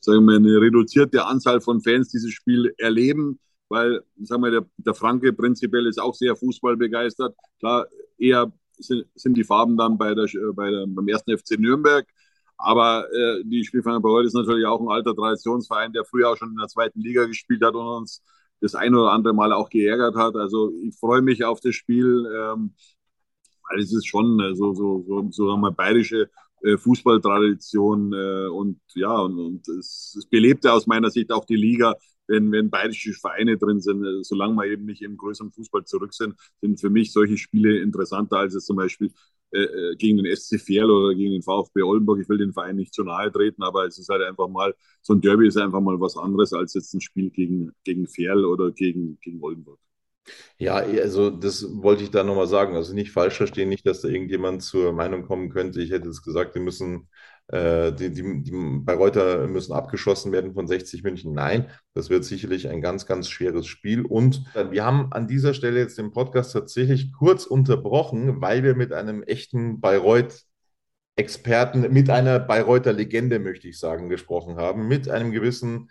sagen 0.00 0.24
wir, 0.26 0.36
eine 0.36 0.60
reduzierte 0.60 1.26
Anzahl 1.26 1.60
von 1.60 1.80
Fans 1.80 2.08
dieses 2.08 2.32
Spiel 2.32 2.72
erleben, 2.78 3.38
weil, 3.68 4.02
sagen 4.22 4.42
wir, 4.42 4.50
der, 4.50 4.66
der 4.76 4.94
Franke 4.94 5.32
prinzipiell 5.32 5.86
ist 5.86 6.00
auch 6.00 6.14
sehr 6.14 6.36
Fußball 6.36 6.76
begeistert. 6.76 7.34
Klar, 7.58 7.86
eher 8.18 8.52
sind, 8.78 9.06
sind 9.14 9.36
die 9.36 9.44
Farben 9.44 9.76
dann 9.76 9.98
bei 9.98 10.14
der, 10.14 10.28
bei 10.54 10.70
der, 10.70 10.86
beim 10.86 11.08
ersten 11.08 11.36
FC 11.36 11.58
Nürnberg. 11.58 12.06
Aber 12.62 13.06
äh, 13.12 13.42
die 13.44 13.64
Spielverein 13.64 14.02
Bayreuth 14.02 14.26
ist 14.26 14.34
natürlich 14.34 14.66
auch 14.66 14.80
ein 14.80 14.88
alter 14.88 15.14
Traditionsverein, 15.14 15.92
der 15.92 16.04
früher 16.04 16.30
auch 16.30 16.36
schon 16.36 16.50
in 16.50 16.56
der 16.56 16.68
zweiten 16.68 17.00
Liga 17.00 17.26
gespielt 17.26 17.62
hat 17.64 17.74
und 17.74 17.86
uns 17.86 18.22
das 18.60 18.74
ein 18.74 18.94
oder 18.94 19.12
andere 19.12 19.34
Mal 19.34 19.52
auch 19.52 19.68
geärgert 19.68 20.16
hat. 20.16 20.36
Also 20.36 20.72
ich 20.82 20.96
freue 20.96 21.22
mich 21.22 21.44
auf 21.44 21.60
das 21.60 21.74
Spiel, 21.74 22.24
ähm, 22.34 22.74
weil 23.68 23.80
es 23.80 23.92
ist 23.92 24.06
schon 24.06 24.40
äh, 24.40 24.54
so, 24.54 24.74
so, 24.74 25.04
so, 25.06 25.28
so 25.30 25.56
wir, 25.56 25.72
bayerische 25.72 26.30
äh, 26.62 26.76
Fußballtradition 26.78 28.12
äh, 28.12 28.48
und 28.48 28.80
ja, 28.94 29.18
und, 29.18 29.38
und 29.38 29.68
es, 29.68 30.14
es 30.18 30.26
belebte 30.26 30.72
aus 30.72 30.86
meiner 30.86 31.10
Sicht 31.10 31.32
auch 31.32 31.44
die 31.44 31.56
Liga, 31.56 31.96
wenn, 32.28 32.52
wenn 32.52 32.70
bayerische 32.70 33.12
Vereine 33.14 33.58
drin 33.58 33.80
sind, 33.80 34.04
äh, 34.04 34.22
solange 34.22 34.56
wir 34.56 34.66
eben 34.66 34.84
nicht 34.84 35.02
im 35.02 35.16
größeren 35.16 35.52
Fußball 35.52 35.84
zurück 35.84 36.14
sind, 36.14 36.34
sind 36.60 36.80
für 36.80 36.90
mich 36.90 37.12
solche 37.12 37.36
Spiele 37.36 37.80
interessanter 37.80 38.38
als 38.38 38.54
es 38.54 38.64
zum 38.64 38.76
Beispiel 38.76 39.12
äh, 39.52 39.62
äh 39.62 39.96
gegen 39.96 40.18
den 40.18 40.26
SC 40.36 40.58
Verl 40.60 40.90
oder 40.90 41.14
gegen 41.14 41.32
den 41.32 41.42
VfB 41.42 41.82
Oldenburg. 41.82 42.20
Ich 42.20 42.28
will 42.28 42.38
den 42.38 42.52
Verein 42.52 42.76
nicht 42.76 42.94
zu 42.94 43.04
nahe 43.04 43.30
treten, 43.30 43.62
aber 43.62 43.86
es 43.86 43.98
ist 43.98 44.08
halt 44.08 44.22
einfach 44.22 44.48
mal, 44.48 44.74
so 45.02 45.14
ein 45.14 45.20
Derby 45.20 45.46
ist 45.48 45.56
einfach 45.56 45.80
mal 45.80 46.00
was 46.00 46.16
anderes 46.16 46.52
als 46.52 46.74
jetzt 46.74 46.94
ein 46.94 47.00
Spiel 47.00 47.30
gegen, 47.30 47.72
gegen 47.84 48.06
Verl 48.06 48.44
oder 48.44 48.70
gegen, 48.72 49.18
gegen 49.20 49.42
Oldenburg. 49.42 49.78
Ja, 50.58 50.76
also 50.76 51.30
das 51.30 51.66
wollte 51.82 52.04
ich 52.04 52.10
da 52.10 52.22
nochmal 52.24 52.46
sagen. 52.46 52.76
Also 52.76 52.94
nicht 52.94 53.10
falsch 53.10 53.36
verstehen, 53.36 53.68
nicht, 53.68 53.86
dass 53.86 54.02
da 54.02 54.08
irgendjemand 54.08 54.62
zur 54.62 54.92
Meinung 54.92 55.24
kommen 55.24 55.50
könnte, 55.50 55.82
ich 55.82 55.90
hätte 55.90 56.08
es 56.08 56.22
gesagt, 56.22 56.54
die 56.54 56.60
müssen, 56.60 57.08
die, 57.52 58.10
die, 58.10 58.42
die 58.42 58.80
Bayreuther 58.80 59.46
müssen 59.46 59.74
abgeschossen 59.74 60.32
werden 60.32 60.54
von 60.54 60.66
60 60.66 61.02
München. 61.02 61.34
Nein, 61.34 61.68
das 61.92 62.08
wird 62.08 62.24
sicherlich 62.24 62.68
ein 62.68 62.80
ganz, 62.80 63.04
ganz 63.04 63.28
schweres 63.28 63.66
Spiel. 63.66 64.06
Und 64.06 64.44
wir 64.70 64.84
haben 64.84 65.12
an 65.12 65.28
dieser 65.28 65.52
Stelle 65.52 65.78
jetzt 65.78 65.98
den 65.98 66.12
Podcast 66.12 66.54
tatsächlich 66.54 67.12
kurz 67.12 67.44
unterbrochen, 67.44 68.40
weil 68.40 68.62
wir 68.62 68.74
mit 68.74 68.92
einem 68.92 69.22
echten 69.22 69.80
Bayreuth 69.80 70.46
Experten, 71.16 71.92
mit 71.92 72.08
einer 72.08 72.38
Bayreuther 72.38 72.92
Legende, 72.94 73.38
möchte 73.38 73.68
ich 73.68 73.78
sagen, 73.78 74.08
gesprochen 74.08 74.56
haben, 74.56 74.88
mit 74.88 75.10
einem 75.10 75.30
gewissen 75.30 75.90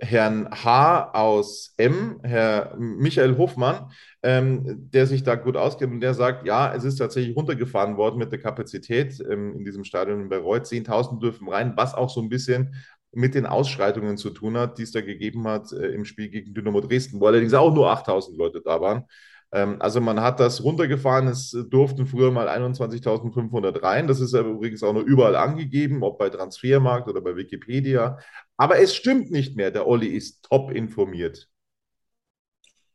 Herrn 0.00 0.48
H. 0.50 1.10
aus 1.12 1.74
M., 1.76 2.20
Herr 2.22 2.74
Michael 2.78 3.36
Hofmann, 3.36 3.90
ähm, 4.22 4.90
der 4.90 5.06
sich 5.06 5.22
da 5.22 5.34
gut 5.34 5.56
auskennt 5.56 5.92
und 5.92 6.00
der 6.00 6.14
sagt, 6.14 6.46
ja, 6.46 6.74
es 6.74 6.84
ist 6.84 6.96
tatsächlich 6.96 7.36
runtergefahren 7.36 7.96
worden 7.96 8.18
mit 8.18 8.32
der 8.32 8.40
Kapazität 8.40 9.20
ähm, 9.30 9.54
in 9.56 9.64
diesem 9.64 9.84
Stadion 9.84 10.22
in 10.22 10.28
Bayreuth. 10.28 10.66
10.000 10.66 11.20
dürfen 11.20 11.48
rein, 11.48 11.74
was 11.76 11.94
auch 11.94 12.10
so 12.10 12.20
ein 12.20 12.28
bisschen 12.28 12.74
mit 13.12 13.34
den 13.34 13.46
Ausschreitungen 13.46 14.16
zu 14.16 14.30
tun 14.30 14.56
hat, 14.56 14.78
die 14.78 14.84
es 14.84 14.92
da 14.92 15.00
gegeben 15.00 15.46
hat 15.46 15.72
äh, 15.72 15.88
im 15.88 16.04
Spiel 16.04 16.28
gegen 16.28 16.54
Dynamo 16.54 16.80
Dresden, 16.80 17.20
wo 17.20 17.26
allerdings 17.26 17.54
auch 17.54 17.74
nur 17.74 17.90
8.000 17.90 18.36
Leute 18.36 18.62
da 18.64 18.80
waren. 18.80 19.04
Ähm, 19.52 19.76
also 19.80 20.00
man 20.00 20.20
hat 20.20 20.40
das 20.40 20.62
runtergefahren, 20.62 21.26
es 21.28 21.56
durften 21.70 22.06
früher 22.06 22.30
mal 22.30 22.48
21.500 22.48 23.82
rein. 23.82 24.06
Das 24.06 24.20
ist 24.20 24.32
ja 24.32 24.42
übrigens 24.42 24.82
auch 24.82 24.92
noch 24.92 25.02
überall 25.02 25.36
angegeben, 25.36 26.02
ob 26.02 26.18
bei 26.18 26.30
Transfermarkt 26.30 27.08
oder 27.08 27.20
bei 27.20 27.36
Wikipedia. 27.36 28.18
Aber 28.56 28.78
es 28.78 28.94
stimmt 28.94 29.30
nicht 29.30 29.56
mehr. 29.56 29.70
Der 29.70 29.86
Olli 29.86 30.08
ist 30.08 30.44
top 30.44 30.70
informiert. 30.70 31.48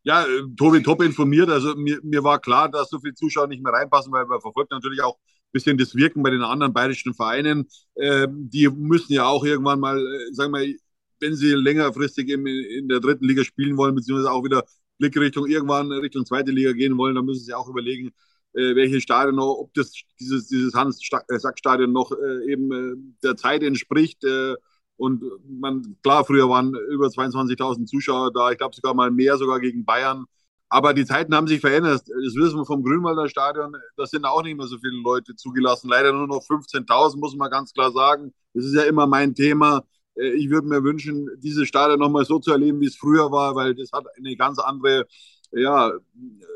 Ja, 0.03 0.23
äh, 0.23 0.43
Tobi, 0.55 0.83
top 0.83 1.01
informiert. 1.01 1.49
Also 1.49 1.75
mir, 1.75 1.99
mir 2.03 2.23
war 2.23 2.39
klar, 2.39 2.69
dass 2.69 2.89
so 2.89 2.99
viele 2.99 3.15
Zuschauer 3.15 3.47
nicht 3.47 3.63
mehr 3.63 3.73
reinpassen, 3.73 4.11
weil 4.13 4.25
man 4.25 4.39
verfolgt 4.39 4.71
natürlich 4.71 5.01
auch 5.01 5.15
ein 5.15 5.51
bisschen 5.51 5.77
das 5.77 5.95
Wirken 5.95 6.21
bei 6.23 6.29
den 6.29 6.43
anderen 6.43 6.73
bayerischen 6.73 7.13
Vereinen. 7.15 7.67
Ähm, 7.97 8.49
die 8.49 8.69
müssen 8.69 9.13
ja 9.13 9.25
auch 9.25 9.43
irgendwann 9.43 9.79
mal, 9.79 9.97
äh, 9.99 10.33
sagen 10.33 10.53
wir, 10.53 10.75
wenn 11.19 11.35
sie 11.35 11.53
längerfristig 11.53 12.29
in 12.29 12.87
der 12.87 12.99
dritten 12.99 13.25
Liga 13.25 13.43
spielen 13.43 13.77
wollen, 13.77 13.95
beziehungsweise 13.95 14.31
auch 14.31 14.43
wieder 14.43 14.63
Blickrichtung 14.97 15.47
irgendwann 15.47 15.91
Richtung 15.91 16.25
zweite 16.25 16.51
Liga 16.51 16.71
gehen 16.73 16.97
wollen, 16.97 17.15
dann 17.15 17.25
müssen 17.25 17.43
sie 17.43 17.53
auch 17.53 17.67
überlegen, 17.67 18.11
äh, 18.53 18.75
welche 18.75 19.01
Stadion 19.01 19.35
noch, 19.35 19.55
ob 19.55 19.73
das 19.73 19.93
dieses, 20.19 20.47
dieses 20.47 20.73
Hans-Sack-Stadion 20.73 21.91
noch 21.91 22.11
äh, 22.11 22.51
eben 22.51 22.71
äh, 22.71 22.95
der 23.23 23.35
Zeit 23.35 23.63
entspricht. 23.63 24.23
Äh, 24.23 24.55
und 24.97 25.23
man, 25.47 25.97
klar, 26.03 26.23
früher 26.25 26.49
waren 26.49 26.73
über 26.89 27.07
22.000 27.07 27.85
Zuschauer 27.85 28.31
da, 28.31 28.51
ich 28.51 28.57
glaube 28.57 28.75
sogar 28.75 28.93
mal 28.93 29.11
mehr, 29.11 29.37
sogar 29.37 29.59
gegen 29.59 29.83
Bayern. 29.85 30.25
Aber 30.69 30.93
die 30.93 31.05
Zeiten 31.05 31.35
haben 31.35 31.47
sich 31.47 31.61
verändert. 31.61 32.01
Das 32.07 32.35
wissen 32.35 32.57
wir 32.57 32.65
vom 32.65 32.83
Grünwalder 32.83 33.29
Stadion. 33.29 33.75
Da 33.97 34.05
sind 34.05 34.25
auch 34.25 34.41
nicht 34.43 34.57
mehr 34.57 34.67
so 34.67 34.77
viele 34.79 34.99
Leute 35.01 35.35
zugelassen. 35.35 35.89
Leider 35.89 36.11
nur 36.11 36.27
noch 36.27 36.41
15.000, 36.43 37.17
muss 37.19 37.35
man 37.35 37.51
ganz 37.51 37.73
klar 37.73 37.91
sagen. 37.91 38.33
Das 38.53 38.65
ist 38.65 38.73
ja 38.73 38.83
immer 38.83 39.05
mein 39.05 39.35
Thema. 39.35 39.83
Äh, 40.15 40.33
ich 40.33 40.49
würde 40.49 40.67
mir 40.67 40.83
wünschen, 40.83 41.29
diese 41.37 41.65
Stadion 41.65 41.99
nochmal 41.99 42.25
so 42.25 42.39
zu 42.39 42.51
erleben, 42.51 42.79
wie 42.79 42.87
es 42.87 42.95
früher 42.95 43.31
war, 43.31 43.55
weil 43.55 43.75
das 43.75 43.91
hat 43.91 44.05
eine 44.17 44.35
ganz 44.35 44.59
andere, 44.59 45.05
ja, 45.51 45.91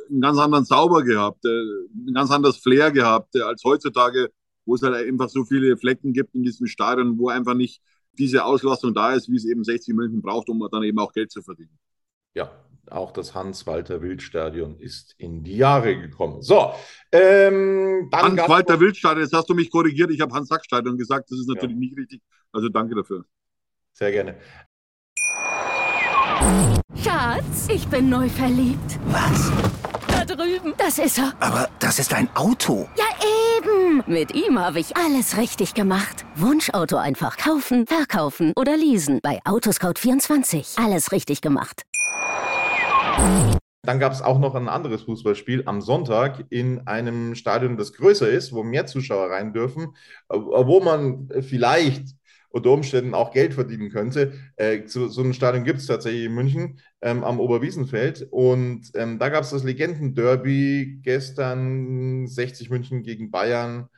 einen 0.10 0.22
ganz 0.22 0.38
anderen 0.40 0.66
Zauber 0.66 1.04
gehabt, 1.04 1.46
äh, 1.46 1.50
ein 1.50 2.14
ganz 2.14 2.32
anderes 2.32 2.58
Flair 2.58 2.92
gehabt 2.92 3.36
äh, 3.36 3.42
als 3.42 3.64
heutzutage, 3.64 4.30
wo 4.66 4.76
es 4.76 4.82
halt 4.82 4.96
einfach 4.96 5.30
so 5.30 5.46
viele 5.46 5.78
Flecken 5.78 6.14
gibt 6.14 6.36
in 6.36 6.44
diesem 6.44 6.68
Stadion, 6.68 7.18
wo 7.18 7.30
einfach 7.30 7.56
nicht 7.56 7.82
diese 8.14 8.44
Auslastung 8.44 8.94
da 8.94 9.14
ist, 9.14 9.30
wie 9.30 9.36
es 9.36 9.46
eben 9.46 9.64
60 9.64 9.96
München 9.96 10.22
braucht, 10.22 10.50
um 10.50 10.68
dann 10.72 10.84
eben 10.84 11.00
auch 11.00 11.14
Geld 11.14 11.32
zu 11.32 11.42
verdienen. 11.42 11.78
Ja, 12.36 12.52
auch 12.90 13.12
das 13.12 13.34
Hans-Walter-Wild-Stadion 13.36 14.78
ist 14.78 15.16
in 15.18 15.44
die 15.44 15.58
Jahre 15.58 15.96
gekommen. 16.00 16.42
So, 16.42 16.72
ähm, 17.12 18.10
Hans-Walter-Wild-Stadion, 18.14 19.24
jetzt 19.24 19.34
hast 19.34 19.50
du 19.50 19.54
mich 19.54 19.70
korrigiert, 19.70 20.12
ich 20.12 20.22
habe 20.22 20.34
Hans-Sack-Stadion 20.34 20.98
gesagt, 20.98 21.32
das 21.32 21.40
ist 21.40 21.48
natürlich 21.48 21.76
ja. 21.76 21.80
nicht 21.80 21.98
richtig. 21.98 22.22
Also 22.52 22.70
danke 22.70 22.96
dafür. 22.96 23.26
Sehr 24.00 24.14
gerne. 24.14 24.36
Schatz, 27.04 27.68
ich 27.68 27.86
bin 27.90 28.08
neu 28.08 28.30
verliebt. 28.30 28.98
Was? 29.08 29.52
Da 30.08 30.24
drüben. 30.24 30.74
Das 30.78 31.00
ist 31.00 31.18
er. 31.18 31.34
Aber 31.42 31.68
das 31.80 32.00
ist 32.00 32.14
ein 32.14 32.30
Auto. 32.34 32.88
Ja, 32.96 33.04
eben. 33.58 34.02
Mit 34.08 34.34
ihm 34.34 34.58
habe 34.58 34.80
ich 34.80 34.96
alles 34.96 35.36
richtig 35.36 35.74
gemacht. 35.74 36.24
Wunschauto 36.38 36.96
einfach 36.96 37.36
kaufen, 37.36 37.88
verkaufen 37.88 38.54
oder 38.56 38.78
leasen. 38.78 39.20
Bei 39.22 39.42
Autoscout24. 39.44 40.82
Alles 40.82 41.12
richtig 41.12 41.42
gemacht. 41.42 41.82
Dann 43.84 44.00
gab 44.00 44.14
es 44.14 44.22
auch 44.22 44.40
noch 44.40 44.56
ein 44.56 44.70
anderes 44.70 45.02
Fußballspiel 45.02 45.64
am 45.66 45.82
Sonntag 45.82 46.46
in 46.50 46.88
einem 46.88 47.36
Stadion, 47.36 47.76
das 47.76 47.92
größer 47.92 48.30
ist, 48.30 48.54
wo 48.54 48.64
mehr 48.64 48.86
Zuschauer 48.86 49.30
rein 49.30 49.52
dürfen, 49.52 49.94
wo 50.30 50.80
man 50.80 51.28
vielleicht 51.42 52.19
unter 52.50 52.72
Umständen 52.72 53.14
auch 53.14 53.32
Geld 53.32 53.54
verdienen 53.54 53.90
könnte. 53.92 54.34
Äh, 54.56 54.88
so, 54.88 55.08
so 55.08 55.22
ein 55.22 55.34
Stadion 55.34 55.64
gibt 55.64 55.80
es 55.80 55.88
tatsächlich 55.88 56.26
in 56.26 56.34
München 56.34 56.80
ähm, 57.02 57.24
am 57.24 57.40
Oberwiesenfeld. 57.40 58.28
Und 58.32 58.92
ähm, 58.96 59.20
da 59.20 59.30
gab 59.30 59.44
es 59.44 59.52
das 59.52 59.64
Legendenderby 59.64 61.00
gestern 61.04 62.28
60 62.28 62.70
München 62.70 63.04
gegen 63.04 63.32
Bayern. 63.32 63.90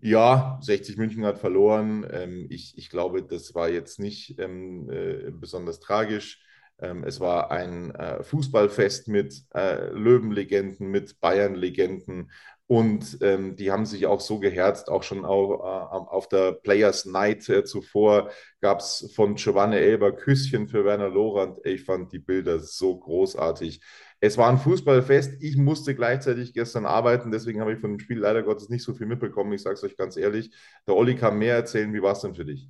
Ja, 0.00 0.58
60 0.62 0.96
München 0.98 1.24
hat 1.24 1.38
verloren. 1.38 2.06
Ähm, 2.10 2.46
ich, 2.50 2.76
ich 2.76 2.90
glaube, 2.90 3.22
das 3.22 3.54
war 3.54 3.68
jetzt 3.70 3.98
nicht 3.98 4.38
ähm, 4.38 4.90
äh, 4.90 5.30
besonders 5.30 5.80
tragisch. 5.80 6.42
Ähm, 6.78 7.04
es 7.04 7.20
war 7.20 7.50
ein 7.50 7.94
äh, 7.94 8.22
Fußballfest 8.22 9.08
mit 9.08 9.42
äh, 9.54 9.86
Löwenlegenden, 9.90 10.90
mit 10.90 11.18
Bayern-Legenden. 11.20 12.30
Und 12.68 13.18
ähm, 13.20 13.54
die 13.54 13.70
haben 13.70 13.86
sich 13.86 14.06
auch 14.06 14.20
so 14.20 14.40
geherzt, 14.40 14.88
auch 14.88 15.04
schon 15.04 15.24
auf, 15.24 15.60
äh, 15.60 15.62
auf 15.62 16.28
der 16.28 16.52
Players 16.52 17.04
Night 17.06 17.48
äh, 17.48 17.62
zuvor 17.64 18.30
gab 18.60 18.80
es 18.80 19.12
von 19.14 19.36
Giovanni 19.36 19.76
Elber 19.76 20.10
Küsschen 20.10 20.66
für 20.68 20.84
Werner 20.84 21.08
Lorand. 21.08 21.58
Ich 21.64 21.84
fand 21.84 22.12
die 22.12 22.18
Bilder 22.18 22.58
so 22.58 22.98
großartig. 22.98 23.80
Es 24.18 24.36
war 24.36 24.48
ein 24.50 24.58
Fußballfest. 24.58 25.42
Ich 25.42 25.56
musste 25.56 25.94
gleichzeitig 25.94 26.54
gestern 26.54 26.86
arbeiten, 26.86 27.30
deswegen 27.30 27.60
habe 27.60 27.72
ich 27.72 27.78
von 27.78 27.92
dem 27.92 28.00
Spiel 28.00 28.18
leider 28.18 28.42
Gottes 28.42 28.68
nicht 28.68 28.82
so 28.82 28.94
viel 28.94 29.06
mitbekommen. 29.06 29.52
Ich 29.52 29.62
sage 29.62 29.74
es 29.74 29.84
euch 29.84 29.96
ganz 29.96 30.16
ehrlich. 30.16 30.50
Der 30.88 30.96
Olli 30.96 31.14
kann 31.14 31.38
mehr 31.38 31.54
erzählen. 31.54 31.92
Wie 31.94 32.02
war 32.02 32.12
es 32.12 32.20
denn 32.20 32.34
für 32.34 32.44
dich? 32.44 32.68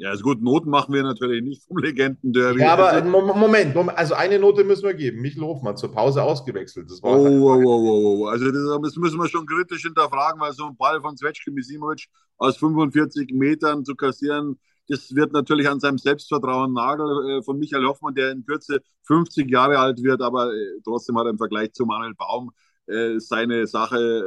Ja, 0.00 0.10
also 0.10 0.22
gut, 0.22 0.40
Noten 0.40 0.70
machen 0.70 0.94
wir 0.94 1.02
natürlich 1.02 1.42
nicht 1.42 1.64
vom 1.64 1.76
Legendenderby. 1.78 2.60
Ja, 2.60 2.74
aber 2.74 2.90
also, 2.90 3.10
Moment, 3.10 3.74
Moment, 3.74 3.98
also 3.98 4.14
eine 4.14 4.38
Note 4.38 4.62
müssen 4.62 4.84
wir 4.84 4.94
geben. 4.94 5.20
Michel 5.20 5.42
Hofmann 5.42 5.76
zur 5.76 5.90
Pause 5.90 6.22
ausgewechselt. 6.22 6.88
Das 6.88 7.02
war 7.02 7.18
oh, 7.18 7.26
oh, 7.26 7.62
oh, 7.64 8.22
oh, 8.22 8.26
Also 8.26 8.46
das 8.52 8.96
müssen 8.96 9.18
wir 9.18 9.28
schon 9.28 9.44
kritisch 9.44 9.82
hinterfragen, 9.82 10.40
weil 10.40 10.52
so 10.52 10.66
ein 10.66 10.76
Ball 10.76 11.00
von 11.00 11.16
Zvetschke 11.16 11.50
Misimovic 11.50 12.06
aus 12.36 12.56
45 12.58 13.32
Metern 13.34 13.84
zu 13.84 13.96
kassieren, 13.96 14.60
das 14.86 15.14
wird 15.16 15.32
natürlich 15.32 15.68
an 15.68 15.80
seinem 15.80 15.98
Selbstvertrauen 15.98 16.72
Nagel 16.72 17.40
äh, 17.40 17.42
von 17.42 17.58
Michael 17.58 17.84
Hoffmann, 17.84 18.14
der 18.14 18.30
in 18.30 18.46
Kürze 18.46 18.80
50 19.02 19.50
Jahre 19.50 19.80
alt 19.80 20.00
wird, 20.00 20.22
aber 20.22 20.54
äh, 20.54 20.80
trotzdem 20.84 21.18
hat 21.18 21.26
er 21.26 21.30
im 21.30 21.38
Vergleich 21.38 21.72
zu 21.72 21.84
Manuel 21.84 22.14
Baum 22.14 22.52
äh, 22.86 23.18
seine 23.18 23.66
Sache 23.66 24.24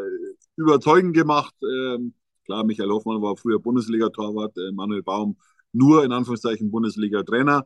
überzeugend 0.57 1.15
gemacht. 1.15 1.55
Ähm, 1.63 2.13
Klar, 2.45 2.65
Michael 2.65 2.89
Hoffmann 2.89 3.22
war 3.22 3.38
früher 3.38 3.59
Bundesliga-Torwart, 3.59 4.57
äh, 4.57 4.72
Manuel 4.74 5.03
Baum 5.03 5.38
nur 5.74 6.03
in 6.03 6.11
Anführungszeichen 6.11 6.72
Bundesliga-Trainer. 6.72 7.65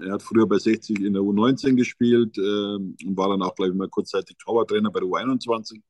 Er 0.00 0.12
hat 0.12 0.22
früher 0.22 0.46
bei 0.46 0.58
60 0.58 1.00
in 1.00 1.14
der 1.14 1.22
U19 1.22 1.74
gespielt 1.74 2.36
äh, 2.38 2.40
und 2.40 3.16
war 3.16 3.30
dann 3.30 3.42
auch, 3.42 3.54
glaube 3.54 3.70
ich, 3.70 3.76
mal 3.76 3.88
kurzzeitig 3.88 4.36
Torwarttrainer 4.38 4.90
bei 4.90 5.00
der 5.00 5.08
U21. 5.08 5.80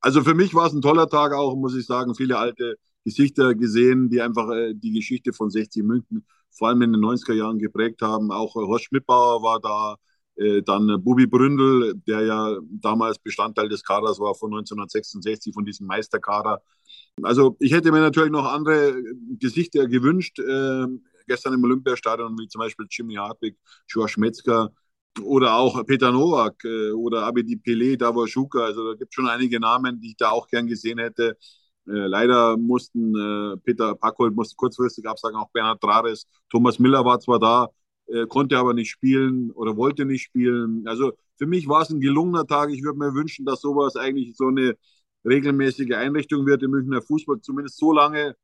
Also 0.00 0.22
für 0.22 0.34
mich 0.34 0.54
war 0.54 0.66
es 0.66 0.72
ein 0.72 0.82
toller 0.82 1.08
Tag 1.08 1.32
auch, 1.32 1.56
muss 1.56 1.76
ich 1.76 1.86
sagen. 1.86 2.14
Viele 2.14 2.38
alte 2.38 2.76
Gesichter 3.04 3.54
gesehen, 3.54 4.10
die 4.10 4.20
einfach 4.20 4.50
äh, 4.50 4.74
die 4.74 4.92
Geschichte 4.92 5.32
von 5.32 5.50
60 5.50 5.84
München 5.84 6.24
vor 6.50 6.68
allem 6.68 6.82
in 6.82 6.92
den 6.92 7.02
90er 7.02 7.34
Jahren 7.34 7.58
geprägt 7.58 8.02
haben. 8.02 8.30
Auch 8.30 8.56
äh, 8.56 8.60
Horst 8.60 8.86
Schmidbauer 8.86 9.42
war 9.42 9.60
da, 9.60 9.96
äh, 10.36 10.62
dann 10.62 10.88
äh, 10.88 10.98
Bubi 10.98 11.26
Bründel, 11.26 11.94
der 12.06 12.22
ja 12.22 12.56
damals 12.70 13.18
Bestandteil 13.18 13.68
des 13.68 13.82
Kaders 13.82 14.20
war 14.20 14.34
von 14.34 14.52
1966, 14.52 15.54
von 15.54 15.64
diesem 15.64 15.86
Meisterkader. 15.86 16.62
Also 17.22 17.56
ich 17.60 17.72
hätte 17.72 17.92
mir 17.92 18.00
natürlich 18.00 18.32
noch 18.32 18.46
andere 18.46 18.94
Gesichter 19.38 19.86
gewünscht. 19.86 20.38
Gestern 21.26 21.54
im 21.54 21.64
Olympiastadion, 21.64 22.36
wie 22.38 22.48
zum 22.48 22.60
Beispiel 22.60 22.86
Jimmy 22.90 23.14
Hartwig, 23.14 23.56
George 23.86 24.14
Metzger 24.18 24.70
oder 25.22 25.54
auch 25.56 25.84
Peter 25.86 26.10
Nowak 26.12 26.64
äh, 26.64 26.90
oder 26.92 27.24
Abedi 27.26 27.56
Pelé, 27.56 27.96
Davor 27.96 28.28
Schuka. 28.28 28.60
Also 28.64 28.92
da 28.92 28.98
gibt 28.98 29.12
es 29.12 29.14
schon 29.14 29.28
einige 29.28 29.60
Namen, 29.60 30.00
die 30.00 30.08
ich 30.10 30.16
da 30.16 30.30
auch 30.30 30.46
gern 30.48 30.66
gesehen 30.66 30.98
hätte. 30.98 31.36
Äh, 31.86 31.92
leider 32.06 32.56
mussten 32.56 33.14
äh, 33.14 33.56
Peter 33.58 33.94
Packholt 33.94 34.34
musste 34.34 34.56
kurzfristig 34.56 35.06
absagen, 35.06 35.36
auch 35.38 35.50
Bernhard 35.50 35.80
Trares. 35.80 36.26
Thomas 36.50 36.78
Miller 36.78 37.04
war 37.04 37.18
zwar 37.20 37.38
da, 37.38 37.68
äh, 38.06 38.26
konnte 38.26 38.56
aber 38.58 38.74
nicht 38.74 38.90
spielen 38.90 39.50
oder 39.52 39.76
wollte 39.76 40.04
nicht 40.04 40.22
spielen. 40.22 40.86
Also 40.86 41.12
für 41.38 41.46
mich 41.46 41.68
war 41.68 41.82
es 41.82 41.90
ein 41.90 42.00
gelungener 42.00 42.46
Tag. 42.46 42.70
Ich 42.70 42.82
würde 42.82 42.98
mir 42.98 43.14
wünschen, 43.14 43.44
dass 43.44 43.60
sowas 43.60 43.96
eigentlich 43.96 44.36
so 44.36 44.46
eine 44.48 44.76
regelmäßige 45.24 45.92
Einrichtung 45.92 46.46
wird 46.46 46.62
im 46.62 46.70
Münchner 46.72 47.02
Fußball, 47.02 47.40
zumindest 47.40 47.78
so 47.78 47.92
lange, 47.92 48.34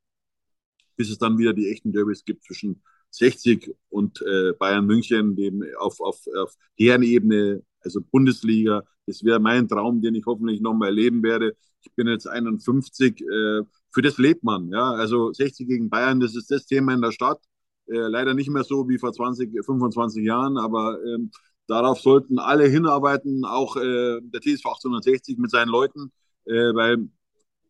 bis 0.99 1.11
es 1.11 1.19
dann 1.19 1.39
wieder 1.39 1.55
die 1.55 1.71
echten 1.71 1.93
Derbys 1.93 2.25
gibt 2.25 2.45
zwischen 2.45 2.83
60 3.11 3.75
und 3.89 4.21
äh, 4.23 4.53
Bayern 4.59 4.85
München, 4.85 5.37
dem 5.37 5.65
auf, 5.79 6.01
auf, 6.01 6.27
auf 6.37 6.55
Herrenebene, 6.77 7.63
also 7.81 8.01
Bundesliga. 8.03 8.83
Das 9.07 9.25
wäre 9.25 9.41
mein 9.41 9.69
Traum, 9.69 10.03
den 10.03 10.15
ich 10.17 10.27
hoffentlich 10.27 10.61
nochmal 10.61 10.89
erleben 10.89 11.23
werde. 11.23 11.57
Ich 11.81 11.95
bin 11.95 12.09
jetzt 12.09 12.27
51. 12.27 13.21
Äh, 13.21 13.63
für 13.91 14.03
das 14.03 14.19
lebt 14.19 14.43
man. 14.43 14.69
Ja? 14.71 14.91
Also 14.93 15.33
60 15.33 15.69
gegen 15.69 15.89
Bayern, 15.89 16.21
das 16.21 16.37
ist 16.37 16.51
das 16.51 16.67
Thema 16.67 16.93
in 16.93 17.01
der 17.01 17.13
Stadt. 17.13 17.41
Äh, 17.87 18.09
leider 18.09 18.35
nicht 18.35 18.51
mehr 18.51 18.65
so 18.65 18.89
wie 18.89 18.99
vor 18.99 19.13
20, 19.13 19.65
25 19.65 20.25
Jahren, 20.25 20.59
aber 20.59 20.99
ähm, 21.07 21.31
darauf 21.69 22.01
sollten 22.01 22.39
alle 22.39 22.67
hinarbeiten, 22.67 23.45
auch 23.45 23.77
äh, 23.77 24.21
der 24.21 24.41
TSV 24.41 24.67
1860 24.67 25.39
mit 25.39 25.51
seinen 25.51 25.69
Leuten, 25.69 26.13
äh, 26.45 26.75
weil 26.75 27.09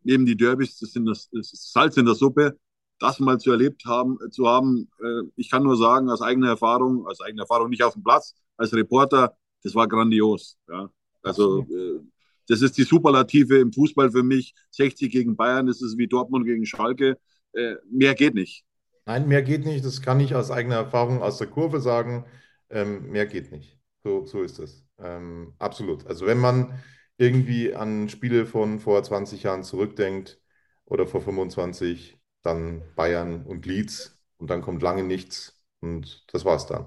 eben 0.05 0.27
die 0.27 0.37
Derbys, 0.37 0.79
das 0.79 0.93
sind 0.93 1.07
das, 1.07 1.29
das 1.31 1.51
Salz 1.73 1.97
in 1.97 2.07
der 2.07 2.15
Suppe 2.15 2.59
das 2.99 3.21
mal 3.21 3.39
zu 3.39 3.51
erlebt 3.51 3.85
haben, 3.87 4.19
zu 4.31 4.49
haben, 4.49 4.89
äh, 5.01 5.23
ich 5.37 5.51
kann 5.51 5.63
nur 5.63 5.77
sagen, 5.77 6.11
aus 6.11 6.23
eigener 6.23 6.49
Erfahrung, 6.49 7.07
aus 7.07 7.21
eigener 7.21 7.43
Erfahrung 7.43 7.71
nicht 7.71 7.83
auf 7.83 7.95
dem 7.95 8.03
Platz, 8.03 8.35
als 8.57 8.73
Reporter, 8.73 9.37
das 9.63 9.75
war 9.75 9.89
grandios. 9.89 10.57
Ja. 10.69 10.91
Also 11.23 11.63
äh, 11.63 12.01
das 12.49 12.63
ist 12.63 12.79
die 12.79 12.85
Superlative 12.85 13.59
im 13.59 13.73
Fußball 13.73 14.11
für 14.11 14.23
mich. 14.23 14.55
60 14.71 15.13
gegen 15.13 15.37
Bayern, 15.37 15.67
das 15.67 15.83
ist 15.83 15.99
wie 15.99 16.09
Dortmund 16.09 16.47
gegen 16.47 16.65
Schalke. 16.65 17.19
Äh, 17.53 17.75
mehr 17.91 18.15
geht 18.15 18.35
nicht. 18.35 18.65
Nein, 19.05 19.29
mehr 19.29 19.43
geht 19.43 19.65
nicht. 19.65 19.85
Das 19.85 20.03
kann 20.03 20.21
ich 20.21 20.35
aus 20.35 20.51
eigener 20.51 20.77
Erfahrung 20.77 21.23
aus 21.23 21.39
der 21.39 21.47
Kurve 21.47 21.81
sagen. 21.81 22.25
Ähm, 22.71 23.11
mehr 23.11 23.27
geht 23.27 23.53
nicht. 23.53 23.79
So, 24.03 24.25
so 24.25 24.43
ist 24.43 24.59
es. 24.59 24.85
Ähm, 24.99 25.55
absolut. 25.59 26.07
Also 26.07 26.27
wenn 26.27 26.39
man 26.39 26.79
irgendwie 27.17 27.75
an 27.75 28.09
Spiele 28.09 28.47
von 28.47 28.79
vor 28.79 29.03
20 29.03 29.43
Jahren 29.43 29.63
zurückdenkt 29.63 30.41
oder 30.85 31.07
vor 31.07 31.21
25, 31.21 32.18
dann 32.43 32.83
Bayern 32.97 33.45
und 33.47 33.67
Leeds 33.67 34.19
und 34.39 34.51
dann 34.51 34.63
kommt 34.63 34.83
lange 34.83 35.03
nichts 35.05 35.61
und 35.81 36.25
das 36.33 36.45
war's 36.45 36.67
dann. 36.67 36.87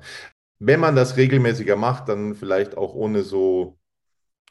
Wenn 0.60 0.80
man 0.80 0.96
das 0.96 1.18
regelmäßiger 1.18 1.76
macht, 1.76 2.10
dann 2.10 2.36
vielleicht 2.36 2.78
auch 2.78 2.94
ohne 2.96 3.24
so 3.24 3.80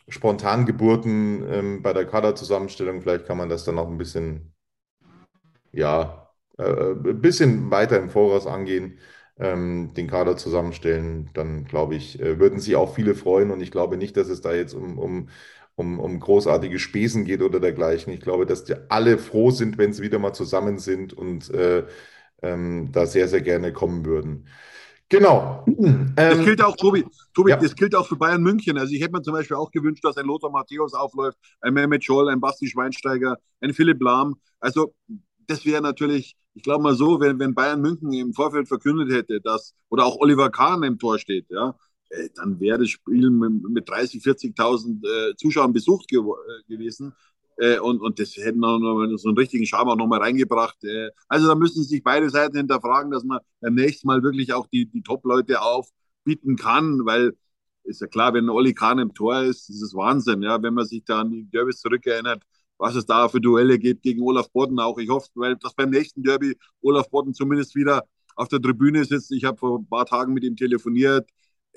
Spontangeburten 0.09 1.45
ähm, 1.51 1.83
bei 1.83 1.93
der 1.95 2.07
Kaderzusammenstellung, 2.07 3.03
vielleicht 3.03 3.27
kann 3.27 3.39
man 3.39 3.49
das 3.49 3.65
dann 3.65 3.79
auch 3.79 3.89
ein 3.89 3.99
bisschen, 3.99 4.55
ja, 5.73 6.31
äh, 6.59 6.65
ein 6.93 7.21
bisschen 7.21 7.71
weiter 7.71 7.99
im 7.99 8.11
Voraus 8.11 8.47
angehen, 8.47 8.99
ähm, 9.39 9.93
den 9.95 10.07
Kader 10.09 10.37
zusammenstellen, 10.37 11.31
dann 11.35 11.65
glaube 11.65 11.95
ich, 11.97 12.21
äh, 12.21 12.39
würden 12.39 12.61
sich 12.61 12.77
auch 12.77 12.95
viele 12.95 13.15
freuen 13.15 13.51
und 13.51 13.61
ich 13.61 13.71
glaube 13.71 13.97
nicht, 13.97 14.17
dass 14.17 14.29
es 14.29 14.41
da 14.43 14.53
jetzt 14.55 14.75
um, 14.75 14.99
um 14.99 15.29
um, 15.81 15.99
um 15.99 16.21
großartige 16.21 16.79
Spesen 16.79 17.25
geht 17.25 17.43
oder 17.43 17.59
dergleichen. 17.59 18.13
Ich 18.13 18.21
glaube, 18.21 18.47
dass 18.47 18.65
die 18.65 18.75
alle 18.89 19.19
froh 19.19 19.51
sind, 19.51 19.79
wenn 19.79 19.93
sie 19.93 20.03
wieder 20.03 20.19
mal 20.19 20.35
zusammen 20.35 20.79
sind 20.79 21.13
und 21.13 21.51
äh, 21.51 21.85
ähm, 22.43 22.91
da 22.93 23.07
sehr, 23.07 23.29
sehr 23.29 23.41
gerne 23.41 23.73
kommen 23.73 24.05
würden. 24.05 24.47
Genau. 25.09 25.65
Das 26.15 26.39
ähm, 26.39 26.45
gilt 26.45 26.63
auch, 26.63 26.77
Tobi, 26.77 27.05
Tobi 27.35 27.51
ja. 27.51 27.57
das 27.57 27.75
gilt 27.75 27.97
auch 27.97 28.07
für 28.07 28.15
Bayern 28.15 28.43
München. 28.43 28.79
Also 28.79 28.95
ich 28.95 29.03
hätte 29.03 29.13
mir 29.13 29.23
zum 29.23 29.33
Beispiel 29.33 29.57
auch 29.57 29.73
gewünscht, 29.73 30.05
dass 30.05 30.17
ein 30.17 30.27
Lothar 30.27 30.51
Matthäus 30.51 30.95
aufläuft, 30.95 31.37
ein 31.61 31.75
Mehmet 31.75 32.05
Scholl, 32.05 32.29
ein 32.29 32.41
Basti 32.41 32.69
Schweinsteiger, 32.69 33.37
ein 33.61 33.75
Philipp 33.75 34.01
Lahm. 34.01 34.37
Also 34.61 34.95
das 35.49 35.65
wäre 35.67 35.83
natürlich, 35.83 36.37
ich 36.55 36.63
glaube 36.63 36.85
mal 36.85 36.95
so, 36.95 37.19
wenn, 37.21 37.41
wenn 37.41 37.55
Bayern 37.55 37.81
München 37.81 38.13
im 38.13 38.33
Vorfeld 38.33 38.69
verkündet 38.69 39.11
hätte, 39.11 39.41
dass, 39.41 39.75
oder 39.89 40.05
auch 40.05 40.17
Oliver 40.21 40.51
Kahn 40.51 40.85
im 40.85 40.99
Tor 40.99 41.19
steht, 41.19 41.47
ja, 41.49 41.75
dann 42.35 42.59
wäre 42.61 42.79
das 42.79 42.91
Spiel 42.91 43.31
mit 43.31 43.89
30.000, 43.89 44.57
40.000 44.57 45.31
äh, 45.31 45.37
Zuschauern 45.37 45.73
besucht 45.73 46.09
gew 46.09 46.35
äh, 46.35 46.73
gewesen. 46.73 47.15
Äh, 47.57 47.79
und, 47.79 48.01
und 48.01 48.19
das 48.19 48.37
hätten 48.37 48.65
auch 48.65 48.79
noch 48.79 49.17
so 49.17 49.29
einen 49.29 49.39
richtigen 49.39 49.67
Charme 49.67 49.91
auch 49.91 49.97
nochmal 49.97 50.21
reingebracht. 50.21 50.83
Äh, 50.85 51.11
also 51.29 51.47
da 51.47 51.55
müssen 51.55 51.85
sich 51.85 52.03
beide 52.03 52.31
Seiten 52.31 52.57
hinterfragen, 52.57 53.11
dass 53.11 53.25
man 53.25 53.41
beim 53.61 53.75
nächsten 53.75 54.07
Mal 54.09 54.23
wirklich 54.23 54.53
auch 54.53 54.67
die, 54.69 54.87
die 54.87 55.03
Top-Leute 55.03 55.61
aufbieten 55.61 56.57
kann, 56.57 57.05
weil 57.05 57.37
ist 57.85 58.01
ja 58.01 58.07
klar, 58.07 58.35
wenn 58.35 58.49
Olli 58.49 58.75
Kahn 58.75 58.99
im 58.99 59.15
Tor 59.15 59.43
ist, 59.43 59.69
ist 59.71 59.83
es 59.83 59.95
Wahnsinn, 59.95 60.43
ja, 60.43 60.63
wenn 60.63 60.75
man 60.75 60.87
sich 60.87 61.05
da 61.05 61.21
an 61.21 61.31
die 61.31 61.45
Derbys 61.51 61.81
zurückerinnert, 61.81 62.43
was 62.79 62.95
es 62.95 63.07
da 63.07 63.29
für 63.29 63.41
Duelle 63.41 63.79
gibt 63.79 64.03
gegen 64.03 64.23
Olaf 64.23 64.51
Bodden 64.53 64.79
auch. 64.79 64.99
Ich 64.99 65.09
hoffe, 65.09 65.29
weil 65.35 65.57
das 65.57 65.75
beim 65.75 65.91
nächsten 65.91 66.23
Derby 66.23 66.57
Olaf 66.83 67.11
Bodden 67.11 67.35
zumindest 67.35 67.75
wieder 67.75 68.05
auf 68.37 68.49
der 68.49 68.61
Tribüne 68.61 69.05
sitzt. 69.05 69.33
Ich 69.33 69.45
habe 69.45 69.59
vor 69.59 69.79
ein 69.79 69.89
paar 69.89 70.07
Tagen 70.07 70.33
mit 70.35 70.45
ihm 70.45 70.57
telefoniert 70.57 71.29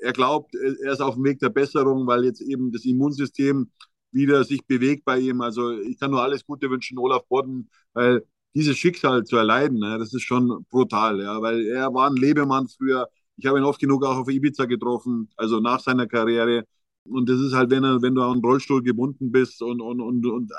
er 0.04 0.12
glaubt, 0.12 0.54
er 0.54 0.92
ist 0.92 1.00
auf 1.00 1.14
dem 1.14 1.24
Weg 1.24 1.38
der 1.40 1.48
Besserung, 1.50 2.06
weil 2.06 2.24
jetzt 2.24 2.40
eben 2.40 2.70
das 2.72 2.84
Immunsystem 2.84 3.70
wieder 4.12 4.44
sich 4.44 4.64
bewegt 4.66 5.04
bei 5.04 5.18
ihm. 5.18 5.40
Also 5.40 5.72
ich 5.72 5.98
kann 5.98 6.10
nur 6.10 6.22
alles 6.22 6.46
Gute 6.46 6.70
wünschen, 6.70 6.98
Olaf 6.98 7.26
Bodden, 7.28 7.68
weil 7.94 8.24
dieses 8.54 8.76
Schicksal 8.76 9.24
zu 9.24 9.36
erleiden, 9.36 9.78
ne, 9.80 9.98
das 9.98 10.14
ist 10.14 10.22
schon 10.22 10.64
brutal, 10.70 11.20
ja, 11.20 11.42
weil 11.42 11.66
er 11.66 11.92
war 11.92 12.08
ein 12.08 12.16
Lebemann 12.16 12.68
früher. 12.68 13.08
Ich 13.36 13.46
habe 13.46 13.58
ihn 13.58 13.64
oft 13.64 13.80
genug 13.80 14.04
auch 14.04 14.16
auf 14.16 14.28
Ibiza 14.28 14.66
getroffen, 14.66 15.28
also 15.36 15.60
nach 15.60 15.80
seiner 15.80 16.06
Karriere. 16.06 16.64
Und 17.04 17.28
das 17.28 17.40
ist 17.40 17.52
halt, 17.54 17.70
wenn, 17.70 17.84
er, 17.84 18.00
wenn 18.02 18.14
du 18.14 18.22
an 18.22 18.34
einen 18.34 18.44
Rollstuhl 18.44 18.82
gebunden 18.82 19.32
bist 19.32 19.60
und, 19.62 19.80
und, 19.80 20.00
und, 20.00 20.24
und 20.26 20.52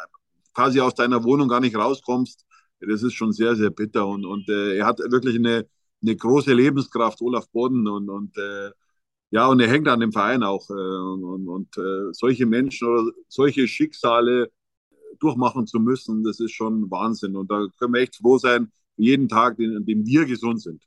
quasi 0.53 0.81
aus 0.81 0.95
deiner 0.95 1.23
Wohnung 1.23 1.47
gar 1.47 1.61
nicht 1.61 1.75
rauskommst, 1.75 2.45
das 2.81 3.03
ist 3.03 3.13
schon 3.13 3.31
sehr, 3.31 3.55
sehr 3.55 3.69
bitter. 3.69 4.05
Und, 4.07 4.25
und 4.25 4.49
äh, 4.49 4.77
er 4.77 4.85
hat 4.85 4.99
wirklich 4.99 5.35
eine, 5.37 5.65
eine 6.01 6.15
große 6.15 6.53
Lebenskraft, 6.53 7.21
Olaf 7.21 7.49
Bodden. 7.51 7.87
Und, 7.87 8.09
und 8.09 8.37
äh, 8.37 8.71
ja, 9.31 9.47
und 9.47 9.59
er 9.59 9.69
hängt 9.69 9.87
an 9.87 9.99
dem 9.99 10.11
Verein 10.11 10.43
auch. 10.43 10.69
Äh, 10.69 10.73
und, 10.73 11.47
und 11.47 11.77
äh, 11.77 12.13
solche 12.13 12.45
Menschen 12.45 12.87
oder 12.87 13.11
solche 13.27 13.67
Schicksale 13.67 14.51
durchmachen 15.19 15.67
zu 15.67 15.79
müssen, 15.79 16.23
das 16.23 16.39
ist 16.39 16.51
schon 16.51 16.89
Wahnsinn. 16.91 17.35
Und 17.35 17.51
da 17.51 17.65
können 17.79 17.93
wir 17.93 18.01
echt 18.01 18.17
froh 18.17 18.37
sein, 18.37 18.71
jeden 18.97 19.27
Tag, 19.27 19.59
an 19.59 19.85
dem 19.85 20.05
wir 20.05 20.25
gesund 20.25 20.61
sind. 20.61 20.83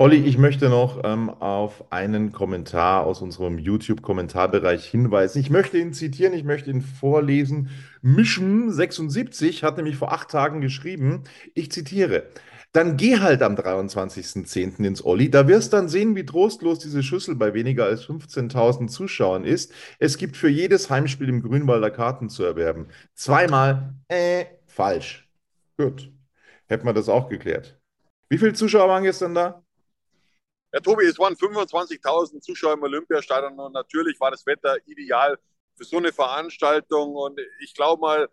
Olli, 0.00 0.18
ich 0.18 0.38
möchte 0.38 0.68
noch 0.68 1.00
ähm, 1.02 1.28
auf 1.28 1.90
einen 1.90 2.30
Kommentar 2.30 3.04
aus 3.04 3.20
unserem 3.20 3.58
YouTube-Kommentarbereich 3.58 4.86
hinweisen. 4.86 5.40
Ich 5.40 5.50
möchte 5.50 5.76
ihn 5.76 5.92
zitieren, 5.92 6.34
ich 6.34 6.44
möchte 6.44 6.70
ihn 6.70 6.82
vorlesen. 6.82 7.70
Mission76 8.04 9.64
hat 9.64 9.76
nämlich 9.76 9.96
vor 9.96 10.12
acht 10.12 10.30
Tagen 10.30 10.60
geschrieben, 10.60 11.24
ich 11.54 11.72
zitiere, 11.72 12.28
dann 12.72 12.96
geh 12.96 13.18
halt 13.18 13.42
am 13.42 13.54
23.10. 13.54 14.84
ins 14.84 15.04
Olli. 15.04 15.30
Da 15.30 15.48
wirst 15.48 15.72
dann 15.72 15.88
sehen, 15.88 16.14
wie 16.16 16.26
trostlos 16.26 16.78
diese 16.78 17.02
Schüssel 17.02 17.34
bei 17.34 17.54
weniger 17.54 17.86
als 17.86 18.04
15.000 18.04 18.88
Zuschauern 18.88 19.44
ist. 19.44 19.72
Es 19.98 20.18
gibt 20.18 20.36
für 20.36 20.48
jedes 20.48 20.90
Heimspiel 20.90 21.28
im 21.28 21.42
Grünwalder 21.42 21.90
Karten 21.90 22.28
zu 22.28 22.44
erwerben. 22.44 22.88
Zweimal, 23.14 23.94
äh, 24.08 24.44
falsch. 24.66 25.28
Gut. 25.78 26.12
Hätten 26.66 26.86
wir 26.86 26.92
das 26.92 27.08
auch 27.08 27.28
geklärt. 27.28 27.80
Wie 28.28 28.36
viele 28.36 28.52
Zuschauer 28.52 28.88
waren 28.88 29.02
gestern 29.02 29.34
da? 29.34 29.64
Ja, 30.72 30.80
Tobi, 30.80 31.06
es 31.06 31.18
waren 31.18 31.34
25.000 31.34 32.42
Zuschauer 32.42 32.74
im 32.74 32.82
Olympiastadion 32.82 33.58
und 33.58 33.72
natürlich 33.72 34.20
war 34.20 34.30
das 34.30 34.44
Wetter 34.44 34.76
ideal 34.86 35.38
für 35.74 35.84
so 35.84 35.96
eine 35.96 36.12
Veranstaltung. 36.12 37.14
Und 37.14 37.40
ich 37.60 37.72
glaube 37.74 38.00
mal, 38.00 38.28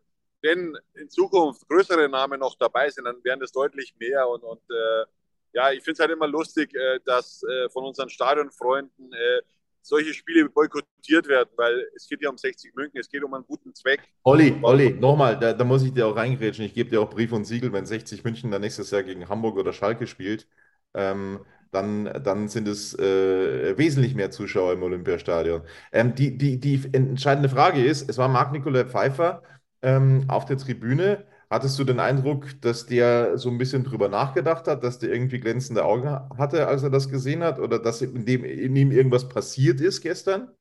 wenn 0.45 0.77
in 0.93 1.09
Zukunft 1.09 1.67
größere 1.67 2.07
Namen 2.07 2.39
noch 2.39 2.55
dabei 2.57 2.89
sind, 2.89 3.05
dann 3.05 3.23
wären 3.23 3.39
das 3.39 3.51
deutlich 3.51 3.95
mehr. 3.99 4.27
Und, 4.29 4.43
und 4.43 4.61
äh, 4.69 5.05
ja, 5.53 5.71
ich 5.71 5.83
finde 5.83 5.93
es 5.93 5.99
halt 5.99 6.11
immer 6.11 6.27
lustig, 6.27 6.73
äh, 6.75 6.99
dass 7.05 7.43
äh, 7.43 7.69
von 7.69 7.85
unseren 7.85 8.09
Stadionfreunden 8.09 9.11
äh, 9.11 9.41
solche 9.81 10.13
Spiele 10.13 10.49
boykottiert 10.49 11.27
werden, 11.27 11.49
weil 11.57 11.87
es 11.95 12.07
geht 12.07 12.21
ja 12.21 12.29
um 12.29 12.37
60 12.37 12.73
München, 12.75 12.99
es 12.99 13.09
geht 13.09 13.23
um 13.23 13.33
einen 13.33 13.45
guten 13.45 13.73
Zweck. 13.73 14.01
Olli, 14.23 14.57
Olli, 14.63 14.93
nochmal, 14.93 15.37
da, 15.37 15.53
da 15.53 15.63
muss 15.63 15.83
ich 15.83 15.93
dir 15.93 16.07
auch 16.07 16.15
reingrätschen. 16.15 16.65
Ich 16.65 16.73
gebe 16.73 16.89
dir 16.89 17.01
auch 17.01 17.09
Brief 17.09 17.31
und 17.31 17.45
Siegel, 17.45 17.71
wenn 17.71 17.85
60 17.85 18.23
München 18.23 18.51
dann 18.51 18.61
nächstes 18.61 18.91
Jahr 18.91 19.03
gegen 19.03 19.29
Hamburg 19.29 19.57
oder 19.57 19.73
Schalke 19.73 20.07
spielt, 20.07 20.47
ähm, 20.95 21.45
dann, 21.71 22.05
dann 22.23 22.47
sind 22.47 22.67
es 22.67 22.97
äh, 22.97 23.77
wesentlich 23.77 24.15
mehr 24.15 24.31
Zuschauer 24.31 24.73
im 24.73 24.83
Olympiastadion. 24.83 25.61
Ähm, 25.91 26.15
die, 26.15 26.37
die, 26.37 26.59
die 26.59 26.81
entscheidende 26.93 27.49
Frage 27.49 27.83
ist, 27.83 28.09
es 28.09 28.17
war 28.17 28.27
Marc-Nicolai 28.27 28.85
Pfeiffer 28.85 29.43
ähm, 29.85 30.25
auf 30.27 30.45
der 30.45 30.57
Tribüne. 30.57 31.25
Hattest 31.49 31.77
du 31.77 31.83
den 31.83 31.99
Eindruck, 31.99 32.59
dass 32.61 32.87
der 32.87 33.37
so 33.37 33.49
ein 33.49 33.59
bisschen 33.59 33.83
drüber 33.83 34.09
nachgedacht 34.09 34.67
hat, 34.67 34.83
dass 34.83 34.97
der 34.97 35.13
irgendwie 35.13 35.39
glänzende 35.39 35.85
Augen 35.85 36.09
hatte, 36.37 36.67
als 36.67 36.81
er 36.81 36.89
das 36.89 37.07
gesehen 37.07 37.43
hat, 37.43 37.59
oder 37.59 37.77
dass 37.77 38.01
in, 38.01 38.25
dem, 38.25 38.43
in 38.43 38.75
ihm 38.75 38.91
irgendwas 38.91 39.29
passiert 39.29 39.79
ist 39.79 40.01
gestern? 40.01 40.51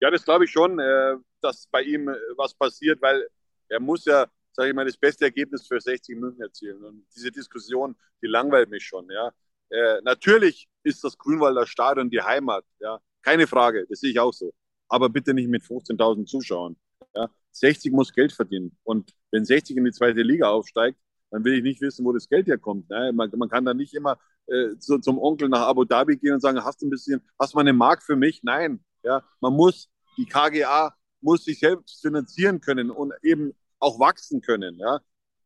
Ja, 0.00 0.10
das 0.10 0.24
glaube 0.24 0.44
ich 0.44 0.52
schon, 0.52 0.78
äh, 0.78 1.16
dass 1.40 1.66
bei 1.66 1.82
ihm 1.82 2.08
äh, 2.08 2.14
was 2.36 2.54
passiert, 2.54 3.02
weil 3.02 3.26
er 3.68 3.80
muss 3.80 4.04
ja, 4.04 4.26
sage 4.52 4.68
ich 4.68 4.74
mal, 4.74 4.86
das 4.86 4.96
beste 4.96 5.24
Ergebnis 5.24 5.66
für 5.66 5.80
60 5.80 6.16
München 6.18 6.42
erzielen. 6.42 6.82
Und 6.84 7.04
diese 7.14 7.32
Diskussion, 7.32 7.96
die 8.22 8.28
langweilt 8.28 8.70
mich 8.70 8.84
schon. 8.84 9.10
Ja, 9.10 9.32
äh, 9.70 10.00
natürlich 10.02 10.68
ist 10.84 11.02
das 11.02 11.18
Grünwalder 11.18 11.66
Stadion 11.66 12.10
die 12.10 12.22
Heimat. 12.22 12.64
Ja, 12.78 13.00
keine 13.22 13.48
Frage, 13.48 13.86
das 13.88 14.00
sehe 14.00 14.10
ich 14.10 14.20
auch 14.20 14.32
so. 14.32 14.52
Aber 14.88 15.08
bitte 15.08 15.34
nicht 15.34 15.48
mit 15.48 15.62
15.000 15.62 16.26
Zuschauern. 16.26 16.76
Ja, 17.14 17.28
60 17.54 17.92
muss 17.92 18.12
Geld 18.12 18.32
verdienen. 18.32 18.76
Und 18.82 19.12
wenn 19.30 19.44
60 19.44 19.76
in 19.76 19.84
die 19.84 19.92
zweite 19.92 20.22
Liga 20.22 20.48
aufsteigt, 20.48 20.98
dann 21.30 21.44
will 21.44 21.54
ich 21.54 21.62
nicht 21.62 21.80
wissen, 21.80 22.04
wo 22.04 22.12
das 22.12 22.28
Geld 22.28 22.46
herkommt. 22.46 22.88
Ne? 22.90 23.12
Man, 23.12 23.30
man, 23.36 23.48
kann 23.48 23.64
da 23.64 23.74
nicht 23.74 23.94
immer 23.94 24.18
äh, 24.46 24.76
zu, 24.78 24.98
zum 24.98 25.18
Onkel 25.18 25.48
nach 25.48 25.66
Abu 25.66 25.84
Dhabi 25.84 26.16
gehen 26.16 26.34
und 26.34 26.40
sagen, 26.40 26.62
hast 26.62 26.82
du 26.82 26.86
ein 26.86 26.90
bisschen, 26.90 27.22
hast 27.38 27.54
du 27.54 27.56
mal 27.56 27.62
eine 27.62 27.72
Mark 27.72 28.02
für 28.02 28.16
mich? 28.16 28.42
Nein. 28.42 28.84
Ja, 29.02 29.22
man 29.40 29.52
muss, 29.52 29.90
die 30.16 30.26
KGA 30.26 30.94
muss 31.20 31.44
sich 31.44 31.58
selbst 31.58 32.00
finanzieren 32.00 32.60
können 32.60 32.90
und 32.90 33.12
eben 33.22 33.52
auch 33.78 33.98
wachsen 33.98 34.40
können. 34.40 34.78
Ja, 34.78 35.00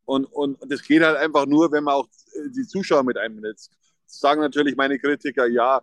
und, 0.04 0.24
und 0.26 0.58
das 0.70 0.82
geht 0.82 1.02
halt 1.02 1.16
einfach 1.16 1.46
nur, 1.46 1.70
wenn 1.72 1.84
man 1.84 1.94
auch 1.94 2.06
äh, 2.06 2.50
die 2.50 2.66
Zuschauer 2.66 3.02
mit 3.02 3.18
einbindet. 3.18 3.60
Sagen 4.06 4.40
natürlich 4.40 4.76
meine 4.76 4.98
Kritiker, 4.98 5.46
ja, 5.46 5.82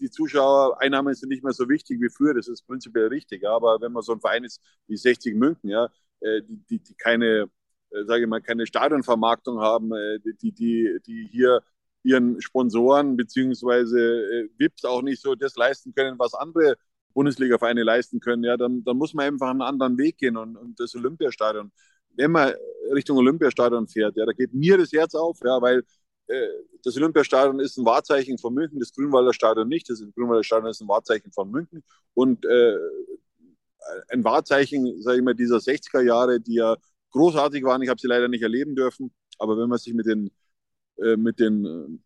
die 0.00 0.10
Zuschauereinnahmen 0.10 1.14
sind 1.14 1.28
nicht 1.28 1.44
mehr 1.44 1.52
so 1.52 1.68
wichtig 1.68 2.00
wie 2.00 2.08
früher, 2.10 2.34
das 2.34 2.48
ist 2.48 2.66
prinzipiell 2.66 3.06
richtig. 3.08 3.46
Aber 3.46 3.80
wenn 3.80 3.92
man 3.92 4.02
so 4.02 4.12
ein 4.12 4.20
Verein 4.20 4.44
ist 4.44 4.60
wie 4.88 4.96
60 4.96 5.34
München, 5.36 5.70
ja, 5.70 5.88
äh, 6.20 6.42
die, 6.42 6.56
die, 6.68 6.78
die 6.82 6.94
keine, 6.94 7.50
äh, 7.90 8.04
sage 8.06 8.22
ich 8.22 8.28
mal, 8.28 8.40
keine 8.40 8.66
Stadionvermarktung 8.66 9.60
haben, 9.60 9.90
die, 10.42 10.52
die, 10.52 10.98
die 11.06 11.28
hier 11.30 11.62
ihren 12.04 12.40
Sponsoren 12.40 13.16
beziehungsweise 13.16 14.48
VIPs 14.58 14.84
auch 14.84 15.02
nicht 15.02 15.22
so 15.22 15.34
das 15.36 15.54
leisten 15.56 15.94
können, 15.94 16.18
was 16.18 16.34
andere 16.34 16.76
Bundesliga-Vereine 17.14 17.82
leisten 17.82 18.20
können, 18.20 18.44
ja, 18.44 18.56
dann, 18.56 18.82
dann 18.84 18.96
muss 18.96 19.14
man 19.14 19.26
einfach 19.26 19.50
einen 19.50 19.62
anderen 19.62 19.98
Weg 19.98 20.18
gehen 20.18 20.36
und, 20.36 20.56
und 20.56 20.80
das 20.80 20.94
Olympiastadion. 20.94 21.70
Wenn 22.14 22.30
man 22.32 22.52
Richtung 22.92 23.16
Olympiastadion 23.18 23.86
fährt, 23.88 24.16
ja, 24.16 24.26
da 24.26 24.32
geht 24.32 24.52
mir 24.54 24.78
das 24.78 24.92
Herz 24.92 25.14
auf, 25.14 25.38
ja, 25.44 25.60
weil 25.60 25.80
äh, 25.80 25.82
das 26.84 26.96
Olympiastadion 26.96 27.60
ist 27.60 27.76
ein 27.78 27.84
Wahrzeichen 27.84 28.38
von 28.38 28.54
München, 28.54 28.80
das 28.80 28.92
Grünwalder 28.92 29.32
Stadion 29.32 29.68
nicht. 29.68 29.88
Das 29.88 30.02
Grünwalder 30.14 30.44
Stadion 30.44 30.70
ist 30.70 30.80
ein 30.80 30.88
Wahrzeichen 30.88 31.32
von 31.32 31.50
München 31.50 31.82
und 32.14 32.44
äh, 32.44 32.76
ein 34.10 34.24
Wahrzeichen, 34.24 35.00
sage 35.02 35.18
ich 35.18 35.24
mal, 35.24 35.34
dieser 35.34 35.56
60er 35.56 36.02
Jahre, 36.02 36.40
die 36.40 36.54
ja 36.54 36.76
großartig 37.10 37.64
waren. 37.64 37.82
Ich 37.82 37.88
habe 37.88 38.00
sie 38.00 38.06
leider 38.06 38.28
nicht 38.28 38.42
erleben 38.42 38.74
dürfen, 38.74 39.12
aber 39.38 39.58
wenn 39.58 39.68
man 39.68 39.78
sich 39.78 39.94
mit 39.94 40.06
den, 40.06 40.30
äh, 40.98 41.16
mit 41.16 41.38
den 41.40 41.64
äh, 41.64 41.98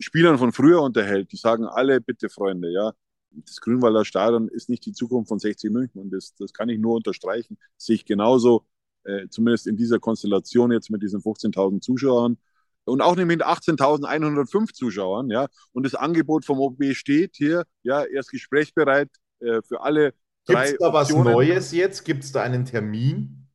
Spielern 0.00 0.38
von 0.38 0.52
früher 0.52 0.82
unterhält, 0.82 1.32
die 1.32 1.36
sagen 1.36 1.66
alle, 1.66 2.00
bitte 2.00 2.28
Freunde, 2.28 2.70
ja, 2.70 2.92
das 3.30 3.60
Grünwalder 3.60 4.04
Stadion 4.04 4.48
ist 4.48 4.68
nicht 4.68 4.86
die 4.86 4.92
Zukunft 4.92 5.28
von 5.28 5.38
60 5.38 5.70
München 5.70 6.00
und 6.00 6.10
das, 6.10 6.34
das 6.36 6.52
kann 6.52 6.68
ich 6.68 6.78
nur 6.78 6.94
unterstreichen. 6.96 7.58
Sehe 7.76 7.96
ich 7.96 8.04
genauso, 8.04 8.64
äh, 9.04 9.28
zumindest 9.28 9.66
in 9.66 9.76
dieser 9.76 9.98
Konstellation 9.98 10.72
jetzt 10.72 10.90
mit 10.90 11.02
diesen 11.02 11.20
15.000 11.20 11.80
Zuschauern 11.80 12.38
und 12.84 13.00
auch 13.00 13.16
nicht 13.16 13.26
mit 13.26 13.44
18.105 13.44 14.72
Zuschauern, 14.72 15.30
ja. 15.30 15.46
Und 15.72 15.84
das 15.84 15.94
Angebot 15.94 16.44
vom 16.44 16.60
OB 16.60 16.92
steht 16.92 17.36
hier, 17.36 17.64
ja, 17.82 18.02
er 18.02 18.20
ist 18.20 18.30
gesprächsbereit 18.30 19.08
äh, 19.40 19.60
für 19.62 19.80
alle 19.80 20.12
Gibt 20.46 20.60
es 20.60 20.76
da 20.78 20.92
was 20.92 21.10
Neues 21.10 21.72
jetzt? 21.72 22.04
Gibt 22.04 22.24
es 22.24 22.32
da 22.32 22.42
einen 22.42 22.64
Termin? 22.66 23.48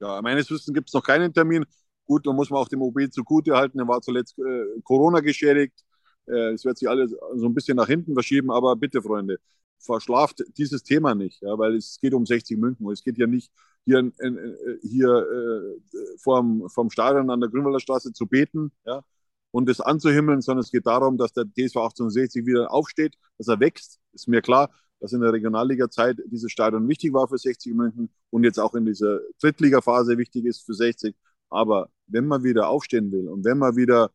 Ja, 0.00 0.20
meines 0.20 0.50
Wissens 0.50 0.74
gibt 0.74 0.90
es 0.90 0.94
noch 0.94 1.02
keinen 1.02 1.32
Termin. 1.32 1.64
Gut, 2.04 2.26
da 2.26 2.32
muss 2.32 2.50
man 2.50 2.60
auch 2.60 2.68
dem 2.68 2.82
OB 2.82 3.10
zugute 3.10 3.56
halten. 3.56 3.78
Er 3.78 3.88
war 3.88 4.02
zuletzt 4.02 4.38
äh, 4.38 4.80
Corona 4.82 5.20
geschädigt. 5.20 5.82
Äh, 6.26 6.52
es 6.52 6.64
wird 6.64 6.76
sich 6.76 6.88
alles 6.88 7.14
so 7.34 7.46
ein 7.46 7.54
bisschen 7.54 7.76
nach 7.76 7.86
hinten 7.86 8.12
verschieben, 8.12 8.50
aber 8.50 8.76
bitte, 8.76 9.00
Freunde, 9.00 9.38
verschlaft 9.84 10.44
dieses 10.56 10.82
Thema 10.82 11.14
nicht, 11.14 11.42
ja, 11.42 11.58
weil 11.58 11.76
es 11.76 11.98
geht 12.00 12.14
um 12.14 12.26
60 12.26 12.58
München. 12.58 12.90
Es 12.90 13.02
geht 13.02 13.18
ja 13.18 13.26
nicht 13.26 13.50
hier, 13.84 13.98
äh, 13.98 14.78
hier 14.82 15.08
äh, 15.08 16.18
vorm, 16.18 16.68
vorm 16.68 16.90
Stadion 16.90 17.30
an 17.30 17.40
der 17.40 17.50
Grünwalder 17.50 17.80
Straße 17.80 18.12
zu 18.12 18.26
beten 18.26 18.72
ja, 18.86 19.02
und 19.50 19.68
es 19.68 19.80
anzuhimmeln, 19.80 20.40
sondern 20.40 20.62
es 20.62 20.70
geht 20.70 20.86
darum, 20.86 21.18
dass 21.18 21.32
der 21.32 21.44
TSV 21.44 21.76
1860 21.76 22.46
wieder 22.46 22.72
aufsteht, 22.72 23.16
dass 23.38 23.48
er 23.48 23.60
wächst. 23.60 24.00
Ist 24.12 24.28
mir 24.28 24.42
klar, 24.42 24.70
dass 25.00 25.12
in 25.12 25.20
der 25.20 25.32
Regionalliga-Zeit 25.32 26.18
dieses 26.26 26.50
Stadion 26.50 26.88
wichtig 26.88 27.12
war 27.12 27.28
für 27.28 27.38
60 27.38 27.74
München 27.74 28.10
und 28.30 28.44
jetzt 28.44 28.58
auch 28.58 28.74
in 28.74 28.86
dieser 28.86 29.20
Drittliga-Phase 29.40 30.16
wichtig 30.16 30.46
ist 30.46 30.64
für 30.64 30.74
60. 30.74 31.14
Aber 31.50 31.90
wenn 32.06 32.26
man 32.26 32.42
wieder 32.42 32.68
aufstehen 32.68 33.12
will 33.12 33.28
und 33.28 33.44
wenn 33.44 33.58
man 33.58 33.76
wieder, 33.76 34.10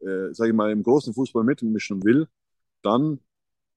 äh, 0.00 0.32
sage 0.32 0.50
ich 0.50 0.56
mal, 0.56 0.70
im 0.72 0.82
großen 0.82 1.14
Fußball 1.14 1.44
mitmischen 1.44 2.02
will, 2.04 2.26
dann 2.82 3.20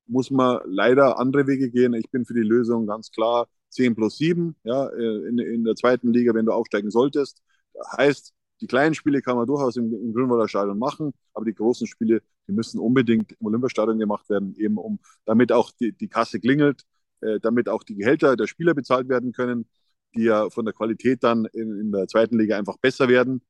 muss 0.08 0.32
man 0.32 0.60
leider 0.66 1.20
andere 1.20 1.48
Wege 1.48 1.70
gehen. 1.70 1.94
Ich 1.94 2.10
bin 2.12 2.26
für 2.26 2.34
die 2.34 2.42
Lösung 2.42 2.88
ganz 2.88 3.12
klar 3.12 3.48
10 3.70 3.96
plus 3.96 4.18
7 4.18 4.56
ja, 4.64 4.88
äh, 4.90 5.28
in, 5.28 5.40
in 5.40 5.64
der 5.64 5.76
zweiten 5.76 6.14
Liga, 6.14 6.34
wenn 6.34 6.46
du 6.46 6.52
aufsteigen 6.54 6.92
solltest. 6.92 7.42
Heißt, 7.98 8.34
die 8.62 8.68
kleinen 8.68 8.96
Spiele 8.96 9.22
kann 9.22 9.36
man 9.36 9.48
durchaus 9.48 9.76
im, 9.76 9.94
im 9.94 10.14
Grünwalder 10.14 10.48
Stadion 10.48 10.80
machen, 10.80 11.14
aber 11.34 11.46
die 11.46 11.54
großen 11.54 11.88
Spiele, 11.88 12.22
die 12.48 12.54
müssen 12.54 12.80
unbedingt 12.80 13.34
im 13.34 13.48
Olympiastadion 13.48 14.00
gemacht 14.00 14.30
werden, 14.30 14.56
eben 14.58 14.78
um, 14.78 15.00
damit 15.26 15.52
auch 15.52 15.72
die, 15.72 15.92
die 15.92 16.08
Kasse 16.08 16.40
klingelt, 16.40 16.84
äh, 17.22 17.40
damit 17.42 17.68
auch 17.68 17.84
die 17.84 17.96
Gehälter 17.96 18.36
der 18.38 18.48
Spieler 18.48 18.74
bezahlt 18.74 19.10
werden 19.10 19.34
können, 19.34 19.68
die 20.16 20.24
ja 20.24 20.50
von 20.50 20.66
der 20.66 20.74
Qualität 20.74 21.24
dann 21.24 21.46
in, 21.46 21.80
in 21.80 21.92
der 21.92 22.08
zweiten 22.08 22.40
Liga 22.40 22.58
einfach 22.58 22.78
besser 22.78 23.10
werden 23.10 23.42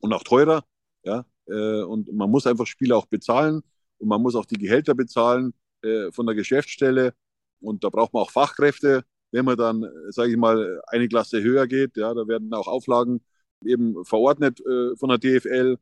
und 0.00 0.12
auch 0.12 0.22
teurer. 0.24 0.64
Ja, 1.04 1.24
äh, 1.46 1.82
und 1.82 2.12
man 2.12 2.30
muss 2.30 2.46
einfach 2.46 2.66
Spieler 2.66 2.96
auch 2.96 3.06
bezahlen 3.06 3.62
und 3.98 4.08
man 4.08 4.22
muss 4.22 4.34
auch 4.34 4.46
die 4.46 4.58
Gehälter 4.58 4.94
bezahlen 4.94 5.54
äh, 5.82 6.10
von 6.12 6.26
der 6.26 6.34
Geschäftsstelle. 6.34 7.14
Und 7.60 7.84
da 7.84 7.88
braucht 7.88 8.12
man 8.12 8.22
auch 8.22 8.30
Fachkräfte. 8.30 9.04
Wenn 9.32 9.44
man 9.44 9.56
dann, 9.56 9.84
sage 10.10 10.30
ich 10.30 10.36
mal, 10.36 10.80
eine 10.86 11.08
Klasse 11.08 11.42
höher 11.42 11.66
geht, 11.66 11.96
ja, 11.96 12.14
da 12.14 12.28
werden 12.28 12.52
auch 12.54 12.68
Auflagen 12.68 13.20
eben 13.64 14.04
verordnet 14.04 14.60
äh, 14.60 14.96
von 14.96 15.08
der 15.08 15.18
DFL 15.18 15.78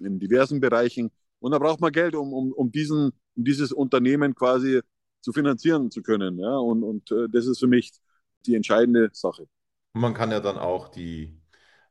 in 0.00 0.18
diversen 0.18 0.60
Bereichen. 0.60 1.10
Und 1.40 1.52
da 1.52 1.58
braucht 1.58 1.80
man 1.80 1.92
Geld, 1.92 2.14
um, 2.14 2.32
um, 2.32 2.52
um, 2.52 2.70
diesen, 2.70 3.12
um 3.36 3.44
dieses 3.44 3.72
Unternehmen 3.72 4.34
quasi 4.34 4.80
zu 5.20 5.32
finanzieren 5.32 5.90
zu 5.90 6.02
können. 6.02 6.38
Ja? 6.38 6.56
Und, 6.56 6.82
und 6.82 7.10
äh, 7.10 7.28
das 7.30 7.46
ist 7.46 7.58
für 7.58 7.66
mich 7.66 7.92
die 8.46 8.54
entscheidende 8.54 9.10
Sache. 9.12 9.46
Man 9.94 10.14
kann 10.14 10.30
ja 10.30 10.40
dann 10.40 10.58
auch 10.58 10.88
die 10.88 11.37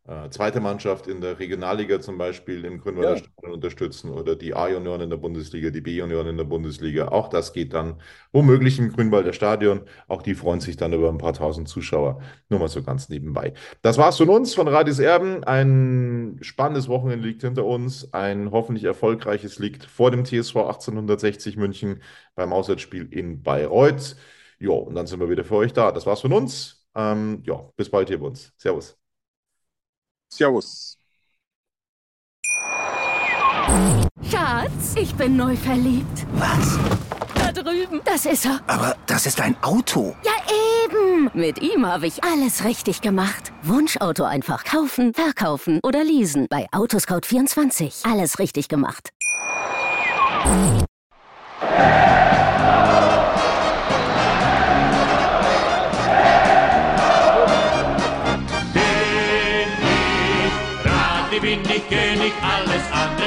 äh, 0.07 0.29
zweite 0.29 0.61
Mannschaft 0.61 1.07
in 1.07 1.19
der 1.19 1.37
Regionalliga 1.37 1.99
zum 1.99 2.17
Beispiel 2.17 2.63
im 2.63 2.79
Grünwalder 2.79 3.15
ja. 3.15 3.17
Stadion 3.17 3.53
unterstützen 3.53 4.09
oder 4.09 4.37
die 4.37 4.53
A-Junioren 4.53 5.01
in 5.01 5.09
der 5.09 5.17
Bundesliga, 5.17 5.69
die 5.69 5.81
B-Junioren 5.81 6.27
in 6.27 6.37
der 6.37 6.45
Bundesliga. 6.45 7.09
Auch 7.09 7.27
das 7.27 7.51
geht 7.51 7.73
dann 7.73 8.01
womöglich 8.31 8.79
im 8.79 8.93
Grünwalder 8.93 9.33
Stadion. 9.33 9.81
Auch 10.07 10.21
die 10.21 10.33
freuen 10.33 10.61
sich 10.61 10.77
dann 10.77 10.93
über 10.93 11.09
ein 11.09 11.17
paar 11.17 11.33
tausend 11.33 11.67
Zuschauer. 11.67 12.21
Nur 12.47 12.61
mal 12.61 12.69
so 12.69 12.81
ganz 12.83 13.09
nebenbei. 13.09 13.53
Das 13.81 13.97
war's 13.97 14.17
von 14.17 14.29
uns, 14.29 14.55
von 14.55 14.69
Radis 14.69 14.99
Erben. 14.99 15.43
Ein 15.43 16.37
spannendes 16.41 16.87
Wochenende 16.87 17.27
liegt 17.27 17.41
hinter 17.41 17.65
uns. 17.65 18.13
Ein 18.13 18.51
hoffentlich 18.51 18.85
erfolgreiches 18.85 19.59
liegt 19.59 19.83
vor 19.83 20.09
dem 20.09 20.23
TSV 20.23 20.55
1860 20.55 21.57
München 21.57 22.01
beim 22.33 22.53
Auswärtsspiel 22.53 23.11
in 23.11 23.43
Bayreuth. 23.43 24.15
Jo, 24.57 24.75
und 24.75 24.95
dann 24.95 25.05
sind 25.05 25.19
wir 25.19 25.29
wieder 25.29 25.43
für 25.43 25.55
euch 25.55 25.73
da. 25.73 25.91
Das 25.91 26.05
war's 26.05 26.21
von 26.21 26.31
uns. 26.31 26.87
Ähm, 26.95 27.43
ja, 27.45 27.69
bis 27.75 27.89
bald 27.89 28.07
hier 28.07 28.19
bei 28.19 28.27
uns. 28.27 28.53
Servus. 28.57 28.97
Servus. 30.29 30.97
Schatz, 34.29 34.95
ich 34.95 35.13
bin 35.15 35.35
neu 35.37 35.55
verliebt. 35.55 36.25
Was? 36.33 36.77
Da 37.35 37.51
drüben. 37.51 38.01
Das 38.05 38.25
ist 38.25 38.45
er. 38.45 38.59
Aber 38.67 38.95
das 39.05 39.25
ist 39.25 39.39
ein 39.41 39.55
Auto. 39.63 40.15
Ja, 40.23 40.31
eben. 40.85 41.29
Mit 41.33 41.61
ihm 41.61 41.85
habe 41.85 42.07
ich 42.07 42.23
alles 42.23 42.63
richtig 42.63 43.01
gemacht. 43.01 43.51
Wunschauto 43.63 44.23
einfach 44.23 44.63
kaufen, 44.63 45.13
verkaufen 45.13 45.79
oder 45.83 46.03
leasen. 46.03 46.47
Bei 46.49 46.67
Autoscout24. 46.71 48.09
Alles 48.09 48.39
richtig 48.39 48.67
gemacht. 48.67 49.11